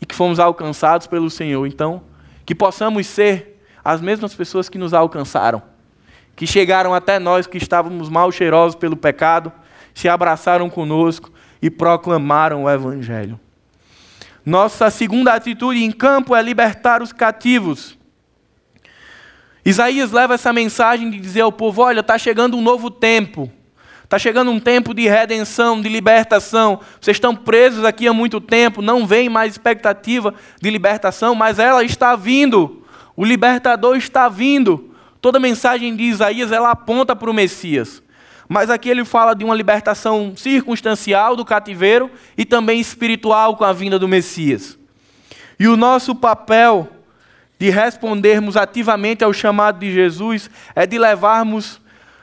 E 0.00 0.06
que 0.06 0.14
fomos 0.14 0.40
alcançados 0.40 1.06
pelo 1.06 1.28
Senhor. 1.28 1.66
Então, 1.66 2.08
que 2.50 2.54
possamos 2.56 3.06
ser 3.06 3.62
as 3.84 4.00
mesmas 4.00 4.34
pessoas 4.34 4.68
que 4.68 4.76
nos 4.76 4.92
alcançaram, 4.92 5.62
que 6.34 6.48
chegaram 6.48 6.92
até 6.92 7.16
nós 7.16 7.46
que 7.46 7.56
estávamos 7.56 8.08
mal 8.08 8.32
cheirosos 8.32 8.74
pelo 8.74 8.96
pecado, 8.96 9.52
se 9.94 10.08
abraçaram 10.08 10.68
conosco 10.68 11.30
e 11.62 11.70
proclamaram 11.70 12.64
o 12.64 12.68
Evangelho. 12.68 13.38
Nossa 14.44 14.90
segunda 14.90 15.32
atitude 15.32 15.84
em 15.84 15.92
campo 15.92 16.34
é 16.34 16.42
libertar 16.42 17.02
os 17.02 17.12
cativos. 17.12 17.96
Isaías 19.64 20.10
leva 20.10 20.34
essa 20.34 20.52
mensagem 20.52 21.08
de 21.08 21.20
dizer 21.20 21.42
ao 21.42 21.52
povo: 21.52 21.82
olha, 21.82 22.00
está 22.00 22.18
chegando 22.18 22.56
um 22.56 22.60
novo 22.60 22.90
tempo. 22.90 23.48
Está 24.10 24.18
chegando 24.18 24.50
um 24.50 24.58
tempo 24.58 24.92
de 24.92 25.06
redenção, 25.06 25.80
de 25.80 25.88
libertação. 25.88 26.80
Vocês 27.00 27.14
estão 27.14 27.32
presos 27.36 27.84
aqui 27.84 28.08
há 28.08 28.12
muito 28.12 28.40
tempo, 28.40 28.82
não 28.82 29.06
vem 29.06 29.28
mais 29.28 29.52
expectativa 29.52 30.34
de 30.60 30.68
libertação, 30.68 31.32
mas 31.32 31.60
ela 31.60 31.84
está 31.84 32.16
vindo. 32.16 32.84
O 33.14 33.24
libertador 33.24 33.96
está 33.96 34.28
vindo. 34.28 34.92
Toda 35.20 35.38
mensagem 35.38 35.94
de 35.94 36.02
Isaías 36.02 36.50
ela 36.50 36.72
aponta 36.72 37.14
para 37.14 37.30
o 37.30 37.32
Messias. 37.32 38.02
Mas 38.48 38.68
aqui 38.68 38.88
ele 38.88 39.04
fala 39.04 39.32
de 39.32 39.44
uma 39.44 39.54
libertação 39.54 40.32
circunstancial 40.36 41.36
do 41.36 41.44
cativeiro 41.44 42.10
e 42.36 42.44
também 42.44 42.80
espiritual 42.80 43.56
com 43.56 43.62
a 43.62 43.72
vinda 43.72 43.96
do 43.96 44.08
Messias. 44.08 44.76
E 45.56 45.68
o 45.68 45.76
nosso 45.76 46.16
papel 46.16 46.88
de 47.60 47.70
respondermos 47.70 48.56
ativamente 48.56 49.22
ao 49.22 49.32
chamado 49.32 49.78
de 49.78 49.92
Jesus 49.92 50.50
é 50.74 50.84
de 50.84 50.98
levarmos 50.98 51.80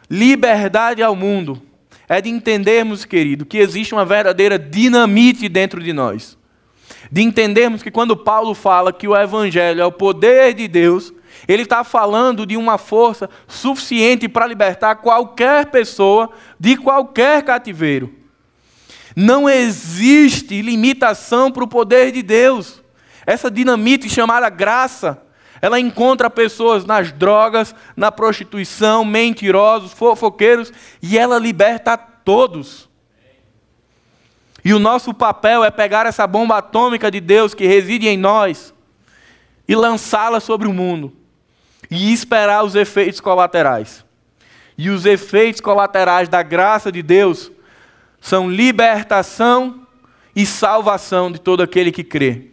liberdade 0.09 1.01
ao 1.01 1.15
mundo. 1.15 1.61
É 2.07 2.21
de 2.21 2.29
entendermos, 2.29 3.03
querido, 3.03 3.45
que 3.45 3.57
existe 3.57 3.93
uma 3.93 4.05
verdadeira 4.05 4.57
dinamite 4.57 5.49
dentro 5.49 5.81
de 5.83 5.91
nós. 5.91 6.37
De 7.11 7.21
entendermos 7.21 7.83
que 7.83 7.91
quando 7.91 8.15
Paulo 8.15 8.53
fala 8.53 8.93
que 8.93 9.07
o 9.07 9.15
Evangelho 9.15 9.81
é 9.81 9.85
o 9.85 9.91
poder 9.91 10.53
de 10.53 10.67
Deus, 10.67 11.13
ele 11.47 11.63
está 11.63 11.83
falando 11.83 12.45
de 12.45 12.55
uma 12.55 12.77
força 12.77 13.29
suficiente 13.47 14.27
para 14.29 14.47
libertar 14.47 14.95
qualquer 14.95 15.65
pessoa 15.67 16.29
de 16.59 16.77
qualquer 16.77 17.43
cativeiro. 17.43 18.13
Não 19.15 19.49
existe 19.49 20.61
limitação 20.61 21.51
para 21.51 21.63
o 21.63 21.67
poder 21.67 22.11
de 22.11 22.21
Deus. 22.21 22.81
Essa 23.25 23.51
dinamite 23.51 24.09
chamada 24.09 24.49
graça, 24.49 25.21
ela 25.61 25.79
encontra 25.79 26.29
pessoas 26.29 26.85
nas 26.85 27.11
drogas, 27.11 27.73
na 27.95 28.11
prostituição, 28.11 29.03
mentirosos, 29.03 29.93
fofoqueiros, 29.93 30.71
e 31.01 31.17
ela 31.17 31.39
liberta 31.39 31.97
todos. 31.97 32.87
E 34.63 34.73
o 34.73 34.79
nosso 34.79 35.13
papel 35.13 35.63
é 35.63 35.71
pegar 35.71 36.05
essa 36.05 36.27
bomba 36.27 36.57
atômica 36.57 37.09
de 37.09 37.19
Deus 37.19 37.53
que 37.53 37.65
reside 37.65 38.07
em 38.07 38.17
nós 38.17 38.73
e 39.67 39.75
lançá-la 39.75 40.39
sobre 40.39 40.67
o 40.67 40.73
mundo 40.73 41.13
e 41.89 42.11
esperar 42.11 42.63
os 42.63 42.75
efeitos 42.75 43.19
colaterais. 43.19 44.05
E 44.77 44.89
os 44.89 45.05
efeitos 45.05 45.61
colaterais 45.61 46.29
da 46.29 46.43
graça 46.43 46.91
de 46.91 47.01
Deus 47.01 47.51
são 48.19 48.49
libertação 48.49 49.87
e 50.35 50.45
salvação 50.45 51.31
de 51.31 51.39
todo 51.39 51.63
aquele 51.63 51.91
que 51.91 52.03
crê. 52.03 52.51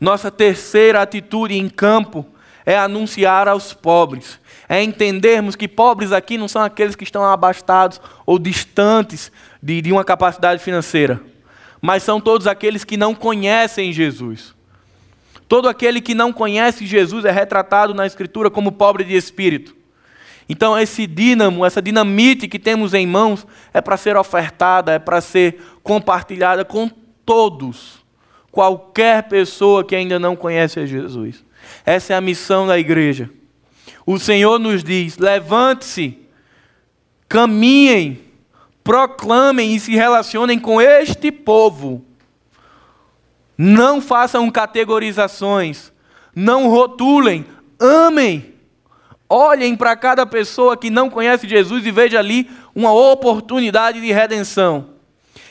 Nossa 0.00 0.30
terceira 0.30 1.02
atitude 1.02 1.54
em 1.54 1.68
campo 1.68 2.24
é 2.64 2.76
anunciar 2.78 3.48
aos 3.48 3.72
pobres, 3.72 4.38
é 4.68 4.82
entendermos 4.82 5.56
que 5.56 5.66
pobres 5.66 6.12
aqui 6.12 6.36
não 6.36 6.46
são 6.46 6.62
aqueles 6.62 6.94
que 6.94 7.04
estão 7.04 7.24
abastados 7.24 8.00
ou 8.26 8.38
distantes 8.38 9.32
de, 9.62 9.80
de 9.80 9.90
uma 9.90 10.04
capacidade 10.04 10.62
financeira, 10.62 11.20
mas 11.80 12.02
são 12.02 12.20
todos 12.20 12.46
aqueles 12.46 12.84
que 12.84 12.96
não 12.96 13.14
conhecem 13.14 13.92
Jesus. 13.92 14.54
Todo 15.48 15.66
aquele 15.68 16.00
que 16.02 16.14
não 16.14 16.30
conhece 16.30 16.86
Jesus 16.86 17.24
é 17.24 17.30
retratado 17.30 17.94
na 17.94 18.06
Escritura 18.06 18.50
como 18.50 18.70
pobre 18.70 19.02
de 19.02 19.16
espírito. 19.16 19.74
Então, 20.46 20.78
esse 20.78 21.06
dínamo, 21.06 21.64
essa 21.64 21.80
dinamite 21.80 22.48
que 22.48 22.58
temos 22.58 22.94
em 22.94 23.06
mãos, 23.06 23.46
é 23.72 23.80
para 23.80 23.96
ser 23.96 24.16
ofertada, 24.16 24.92
é 24.92 24.98
para 24.98 25.20
ser 25.20 25.62
compartilhada 25.82 26.64
com 26.64 26.90
todos. 27.24 27.97
Qualquer 28.58 29.28
pessoa 29.28 29.84
que 29.84 29.94
ainda 29.94 30.18
não 30.18 30.34
conhece 30.34 30.80
a 30.80 30.84
Jesus. 30.84 31.44
Essa 31.86 32.14
é 32.14 32.16
a 32.16 32.20
missão 32.20 32.66
da 32.66 32.76
igreja. 32.76 33.30
O 34.04 34.18
Senhor 34.18 34.58
nos 34.58 34.82
diz: 34.82 35.16
levante-se, 35.16 36.18
caminhem, 37.28 38.20
proclamem 38.82 39.76
e 39.76 39.78
se 39.78 39.94
relacionem 39.94 40.58
com 40.58 40.82
este 40.82 41.30
povo 41.30 42.04
não 43.56 44.00
façam 44.00 44.50
categorizações. 44.50 45.92
Não 46.34 46.68
rotulem. 46.68 47.46
Amem. 47.78 48.54
Olhem 49.28 49.76
para 49.76 49.94
cada 49.94 50.26
pessoa 50.26 50.76
que 50.76 50.90
não 50.90 51.08
conhece 51.08 51.46
Jesus 51.48 51.86
e 51.86 51.92
veja 51.92 52.18
ali 52.18 52.50
uma 52.74 52.92
oportunidade 52.92 54.00
de 54.00 54.10
redenção. 54.10 54.97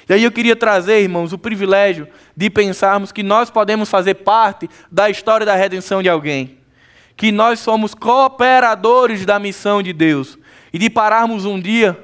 E 0.10 0.14
aí 0.14 0.24
eu 0.24 0.32
queria 0.32 0.56
trazer, 0.56 1.02
irmãos, 1.02 1.34
o 1.34 1.38
privilégio 1.38 2.08
de 2.36 2.50
pensarmos 2.50 3.12
que 3.12 3.24
nós 3.24 3.50
podemos 3.50 3.90
fazer 3.90 4.16
parte 4.16 4.70
da 4.92 5.10
história 5.10 5.46
da 5.46 5.56
redenção 5.56 6.02
de 6.02 6.08
alguém. 6.08 6.58
Que 7.16 7.32
nós 7.32 7.60
somos 7.60 7.94
cooperadores 7.94 9.26
da 9.26 9.38
missão 9.40 9.84
de 9.84 9.92
Deus. 9.92 10.38
E 10.72 10.78
de 10.78 10.90
pararmos 10.90 11.46
um 11.46 11.60
dia, 11.60 11.98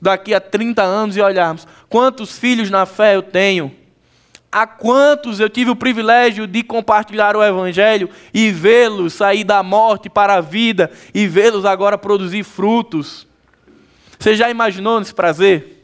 daqui 0.00 0.34
a 0.34 0.40
30 0.40 0.82
anos, 0.82 1.16
e 1.16 1.20
olharmos 1.20 1.66
quantos 1.88 2.38
filhos 2.38 2.70
na 2.70 2.84
fé 2.84 3.16
eu 3.16 3.22
tenho 3.22 3.72
a 4.50 4.66
quantos 4.66 5.38
eu 5.38 5.50
tive 5.50 5.70
o 5.70 5.76
privilégio 5.76 6.46
de 6.46 6.62
compartilhar 6.62 7.36
o 7.36 7.44
Evangelho 7.44 8.08
e 8.32 8.50
vê-los 8.50 9.12
sair 9.12 9.44
da 9.44 9.62
morte 9.62 10.08
para 10.08 10.36
a 10.36 10.40
vida 10.40 10.90
e 11.12 11.26
vê-los 11.26 11.66
agora 11.66 11.98
produzir 11.98 12.42
frutos. 12.42 13.26
Você 14.18 14.34
já 14.34 14.48
imaginou 14.48 14.98
nesse 14.98 15.14
prazer? 15.14 15.75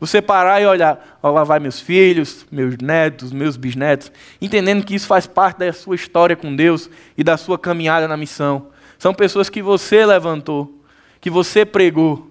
Você 0.00 0.22
parar 0.22 0.60
e 0.60 0.66
olhar, 0.66 1.18
ó, 1.22 1.30
lá 1.30 1.42
vai 1.42 1.58
meus 1.58 1.80
filhos, 1.80 2.46
meus 2.50 2.76
netos, 2.78 3.32
meus 3.32 3.56
bisnetos, 3.56 4.12
entendendo 4.40 4.84
que 4.84 4.94
isso 4.94 5.06
faz 5.06 5.26
parte 5.26 5.58
da 5.58 5.72
sua 5.72 5.96
história 5.96 6.36
com 6.36 6.54
Deus 6.54 6.88
e 7.16 7.24
da 7.24 7.36
sua 7.36 7.58
caminhada 7.58 8.06
na 8.06 8.16
missão. 8.16 8.68
São 8.98 9.12
pessoas 9.12 9.48
que 9.48 9.60
você 9.60 10.06
levantou, 10.06 10.82
que 11.20 11.30
você 11.30 11.64
pregou. 11.64 12.30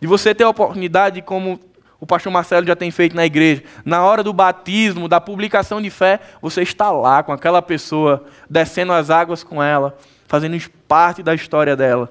E 0.00 0.06
você 0.06 0.34
ter 0.34 0.44
a 0.44 0.48
oportunidade, 0.48 1.20
como 1.20 1.60
o 2.00 2.06
pastor 2.06 2.32
Marcelo 2.32 2.66
já 2.66 2.76
tem 2.76 2.90
feito 2.90 3.14
na 3.14 3.26
igreja. 3.26 3.62
Na 3.84 4.02
hora 4.02 4.22
do 4.22 4.32
batismo, 4.32 5.08
da 5.08 5.20
publicação 5.20 5.80
de 5.80 5.90
fé, 5.90 6.20
você 6.40 6.62
está 6.62 6.90
lá 6.90 7.22
com 7.22 7.32
aquela 7.32 7.60
pessoa, 7.60 8.24
descendo 8.48 8.92
as 8.92 9.10
águas 9.10 9.42
com 9.42 9.62
ela, 9.62 9.96
fazendo 10.26 10.58
parte 10.88 11.22
da 11.22 11.34
história 11.34 11.76
dela. 11.76 12.10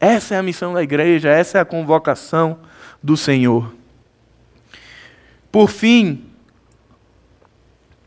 Essa 0.00 0.34
é 0.34 0.38
a 0.38 0.42
missão 0.42 0.72
da 0.72 0.82
igreja, 0.82 1.28
essa 1.28 1.58
é 1.58 1.60
a 1.60 1.66
convocação 1.66 2.58
do 3.02 3.16
Senhor. 3.16 3.74
Por 5.50 5.68
fim, 5.68 6.24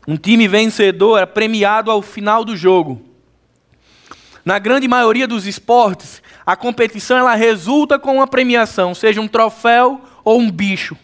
um 0.08 0.16
time 0.16 0.48
vencedor 0.48 1.18
é 1.18 1.26
premiado 1.26 1.90
ao 1.90 2.00
final 2.00 2.44
do 2.44 2.56
jogo. 2.56 3.02
Na 4.44 4.58
grande 4.58 4.86
maioria 4.86 5.26
dos 5.26 5.46
esportes, 5.46 6.22
a 6.44 6.54
competição 6.54 7.18
ela 7.18 7.34
resulta 7.34 7.98
com 7.98 8.16
uma 8.16 8.26
premiação, 8.26 8.94
seja 8.94 9.20
um 9.20 9.26
troféu 9.26 10.00
ou 10.24 10.38
um 10.38 10.50
bicho. 10.50 10.96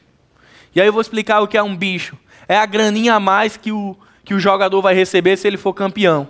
E 0.75 0.81
aí 0.81 0.87
eu 0.87 0.93
vou 0.93 1.03
explicar 1.03 1.41
o 1.41 1.49
que 1.49 1.59
é 1.59 1.63
um 1.63 1.77
bicho. 1.77 2.17
É 2.49 2.57
a 2.57 2.67
graninha 2.67 3.15
a 3.15 3.21
mais 3.21 3.57
que 3.57 3.73
o, 3.73 3.97
que 4.25 4.35
o 4.35 4.41
jogador 4.41 4.81
vai 4.81 4.95
receber 4.95 5.37
se 5.37 5.47
ele 5.47 5.57
for 5.57 5.75
campeão. 5.75 6.29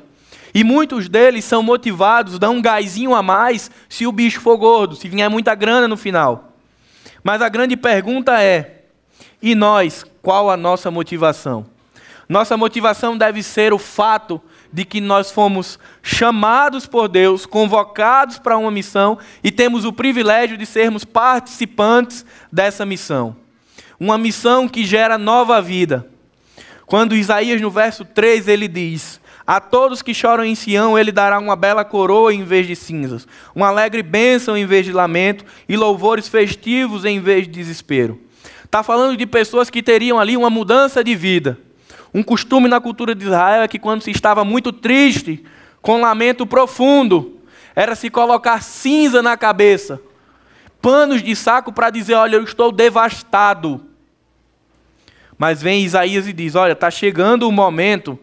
E 0.54 0.64
muitos 0.64 1.08
deles 1.08 1.44
são 1.44 1.62
motivados, 1.62 2.38
dão 2.38 2.56
um 2.56 2.62
gásinho 2.62 3.14
a 3.14 3.22
mais 3.22 3.70
se 3.88 4.06
o 4.06 4.12
bicho 4.12 4.40
for 4.40 4.56
gordo, 4.56 4.96
se 4.96 5.08
vier 5.08 5.28
muita 5.30 5.54
grana 5.54 5.88
no 5.88 5.96
final. 5.96 6.51
Mas 7.22 7.40
a 7.42 7.48
grande 7.48 7.76
pergunta 7.76 8.42
é: 8.42 8.82
e 9.40 9.54
nós, 9.54 10.04
qual 10.20 10.50
a 10.50 10.56
nossa 10.56 10.90
motivação? 10.90 11.66
Nossa 12.28 12.56
motivação 12.56 13.16
deve 13.16 13.42
ser 13.42 13.72
o 13.72 13.78
fato 13.78 14.40
de 14.72 14.84
que 14.84 15.00
nós 15.00 15.30
fomos 15.30 15.78
chamados 16.02 16.86
por 16.86 17.06
Deus, 17.08 17.44
convocados 17.44 18.38
para 18.38 18.56
uma 18.56 18.70
missão 18.70 19.18
e 19.44 19.50
temos 19.50 19.84
o 19.84 19.92
privilégio 19.92 20.56
de 20.56 20.64
sermos 20.64 21.04
participantes 21.04 22.24
dessa 22.50 22.86
missão. 22.86 23.36
Uma 24.00 24.16
missão 24.16 24.66
que 24.66 24.84
gera 24.84 25.18
nova 25.18 25.60
vida. 25.60 26.08
Quando 26.86 27.14
Isaías, 27.14 27.60
no 27.60 27.70
verso 27.70 28.04
3, 28.04 28.48
ele 28.48 28.66
diz: 28.66 29.20
A 29.52 29.60
todos 29.60 30.00
que 30.00 30.14
choram 30.14 30.46
em 30.46 30.54
Sião, 30.54 30.98
ele 30.98 31.12
dará 31.12 31.38
uma 31.38 31.54
bela 31.54 31.84
coroa 31.84 32.32
em 32.32 32.42
vez 32.42 32.66
de 32.66 32.74
cinzas, 32.74 33.28
uma 33.54 33.68
alegre 33.68 34.02
bênção 34.02 34.56
em 34.56 34.64
vez 34.64 34.86
de 34.86 34.92
lamento, 34.94 35.44
e 35.68 35.76
louvores 35.76 36.26
festivos 36.26 37.04
em 37.04 37.20
vez 37.20 37.46
de 37.46 37.52
desespero. 37.52 38.18
Está 38.64 38.82
falando 38.82 39.14
de 39.14 39.26
pessoas 39.26 39.68
que 39.68 39.82
teriam 39.82 40.18
ali 40.18 40.38
uma 40.38 40.48
mudança 40.48 41.04
de 41.04 41.14
vida. 41.14 41.58
Um 42.14 42.22
costume 42.22 42.66
na 42.66 42.80
cultura 42.80 43.14
de 43.14 43.26
Israel 43.26 43.60
é 43.60 43.68
que 43.68 43.78
quando 43.78 44.00
se 44.00 44.10
estava 44.10 44.42
muito 44.42 44.72
triste, 44.72 45.44
com 45.82 46.00
lamento 46.00 46.46
profundo, 46.46 47.38
era 47.76 47.94
se 47.94 48.08
colocar 48.08 48.62
cinza 48.62 49.20
na 49.20 49.36
cabeça, 49.36 50.00
panos 50.80 51.22
de 51.22 51.36
saco 51.36 51.70
para 51.70 51.90
dizer: 51.90 52.14
Olha, 52.14 52.36
eu 52.36 52.42
estou 52.42 52.72
devastado. 52.72 53.84
Mas 55.36 55.60
vem 55.60 55.84
Isaías 55.84 56.26
e 56.26 56.32
diz: 56.32 56.54
Olha, 56.54 56.72
está 56.72 56.90
chegando 56.90 57.46
o 57.46 57.52
momento 57.52 58.18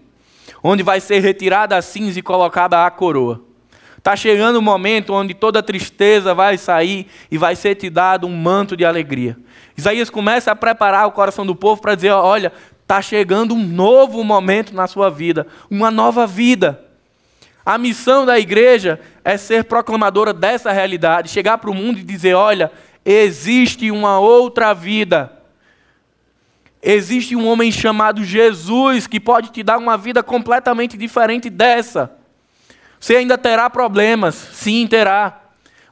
onde 0.64 0.84
vai 0.84 1.00
ser 1.00 1.20
retirada 1.20 1.76
a 1.76 1.82
cinza 1.82 2.20
e 2.20 2.24
colocada 2.24 2.86
a 2.86 2.92
coroa. 2.92 3.42
Está 3.98 4.16
chegando 4.16 4.58
o 4.58 4.62
momento 4.62 5.14
onde 5.14 5.34
toda 5.34 5.62
tristeza 5.62 6.34
vai 6.34 6.58
sair 6.58 7.08
e 7.30 7.38
vai 7.38 7.56
ser 7.56 7.76
te 7.76 7.90
dado 7.90 8.28
um 8.28 8.36
manto 8.36 8.78
de 8.78 8.86
alegria. 8.86 9.38
Isaías 9.78 10.10
começa 10.10 10.52
a 10.52 10.56
preparar 10.56 11.06
o 11.08 11.12
coração 11.12 11.46
do 11.46 11.56
povo 11.56 11.82
para 11.82 11.96
dizer: 11.96 12.12
olha, 12.12 12.52
Está 12.90 13.04
chegando 13.04 13.54
um 13.54 13.64
novo 13.64 14.24
momento 14.24 14.74
na 14.74 14.88
sua 14.88 15.12
vida, 15.12 15.46
uma 15.70 15.92
nova 15.92 16.26
vida. 16.26 16.84
A 17.64 17.78
missão 17.78 18.26
da 18.26 18.40
igreja 18.40 19.00
é 19.24 19.38
ser 19.38 19.66
proclamadora 19.66 20.34
dessa 20.34 20.72
realidade, 20.72 21.30
chegar 21.30 21.60
para 21.60 21.70
o 21.70 21.76
mundo 21.76 22.00
e 22.00 22.04
dizer: 22.04 22.34
olha, 22.34 22.72
existe 23.06 23.92
uma 23.92 24.20
outra 24.20 24.74
vida. 24.74 25.32
Existe 26.82 27.36
um 27.36 27.48
homem 27.48 27.72
chamado 27.72 28.24
Jesus 28.24 29.06
que 29.08 29.20
pode 29.20 29.50
te 29.52 29.64
dar 29.64 29.78
uma 29.78 29.98
vida 29.98 30.24
completamente 30.24 30.98
diferente 30.98 31.50
dessa. 31.50 32.12
Você 33.00 33.16
ainda 33.16 33.38
terá 33.38 33.70
problemas, 33.70 34.36
sim, 34.36 34.88
terá. 34.88 35.42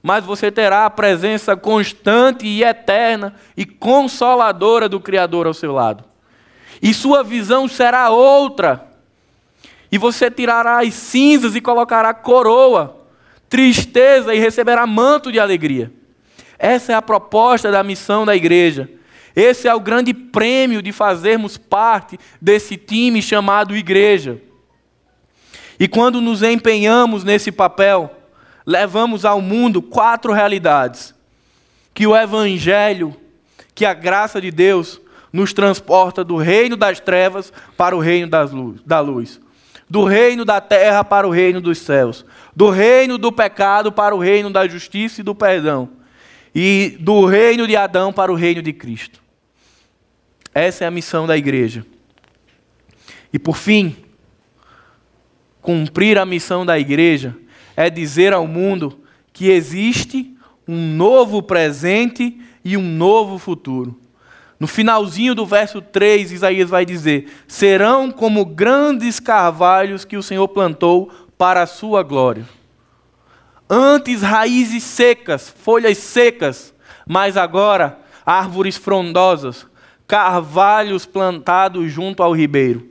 Mas 0.01 0.23
você 0.23 0.51
terá 0.51 0.85
a 0.85 0.89
presença 0.89 1.55
constante 1.57 2.45
e 2.45 2.63
eterna 2.63 3.35
e 3.55 3.65
consoladora 3.65 4.87
do 4.87 4.99
Criador 4.99 5.47
ao 5.47 5.53
seu 5.53 5.73
lado 5.73 6.05
e 6.81 6.93
sua 6.93 7.23
visão 7.23 7.67
será 7.67 8.09
outra. 8.09 8.85
E 9.91 9.97
você 9.97 10.29
tirará 10.29 10.81
as 10.81 10.93
cinzas 10.93 11.55
e 11.55 11.61
colocará 11.61 12.13
coroa, 12.13 12.97
tristeza 13.49 14.33
e 14.35 14.39
receberá 14.39 14.85
manto 14.85 15.31
de 15.31 15.39
alegria. 15.39 15.91
Essa 16.59 16.91
é 16.91 16.95
a 16.95 17.01
proposta 17.01 17.71
da 17.71 17.83
missão 17.83 18.25
da 18.25 18.35
igreja. 18.35 18.89
Esse 19.39 19.67
é 19.67 19.75
o 19.75 19.79
grande 19.79 20.15
prêmio 20.15 20.81
de 20.81 20.91
fazermos 20.91 21.57
parte 21.57 22.17
desse 22.41 22.75
time 22.75 23.21
chamado 23.21 23.75
igreja. 23.75 24.41
E 25.79 25.87
quando 25.87 26.19
nos 26.19 26.41
empenhamos 26.41 27.23
nesse 27.23 27.51
papel, 27.51 28.11
levamos 28.65 29.25
ao 29.25 29.39
mundo 29.39 29.79
quatro 29.79 30.33
realidades: 30.33 31.13
que 31.93 32.07
o 32.07 32.17
Evangelho, 32.17 33.15
que 33.75 33.85
a 33.85 33.93
graça 33.93 34.41
de 34.41 34.49
Deus 34.49 34.99
nos 35.31 35.53
transporta 35.53 36.23
do 36.23 36.35
reino 36.35 36.75
das 36.75 36.99
trevas 36.99 37.53
para 37.77 37.95
o 37.95 37.99
reino 37.99 38.27
luz, 38.51 38.81
da 38.83 38.99
luz, 38.99 39.39
do 39.87 40.03
reino 40.03 40.43
da 40.45 40.59
terra 40.59 41.03
para 41.03 41.27
o 41.27 41.31
reino 41.31 41.61
dos 41.61 41.77
céus, 41.77 42.25
do 42.55 42.71
reino 42.71 43.19
do 43.19 43.31
pecado 43.31 43.91
para 43.91 44.15
o 44.15 44.19
reino 44.19 44.49
da 44.49 44.67
justiça 44.67 45.21
e 45.21 45.23
do 45.23 45.35
perdão, 45.35 45.89
e 46.55 46.97
do 46.99 47.23
reino 47.27 47.67
de 47.67 47.75
Adão 47.75 48.11
para 48.11 48.31
o 48.31 48.35
reino 48.35 48.63
de 48.63 48.73
Cristo. 48.73 49.26
Essa 50.53 50.83
é 50.83 50.87
a 50.87 50.91
missão 50.91 51.27
da 51.27 51.37
igreja. 51.37 51.85
E 53.31 53.39
por 53.39 53.57
fim, 53.57 53.95
cumprir 55.61 56.17
a 56.17 56.25
missão 56.25 56.65
da 56.65 56.79
igreja 56.79 57.35
é 57.75 57.89
dizer 57.89 58.33
ao 58.33 58.47
mundo 58.47 58.99
que 59.31 59.49
existe 59.49 60.35
um 60.67 60.95
novo 60.95 61.43
presente 61.43 62.39
e 62.63 62.75
um 62.75 62.83
novo 62.83 63.37
futuro. 63.37 63.99
No 64.59 64.65
finalzinho 64.65 65.35
do 65.35 65.45
verso 65.45 65.81
3, 65.81 66.31
Isaías 66.31 66.69
vai 66.69 66.85
dizer: 66.85 67.31
serão 67.47 68.11
como 68.11 68.43
grandes 68.43 69.19
carvalhos 69.19 70.03
que 70.03 70.17
o 70.17 70.23
Senhor 70.23 70.47
plantou 70.47 71.11
para 71.37 71.61
a 71.61 71.67
sua 71.67 72.01
glória. 72.01 72.47
Antes 73.69 74.21
raízes 74.21 74.83
secas, 74.83 75.49
folhas 75.49 75.97
secas, 75.97 76.73
mas 77.05 77.37
agora 77.37 77.99
árvores 78.25 78.77
frondosas, 78.77 79.67
carvalhos 80.07 81.05
plantados 81.05 81.91
junto 81.91 82.23
ao 82.23 82.33
ribeiro. 82.33 82.87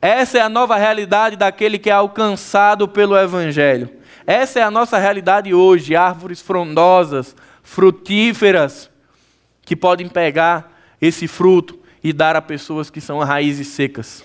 Essa 0.00 0.38
é 0.38 0.40
a 0.40 0.48
nova 0.48 0.76
realidade 0.76 1.36
daquele 1.36 1.78
que 1.78 1.90
é 1.90 1.92
alcançado 1.92 2.88
pelo 2.88 3.16
Evangelho. 3.16 3.90
Essa 4.26 4.60
é 4.60 4.62
a 4.62 4.70
nossa 4.70 4.96
realidade 4.96 5.52
hoje: 5.52 5.94
árvores 5.94 6.40
frondosas, 6.40 7.36
frutíferas, 7.62 8.90
que 9.62 9.76
podem 9.76 10.08
pegar 10.08 10.72
esse 11.00 11.28
fruto 11.28 11.78
e 12.02 12.12
dar 12.12 12.36
a 12.36 12.42
pessoas 12.42 12.90
que 12.90 13.00
são 13.00 13.18
raízes 13.18 13.68
secas. 13.68 14.24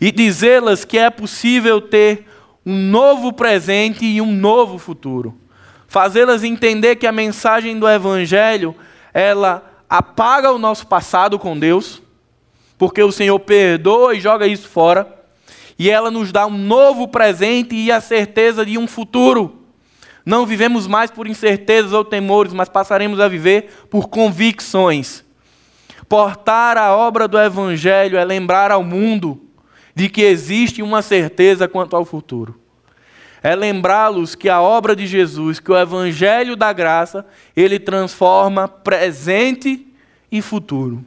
E 0.00 0.12
dizê-las 0.12 0.84
que 0.84 0.98
é 0.98 1.08
possível 1.08 1.80
ter 1.80 2.26
um 2.64 2.76
novo 2.76 3.32
presente 3.32 4.04
e 4.04 4.20
um 4.20 4.32
novo 4.32 4.76
futuro. 4.76 5.38
Fazê-las 5.86 6.42
entender 6.42 6.96
que 6.96 7.06
a 7.06 7.12
mensagem 7.12 7.78
do 7.78 7.88
evangelho, 7.88 8.74
ela 9.14 9.65
apaga 9.88 10.52
o 10.52 10.58
nosso 10.58 10.86
passado 10.86 11.38
com 11.38 11.58
Deus, 11.58 12.02
porque 12.78 13.02
o 13.02 13.12
Senhor 13.12 13.38
perdoa 13.40 14.14
e 14.14 14.20
joga 14.20 14.46
isso 14.46 14.68
fora, 14.68 15.06
e 15.78 15.90
ela 15.90 16.10
nos 16.10 16.32
dá 16.32 16.46
um 16.46 16.56
novo 16.56 17.08
presente 17.08 17.74
e 17.74 17.92
a 17.92 18.00
certeza 18.00 18.64
de 18.64 18.78
um 18.78 18.86
futuro. 18.86 19.62
Não 20.24 20.44
vivemos 20.44 20.86
mais 20.86 21.10
por 21.10 21.26
incertezas 21.26 21.92
ou 21.92 22.04
temores, 22.04 22.52
mas 22.52 22.68
passaremos 22.68 23.20
a 23.20 23.28
viver 23.28 23.86
por 23.90 24.08
convicções 24.08 25.24
Portar 26.08 26.78
a 26.78 26.94
obra 26.94 27.26
do 27.26 27.38
Evangelho 27.38 28.16
é 28.16 28.24
lembrar 28.24 28.70
ao 28.70 28.84
mundo 28.84 29.40
de 29.94 30.08
que 30.08 30.22
existe 30.22 30.82
uma 30.82 31.02
certeza 31.02 31.66
quanto 31.66 31.96
ao 31.96 32.04
futuro. 32.04 32.60
É 33.46 33.54
lembrá-los 33.54 34.34
que 34.34 34.48
a 34.48 34.60
obra 34.60 34.96
de 34.96 35.06
Jesus, 35.06 35.60
que 35.60 35.70
o 35.70 35.78
Evangelho 35.78 36.56
da 36.56 36.72
graça, 36.72 37.24
ele 37.54 37.78
transforma 37.78 38.66
presente 38.66 39.86
e 40.32 40.42
futuro. 40.42 41.04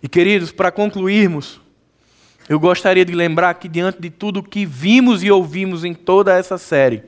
E 0.00 0.08
queridos, 0.08 0.52
para 0.52 0.70
concluirmos, 0.70 1.60
eu 2.48 2.60
gostaria 2.60 3.04
de 3.04 3.12
lembrar 3.12 3.54
que, 3.54 3.68
diante 3.68 4.00
de 4.00 4.10
tudo 4.10 4.40
que 4.40 4.64
vimos 4.64 5.24
e 5.24 5.30
ouvimos 5.32 5.84
em 5.84 5.94
toda 5.94 6.38
essa 6.38 6.56
série, 6.56 7.02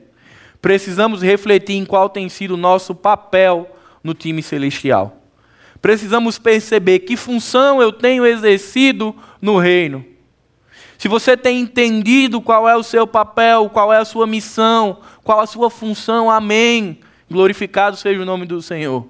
precisamos 0.61 1.21
refletir 1.21 1.77
em 1.77 1.85
qual 1.85 2.09
tem 2.09 2.27
sido 2.27 2.55
o 2.55 2.57
nosso 2.57 2.93
papel 2.93 3.69
no 4.03 4.13
time 4.13 4.43
celestial 4.43 5.21
precisamos 5.85 6.39
perceber 6.39 6.97
que 6.97 7.15
função 7.15 7.79
eu 7.79 7.91
tenho 7.91 8.25
exercido 8.25 9.15
no 9.39 9.59
reino. 9.59 10.03
Se 10.97 11.07
você 11.07 11.35
tem 11.35 11.59
entendido 11.59 12.41
qual 12.41 12.67
é 12.67 12.75
o 12.75 12.83
seu 12.83 13.05
papel, 13.05 13.69
qual 13.69 13.91
é 13.91 13.97
a 13.97 14.05
sua 14.05 14.25
missão, 14.25 14.99
qual 15.23 15.39
a 15.39 15.47
sua 15.47 15.69
função, 15.69 16.31
amém. 16.31 16.99
Glorificado 17.29 17.97
seja 17.97 18.21
o 18.21 18.25
nome 18.25 18.45
do 18.45 18.61
Senhor. 18.61 19.07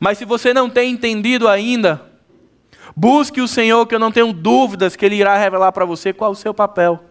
Mas 0.00 0.18
se 0.18 0.24
você 0.24 0.52
não 0.52 0.68
tem 0.68 0.90
entendido 0.90 1.48
ainda, 1.48 2.02
busque 2.96 3.40
o 3.40 3.48
Senhor, 3.48 3.86
que 3.86 3.94
eu 3.94 3.98
não 3.98 4.12
tenho 4.12 4.32
dúvidas 4.32 4.96
que 4.96 5.04
Ele 5.04 5.16
irá 5.16 5.36
revelar 5.36 5.72
para 5.72 5.84
você 5.84 6.12
qual 6.12 6.30
é 6.30 6.32
o 6.32 6.36
seu 6.36 6.52
papel. 6.52 7.02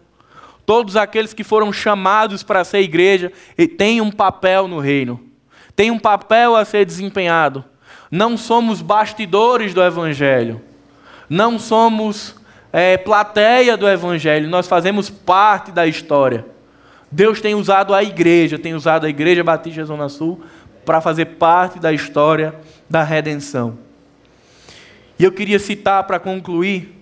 Todos 0.66 0.96
aqueles 0.96 1.34
que 1.34 1.44
foram 1.44 1.72
chamados 1.72 2.42
para 2.42 2.64
ser 2.64 2.80
igreja 2.80 3.32
têm 3.76 4.00
um 4.00 4.10
papel 4.10 4.66
no 4.66 4.78
reino, 4.78 5.20
têm 5.76 5.90
um 5.90 5.98
papel 5.98 6.56
a 6.56 6.64
ser 6.64 6.86
desempenhado. 6.86 7.64
Não 8.10 8.36
somos 8.36 8.80
bastidores 8.80 9.74
do 9.74 9.82
Evangelho, 9.82 10.62
não 11.28 11.58
somos 11.58 12.36
é, 12.76 12.96
plateia 12.96 13.76
do 13.76 13.88
Evangelho, 13.88 14.50
nós 14.50 14.66
fazemos 14.66 15.08
parte 15.08 15.70
da 15.70 15.86
história. 15.86 16.44
Deus 17.08 17.40
tem 17.40 17.54
usado 17.54 17.94
a 17.94 18.02
igreja, 18.02 18.58
tem 18.58 18.74
usado 18.74 19.06
a 19.06 19.08
Igreja 19.08 19.44
Batista 19.44 19.84
Zona 19.84 20.08
Sul 20.08 20.42
para 20.84 21.00
fazer 21.00 21.26
parte 21.36 21.78
da 21.78 21.92
história 21.92 22.52
da 22.90 23.04
redenção. 23.04 23.78
E 25.16 25.22
eu 25.22 25.30
queria 25.30 25.60
citar 25.60 26.02
para 26.02 26.18
concluir 26.18 27.00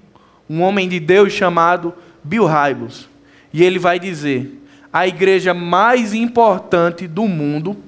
um 0.48 0.60
homem 0.60 0.86
de 0.86 1.00
Deus 1.00 1.32
chamado 1.32 1.94
Bill 2.22 2.44
Hybels. 2.44 3.08
E 3.50 3.64
ele 3.64 3.78
vai 3.78 3.98
dizer: 3.98 4.62
a 4.92 5.08
igreja 5.08 5.54
mais 5.54 6.12
importante 6.12 7.08
do 7.08 7.26
mundo 7.26 7.78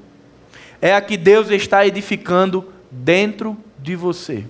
é 0.81 0.95
a 0.95 1.03
que 1.03 1.19
Deus 1.19 1.51
está 1.51 1.87
edificando 1.87 2.73
dentro 2.91 3.55
de 3.79 3.95
você. 3.95 4.47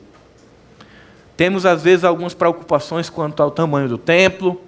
Temos 1.36 1.66
às 1.66 1.82
vezes 1.82 2.04
algumas 2.04 2.34
preocupações 2.34 3.10
quanto 3.10 3.42
ao 3.42 3.50
tamanho 3.50 3.88
do 3.88 3.98
templo, 3.98 4.60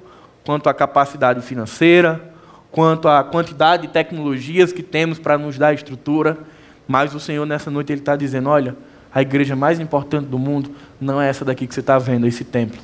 quanto 0.44 0.68
à 0.68 0.74
capacidade 0.74 1.40
financeira, 1.40 2.32
quanto 2.70 3.08
à 3.08 3.22
quantidade 3.22 3.86
de 3.86 3.92
tecnologias 3.92 4.72
que 4.72 4.82
temos 4.82 5.18
para 5.18 5.38
nos 5.38 5.56
dar 5.56 5.72
estrutura, 5.72 6.38
mas 6.86 7.14
o 7.14 7.20
Senhor 7.20 7.46
nessa 7.46 7.70
noite 7.70 7.92
ele 7.92 8.00
está 8.00 8.16
dizendo: 8.16 8.48
olha, 8.48 8.76
a 9.14 9.22
igreja 9.22 9.56
mais 9.56 9.80
importante 9.80 10.26
do 10.26 10.38
mundo 10.38 10.70
não 11.00 11.20
é 11.20 11.28
essa 11.28 11.44
daqui 11.44 11.66
que 11.66 11.74
você 11.74 11.80
está 11.80 11.98
vendo, 11.98 12.26
esse 12.26 12.44
templo. 12.44 12.78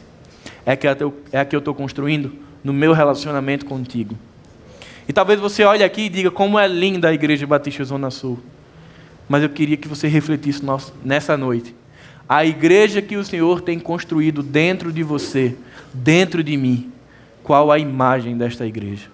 É 0.64 0.72
a 0.72 1.44
que 1.44 1.54
eu 1.54 1.58
estou 1.58 1.74
construindo 1.74 2.32
no 2.62 2.72
meu 2.72 2.92
relacionamento 2.92 3.66
contigo. 3.66 4.16
E 5.08 5.12
talvez 5.12 5.40
você 5.40 5.64
olhe 5.64 5.82
aqui 5.82 6.02
e 6.02 6.08
diga 6.08 6.30
como 6.30 6.58
é 6.58 6.66
linda 6.68 7.08
a 7.08 7.12
igreja 7.12 7.46
Batista 7.46 7.84
Zona 7.84 8.10
Sul. 8.10 8.38
Mas 9.28 9.42
eu 9.42 9.48
queria 9.48 9.76
que 9.76 9.88
você 9.88 10.08
refletisse 10.08 10.62
nessa 11.04 11.36
noite. 11.36 11.74
A 12.28 12.44
igreja 12.44 13.02
que 13.02 13.16
o 13.16 13.24
Senhor 13.24 13.60
tem 13.60 13.78
construído 13.78 14.42
dentro 14.42 14.92
de 14.92 15.02
você, 15.02 15.56
dentro 15.92 16.42
de 16.42 16.56
mim, 16.56 16.92
qual 17.42 17.70
a 17.70 17.78
imagem 17.78 18.36
desta 18.36 18.66
igreja? 18.66 19.08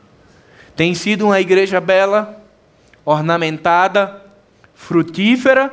Tem 0.76 0.94
sido 0.94 1.26
uma 1.26 1.40
igreja 1.40 1.80
bela, 1.80 2.40
ornamentada, 3.04 4.22
frutífera? 4.74 5.72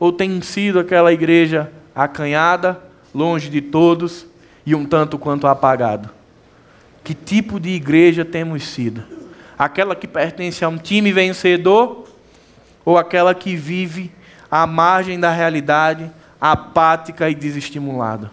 Ou 0.00 0.12
tem 0.12 0.40
sido 0.40 0.80
aquela 0.80 1.12
igreja 1.12 1.70
acanhada, 1.94 2.80
longe 3.14 3.48
de 3.48 3.60
todos 3.60 4.26
e 4.64 4.74
um 4.74 4.84
tanto 4.84 5.18
quanto 5.18 5.46
apagada? 5.46 6.10
Que 7.04 7.14
tipo 7.14 7.60
de 7.60 7.70
igreja 7.70 8.24
temos 8.24 8.64
sido? 8.64 9.02
Aquela 9.58 9.94
que 9.94 10.06
pertence 10.06 10.64
a 10.64 10.68
um 10.68 10.78
time 10.78 11.12
vencedor 11.12 12.06
ou 12.84 12.96
aquela 12.96 13.34
que 13.34 13.54
vive 13.54 14.10
à 14.50 14.66
margem 14.66 15.18
da 15.18 15.30
realidade, 15.30 16.10
apática 16.40 17.28
e 17.28 17.34
desestimulada? 17.34 18.30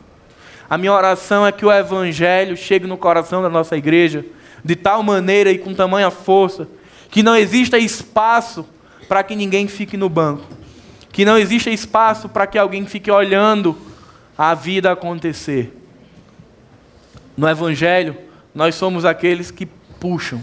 A 0.69 0.77
minha 0.77 0.93
oração 0.93 1.45
é 1.45 1.51
que 1.51 1.65
o 1.65 1.71
Evangelho 1.71 2.57
chegue 2.57 2.87
no 2.87 2.97
coração 2.97 3.41
da 3.41 3.49
nossa 3.49 3.77
igreja 3.77 4.25
de 4.63 4.75
tal 4.75 5.03
maneira 5.03 5.51
e 5.51 5.59
com 5.59 5.73
tamanha 5.73 6.09
força 6.09 6.67
que 7.11 7.21
não 7.21 7.35
exista 7.35 7.77
espaço 7.77 8.65
para 9.07 9.23
que 9.23 9.35
ninguém 9.35 9.67
fique 9.67 9.95
no 9.95 10.09
banco, 10.09 10.43
que 11.11 11.23
não 11.23 11.37
exista 11.37 11.69
espaço 11.69 12.27
para 12.27 12.47
que 12.47 12.57
alguém 12.57 12.85
fique 12.85 13.11
olhando 13.11 13.77
a 14.37 14.53
vida 14.53 14.91
acontecer. 14.91 15.71
No 17.37 17.47
Evangelho, 17.47 18.17
nós 18.53 18.75
somos 18.75 19.05
aqueles 19.05 19.51
que 19.51 19.65
puxam. 19.99 20.41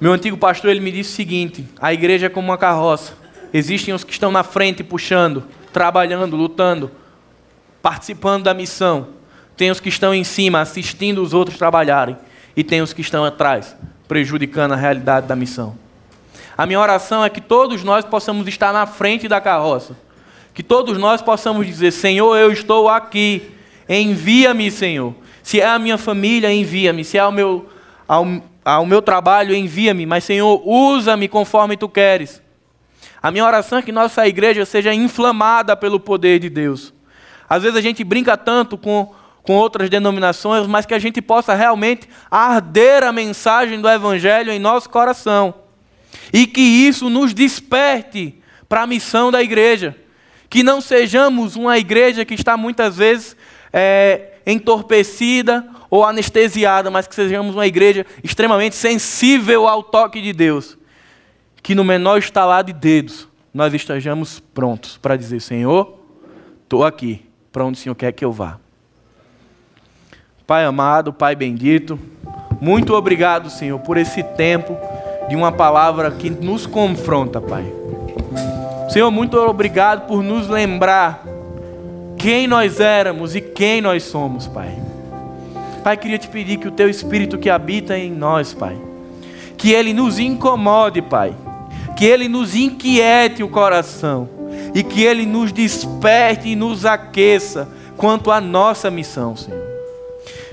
Meu 0.00 0.12
antigo 0.12 0.36
pastor 0.36 0.70
ele 0.70 0.80
me 0.80 0.90
disse 0.90 1.12
o 1.12 1.16
seguinte: 1.16 1.66
a 1.80 1.92
igreja 1.92 2.26
é 2.26 2.28
como 2.28 2.48
uma 2.48 2.58
carroça. 2.58 3.14
Existem 3.52 3.94
os 3.94 4.04
estão 4.20 4.30
na 4.30 4.42
frente 4.42 4.84
puxando, 4.84 5.44
trabalhando, 5.72 6.36
lutando, 6.36 6.90
participando 7.80 8.44
da 8.44 8.52
missão. 8.52 9.08
Tem 9.56 9.70
os 9.70 9.80
que 9.80 9.88
estão 9.88 10.14
em 10.14 10.24
cima 10.24 10.60
assistindo 10.60 11.22
os 11.22 11.32
outros 11.32 11.56
trabalharem 11.56 12.18
e 12.54 12.62
tem 12.62 12.82
os 12.82 12.92
que 12.92 13.00
estão 13.00 13.24
atrás 13.24 13.74
prejudicando 14.06 14.72
a 14.72 14.76
realidade 14.76 15.26
da 15.26 15.34
missão. 15.34 15.74
A 16.56 16.66
minha 16.66 16.78
oração 16.78 17.24
é 17.24 17.30
que 17.30 17.40
todos 17.40 17.82
nós 17.82 18.04
possamos 18.04 18.46
estar 18.46 18.72
na 18.72 18.84
frente 18.84 19.26
da 19.26 19.40
carroça. 19.40 19.96
Que 20.52 20.62
todos 20.62 20.98
nós 20.98 21.22
possamos 21.22 21.66
dizer: 21.66 21.90
Senhor, 21.90 22.36
eu 22.36 22.52
estou 22.52 22.88
aqui. 22.88 23.50
Envia-me, 23.88 24.70
Senhor. 24.70 25.14
Se 25.42 25.60
é 25.60 25.66
a 25.66 25.78
minha 25.78 25.96
família, 25.96 26.52
envia-me. 26.52 27.04
Se 27.04 27.16
é 27.16 27.20
ao 27.20 27.32
meu, 27.32 27.70
ao, 28.06 28.26
ao 28.62 28.84
meu 28.84 29.00
trabalho, 29.00 29.54
envia-me. 29.54 30.04
Mas, 30.04 30.24
Senhor, 30.24 30.60
usa-me 30.66 31.28
conforme 31.28 31.76
tu 31.76 31.88
queres. 31.88 32.42
A 33.22 33.30
minha 33.30 33.44
oração 33.44 33.78
é 33.78 33.82
que 33.82 33.92
nossa 33.92 34.26
igreja 34.26 34.64
seja 34.64 34.94
inflamada 34.94 35.76
pelo 35.76 36.00
poder 36.00 36.38
de 36.38 36.48
Deus. 36.48 36.92
Às 37.48 37.62
vezes 37.62 37.76
a 37.76 37.80
gente 37.80 38.02
brinca 38.02 38.36
tanto 38.36 38.78
com, 38.78 39.12
com 39.42 39.54
outras 39.54 39.90
denominações, 39.90 40.66
mas 40.66 40.86
que 40.86 40.94
a 40.94 40.98
gente 40.98 41.20
possa 41.20 41.54
realmente 41.54 42.08
arder 42.30 43.02
a 43.02 43.12
mensagem 43.12 43.80
do 43.80 43.88
Evangelho 43.88 44.52
em 44.52 44.58
nosso 44.58 44.88
coração. 44.88 45.54
E 46.32 46.46
que 46.46 46.60
isso 46.60 47.10
nos 47.10 47.34
desperte 47.34 48.36
para 48.68 48.82
a 48.82 48.86
missão 48.86 49.30
da 49.30 49.42
igreja. 49.42 49.96
Que 50.48 50.62
não 50.62 50.80
sejamos 50.80 51.56
uma 51.56 51.76
igreja 51.76 52.24
que 52.24 52.34
está 52.34 52.56
muitas 52.56 52.96
vezes 52.96 53.36
é, 53.72 54.34
entorpecida 54.46 55.68
ou 55.90 56.04
anestesiada, 56.04 56.90
mas 56.90 57.06
que 57.06 57.14
sejamos 57.14 57.54
uma 57.54 57.66
igreja 57.66 58.06
extremamente 58.22 58.76
sensível 58.76 59.68
ao 59.68 59.82
toque 59.82 60.22
de 60.22 60.32
Deus. 60.32 60.78
Que 61.62 61.74
no 61.74 61.84
menor 61.84 62.18
estalar 62.18 62.64
de 62.64 62.72
dedos 62.72 63.28
nós 63.52 63.74
estejamos 63.74 64.40
prontos 64.40 64.96
para 64.96 65.16
dizer: 65.16 65.40
Senhor, 65.40 65.98
estou 66.62 66.84
aqui, 66.84 67.26
para 67.52 67.64
onde 67.64 67.78
o 67.78 67.80
Senhor 67.82 67.94
quer 67.94 68.12
que 68.12 68.24
eu 68.24 68.32
vá. 68.32 68.58
Pai 70.46 70.64
amado, 70.64 71.12
Pai 71.12 71.36
bendito, 71.36 71.98
muito 72.60 72.94
obrigado, 72.94 73.48
Senhor, 73.48 73.78
por 73.78 73.96
esse 73.96 74.22
tempo 74.22 74.76
de 75.28 75.36
uma 75.36 75.52
palavra 75.52 76.10
que 76.10 76.28
nos 76.28 76.66
confronta, 76.66 77.40
Pai. 77.40 77.64
Senhor, 78.88 79.10
muito 79.10 79.38
obrigado 79.38 80.08
por 80.08 80.22
nos 80.22 80.48
lembrar 80.48 81.24
quem 82.18 82.46
nós 82.46 82.80
éramos 82.80 83.34
e 83.34 83.40
quem 83.40 83.80
nós 83.80 84.02
somos, 84.02 84.46
Pai. 84.48 84.76
Pai, 85.82 85.96
queria 85.96 86.18
te 86.18 86.28
pedir 86.28 86.58
que 86.58 86.68
o 86.68 86.72
teu 86.72 86.90
espírito 86.90 87.38
que 87.38 87.48
habita 87.48 87.96
em 87.96 88.10
nós, 88.10 88.52
Pai, 88.52 88.76
que 89.56 89.72
ele 89.72 89.94
nos 89.94 90.18
incomode, 90.18 91.00
Pai, 91.00 91.34
que 92.00 92.06
ele 92.06 92.30
nos 92.30 92.54
inquiete 92.56 93.42
o 93.42 93.48
coração 93.50 94.26
e 94.74 94.82
que 94.82 95.04
ele 95.04 95.26
nos 95.26 95.52
desperte 95.52 96.48
e 96.48 96.56
nos 96.56 96.86
aqueça 96.86 97.68
quanto 97.94 98.30
à 98.30 98.40
nossa 98.40 98.90
missão, 98.90 99.36
Senhor. 99.36 99.60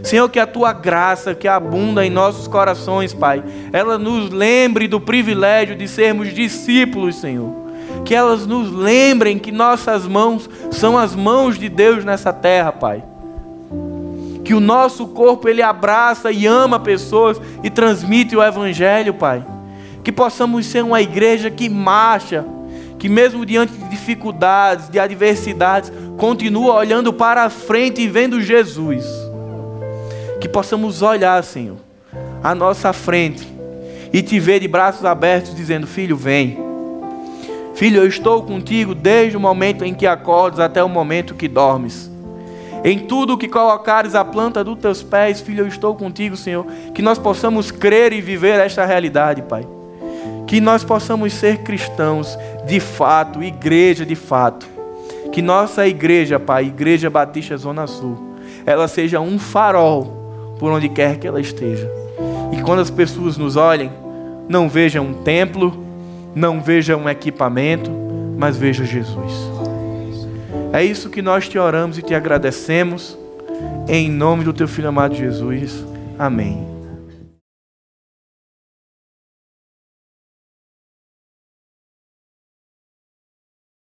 Senhor, 0.03 0.27
que 0.27 0.39
a 0.41 0.45
tua 0.45 0.73
graça 0.73 1.33
que 1.33 1.47
abunda 1.47 2.05
em 2.05 2.09
nossos 2.09 2.49
corações, 2.49 3.13
Pai, 3.13 3.41
ela 3.71 3.97
nos 3.97 4.29
lembre 4.29 4.89
do 4.89 4.99
privilégio 4.99 5.73
de 5.77 5.87
sermos 5.87 6.33
discípulos, 6.33 7.15
Senhor 7.15 7.65
que 8.03 8.13
elas 8.13 8.45
nos 8.45 8.69
lembrem 8.69 9.39
que 9.39 9.51
nossas 9.51 10.05
mãos 10.05 10.49
são 10.71 10.97
as 10.97 11.15
mãos 11.15 11.57
de 11.57 11.67
Deus 11.67 12.05
nessa 12.05 12.31
terra, 12.31 12.71
Pai. 12.71 13.03
Que 14.43 14.53
o 14.53 14.59
nosso 14.59 15.07
corpo 15.07 15.49
ele 15.49 15.61
abraça 15.61 16.31
e 16.31 16.45
ama 16.45 16.79
pessoas 16.79 17.39
e 17.63 17.69
transmite 17.69 18.35
o 18.35 18.43
evangelho, 18.43 19.13
Pai. 19.13 19.43
Que 20.07 20.11
possamos 20.13 20.65
ser 20.65 20.85
uma 20.85 21.01
igreja 21.01 21.51
que 21.51 21.67
marcha, 21.67 22.45
que 22.97 23.09
mesmo 23.09 23.45
diante 23.45 23.73
de 23.73 23.89
dificuldades, 23.89 24.87
de 24.87 24.97
adversidades, 24.97 25.91
continua 26.17 26.75
olhando 26.75 27.11
para 27.11 27.43
a 27.43 27.49
frente 27.49 27.99
e 27.99 28.07
vendo 28.07 28.39
Jesus. 28.39 29.03
Que 30.39 30.47
possamos 30.47 31.01
olhar, 31.01 31.43
Senhor, 31.43 31.75
à 32.41 32.55
nossa 32.55 32.93
frente 32.93 33.45
e 34.13 34.21
te 34.21 34.39
ver 34.39 34.61
de 34.61 34.67
braços 34.69 35.03
abertos 35.03 35.53
dizendo: 35.53 35.85
"Filho, 35.85 36.15
vem". 36.15 36.57
Filho, 37.75 38.03
eu 38.03 38.07
estou 38.07 38.41
contigo 38.43 38.95
desde 38.95 39.35
o 39.35 39.41
momento 39.41 39.83
em 39.83 39.93
que 39.93 40.07
acordas 40.07 40.61
até 40.61 40.81
o 40.81 40.87
momento 40.87 41.35
que 41.35 41.49
dormes. 41.49 42.09
Em 42.81 42.97
tudo 42.97 43.37
que 43.37 43.49
colocares 43.49 44.15
a 44.15 44.23
planta 44.23 44.63
dos 44.63 44.79
teus 44.79 45.03
pés, 45.03 45.41
filho, 45.41 45.65
eu 45.65 45.67
estou 45.67 45.93
contigo, 45.95 46.37
Senhor. 46.37 46.65
Que 46.93 47.01
nós 47.01 47.19
possamos 47.19 47.71
crer 47.71 48.13
e 48.13 48.21
viver 48.21 48.57
esta 48.61 48.85
realidade, 48.85 49.41
Pai. 49.41 49.67
Que 50.47 50.61
nós 50.61 50.83
possamos 50.83 51.33
ser 51.33 51.59
cristãos 51.59 52.37
de 52.65 52.79
fato, 52.79 53.43
igreja 53.43 54.05
de 54.05 54.15
fato. 54.15 54.67
Que 55.31 55.41
nossa 55.41 55.87
igreja, 55.87 56.39
Pai, 56.39 56.65
Igreja 56.65 57.09
Batista 57.09 57.55
Zona 57.57 57.85
Sul, 57.85 58.17
ela 58.65 58.87
seja 58.87 59.19
um 59.19 59.37
farol 59.37 60.55
por 60.57 60.71
onde 60.71 60.89
quer 60.89 61.17
que 61.17 61.27
ela 61.27 61.39
esteja. 61.39 61.89
E 62.51 62.61
quando 62.61 62.79
as 62.79 62.89
pessoas 62.89 63.37
nos 63.37 63.55
olhem, 63.55 63.91
não 64.49 64.67
vejam 64.67 65.05
um 65.05 65.13
templo, 65.13 65.85
não 66.33 66.61
veja 66.61 66.95
um 66.95 67.07
equipamento, 67.07 67.91
mas 68.37 68.57
veja 68.57 68.83
Jesus. 68.85 69.33
É 70.71 70.83
isso 70.83 71.09
que 71.09 71.21
nós 71.21 71.47
te 71.47 71.57
oramos 71.57 71.97
e 71.97 72.01
te 72.01 72.13
agradecemos. 72.13 73.17
Em 73.87 74.09
nome 74.09 74.43
do 74.43 74.53
teu 74.53 74.67
filho 74.67 74.89
amado 74.89 75.15
Jesus. 75.15 75.85
Amém. 76.17 76.66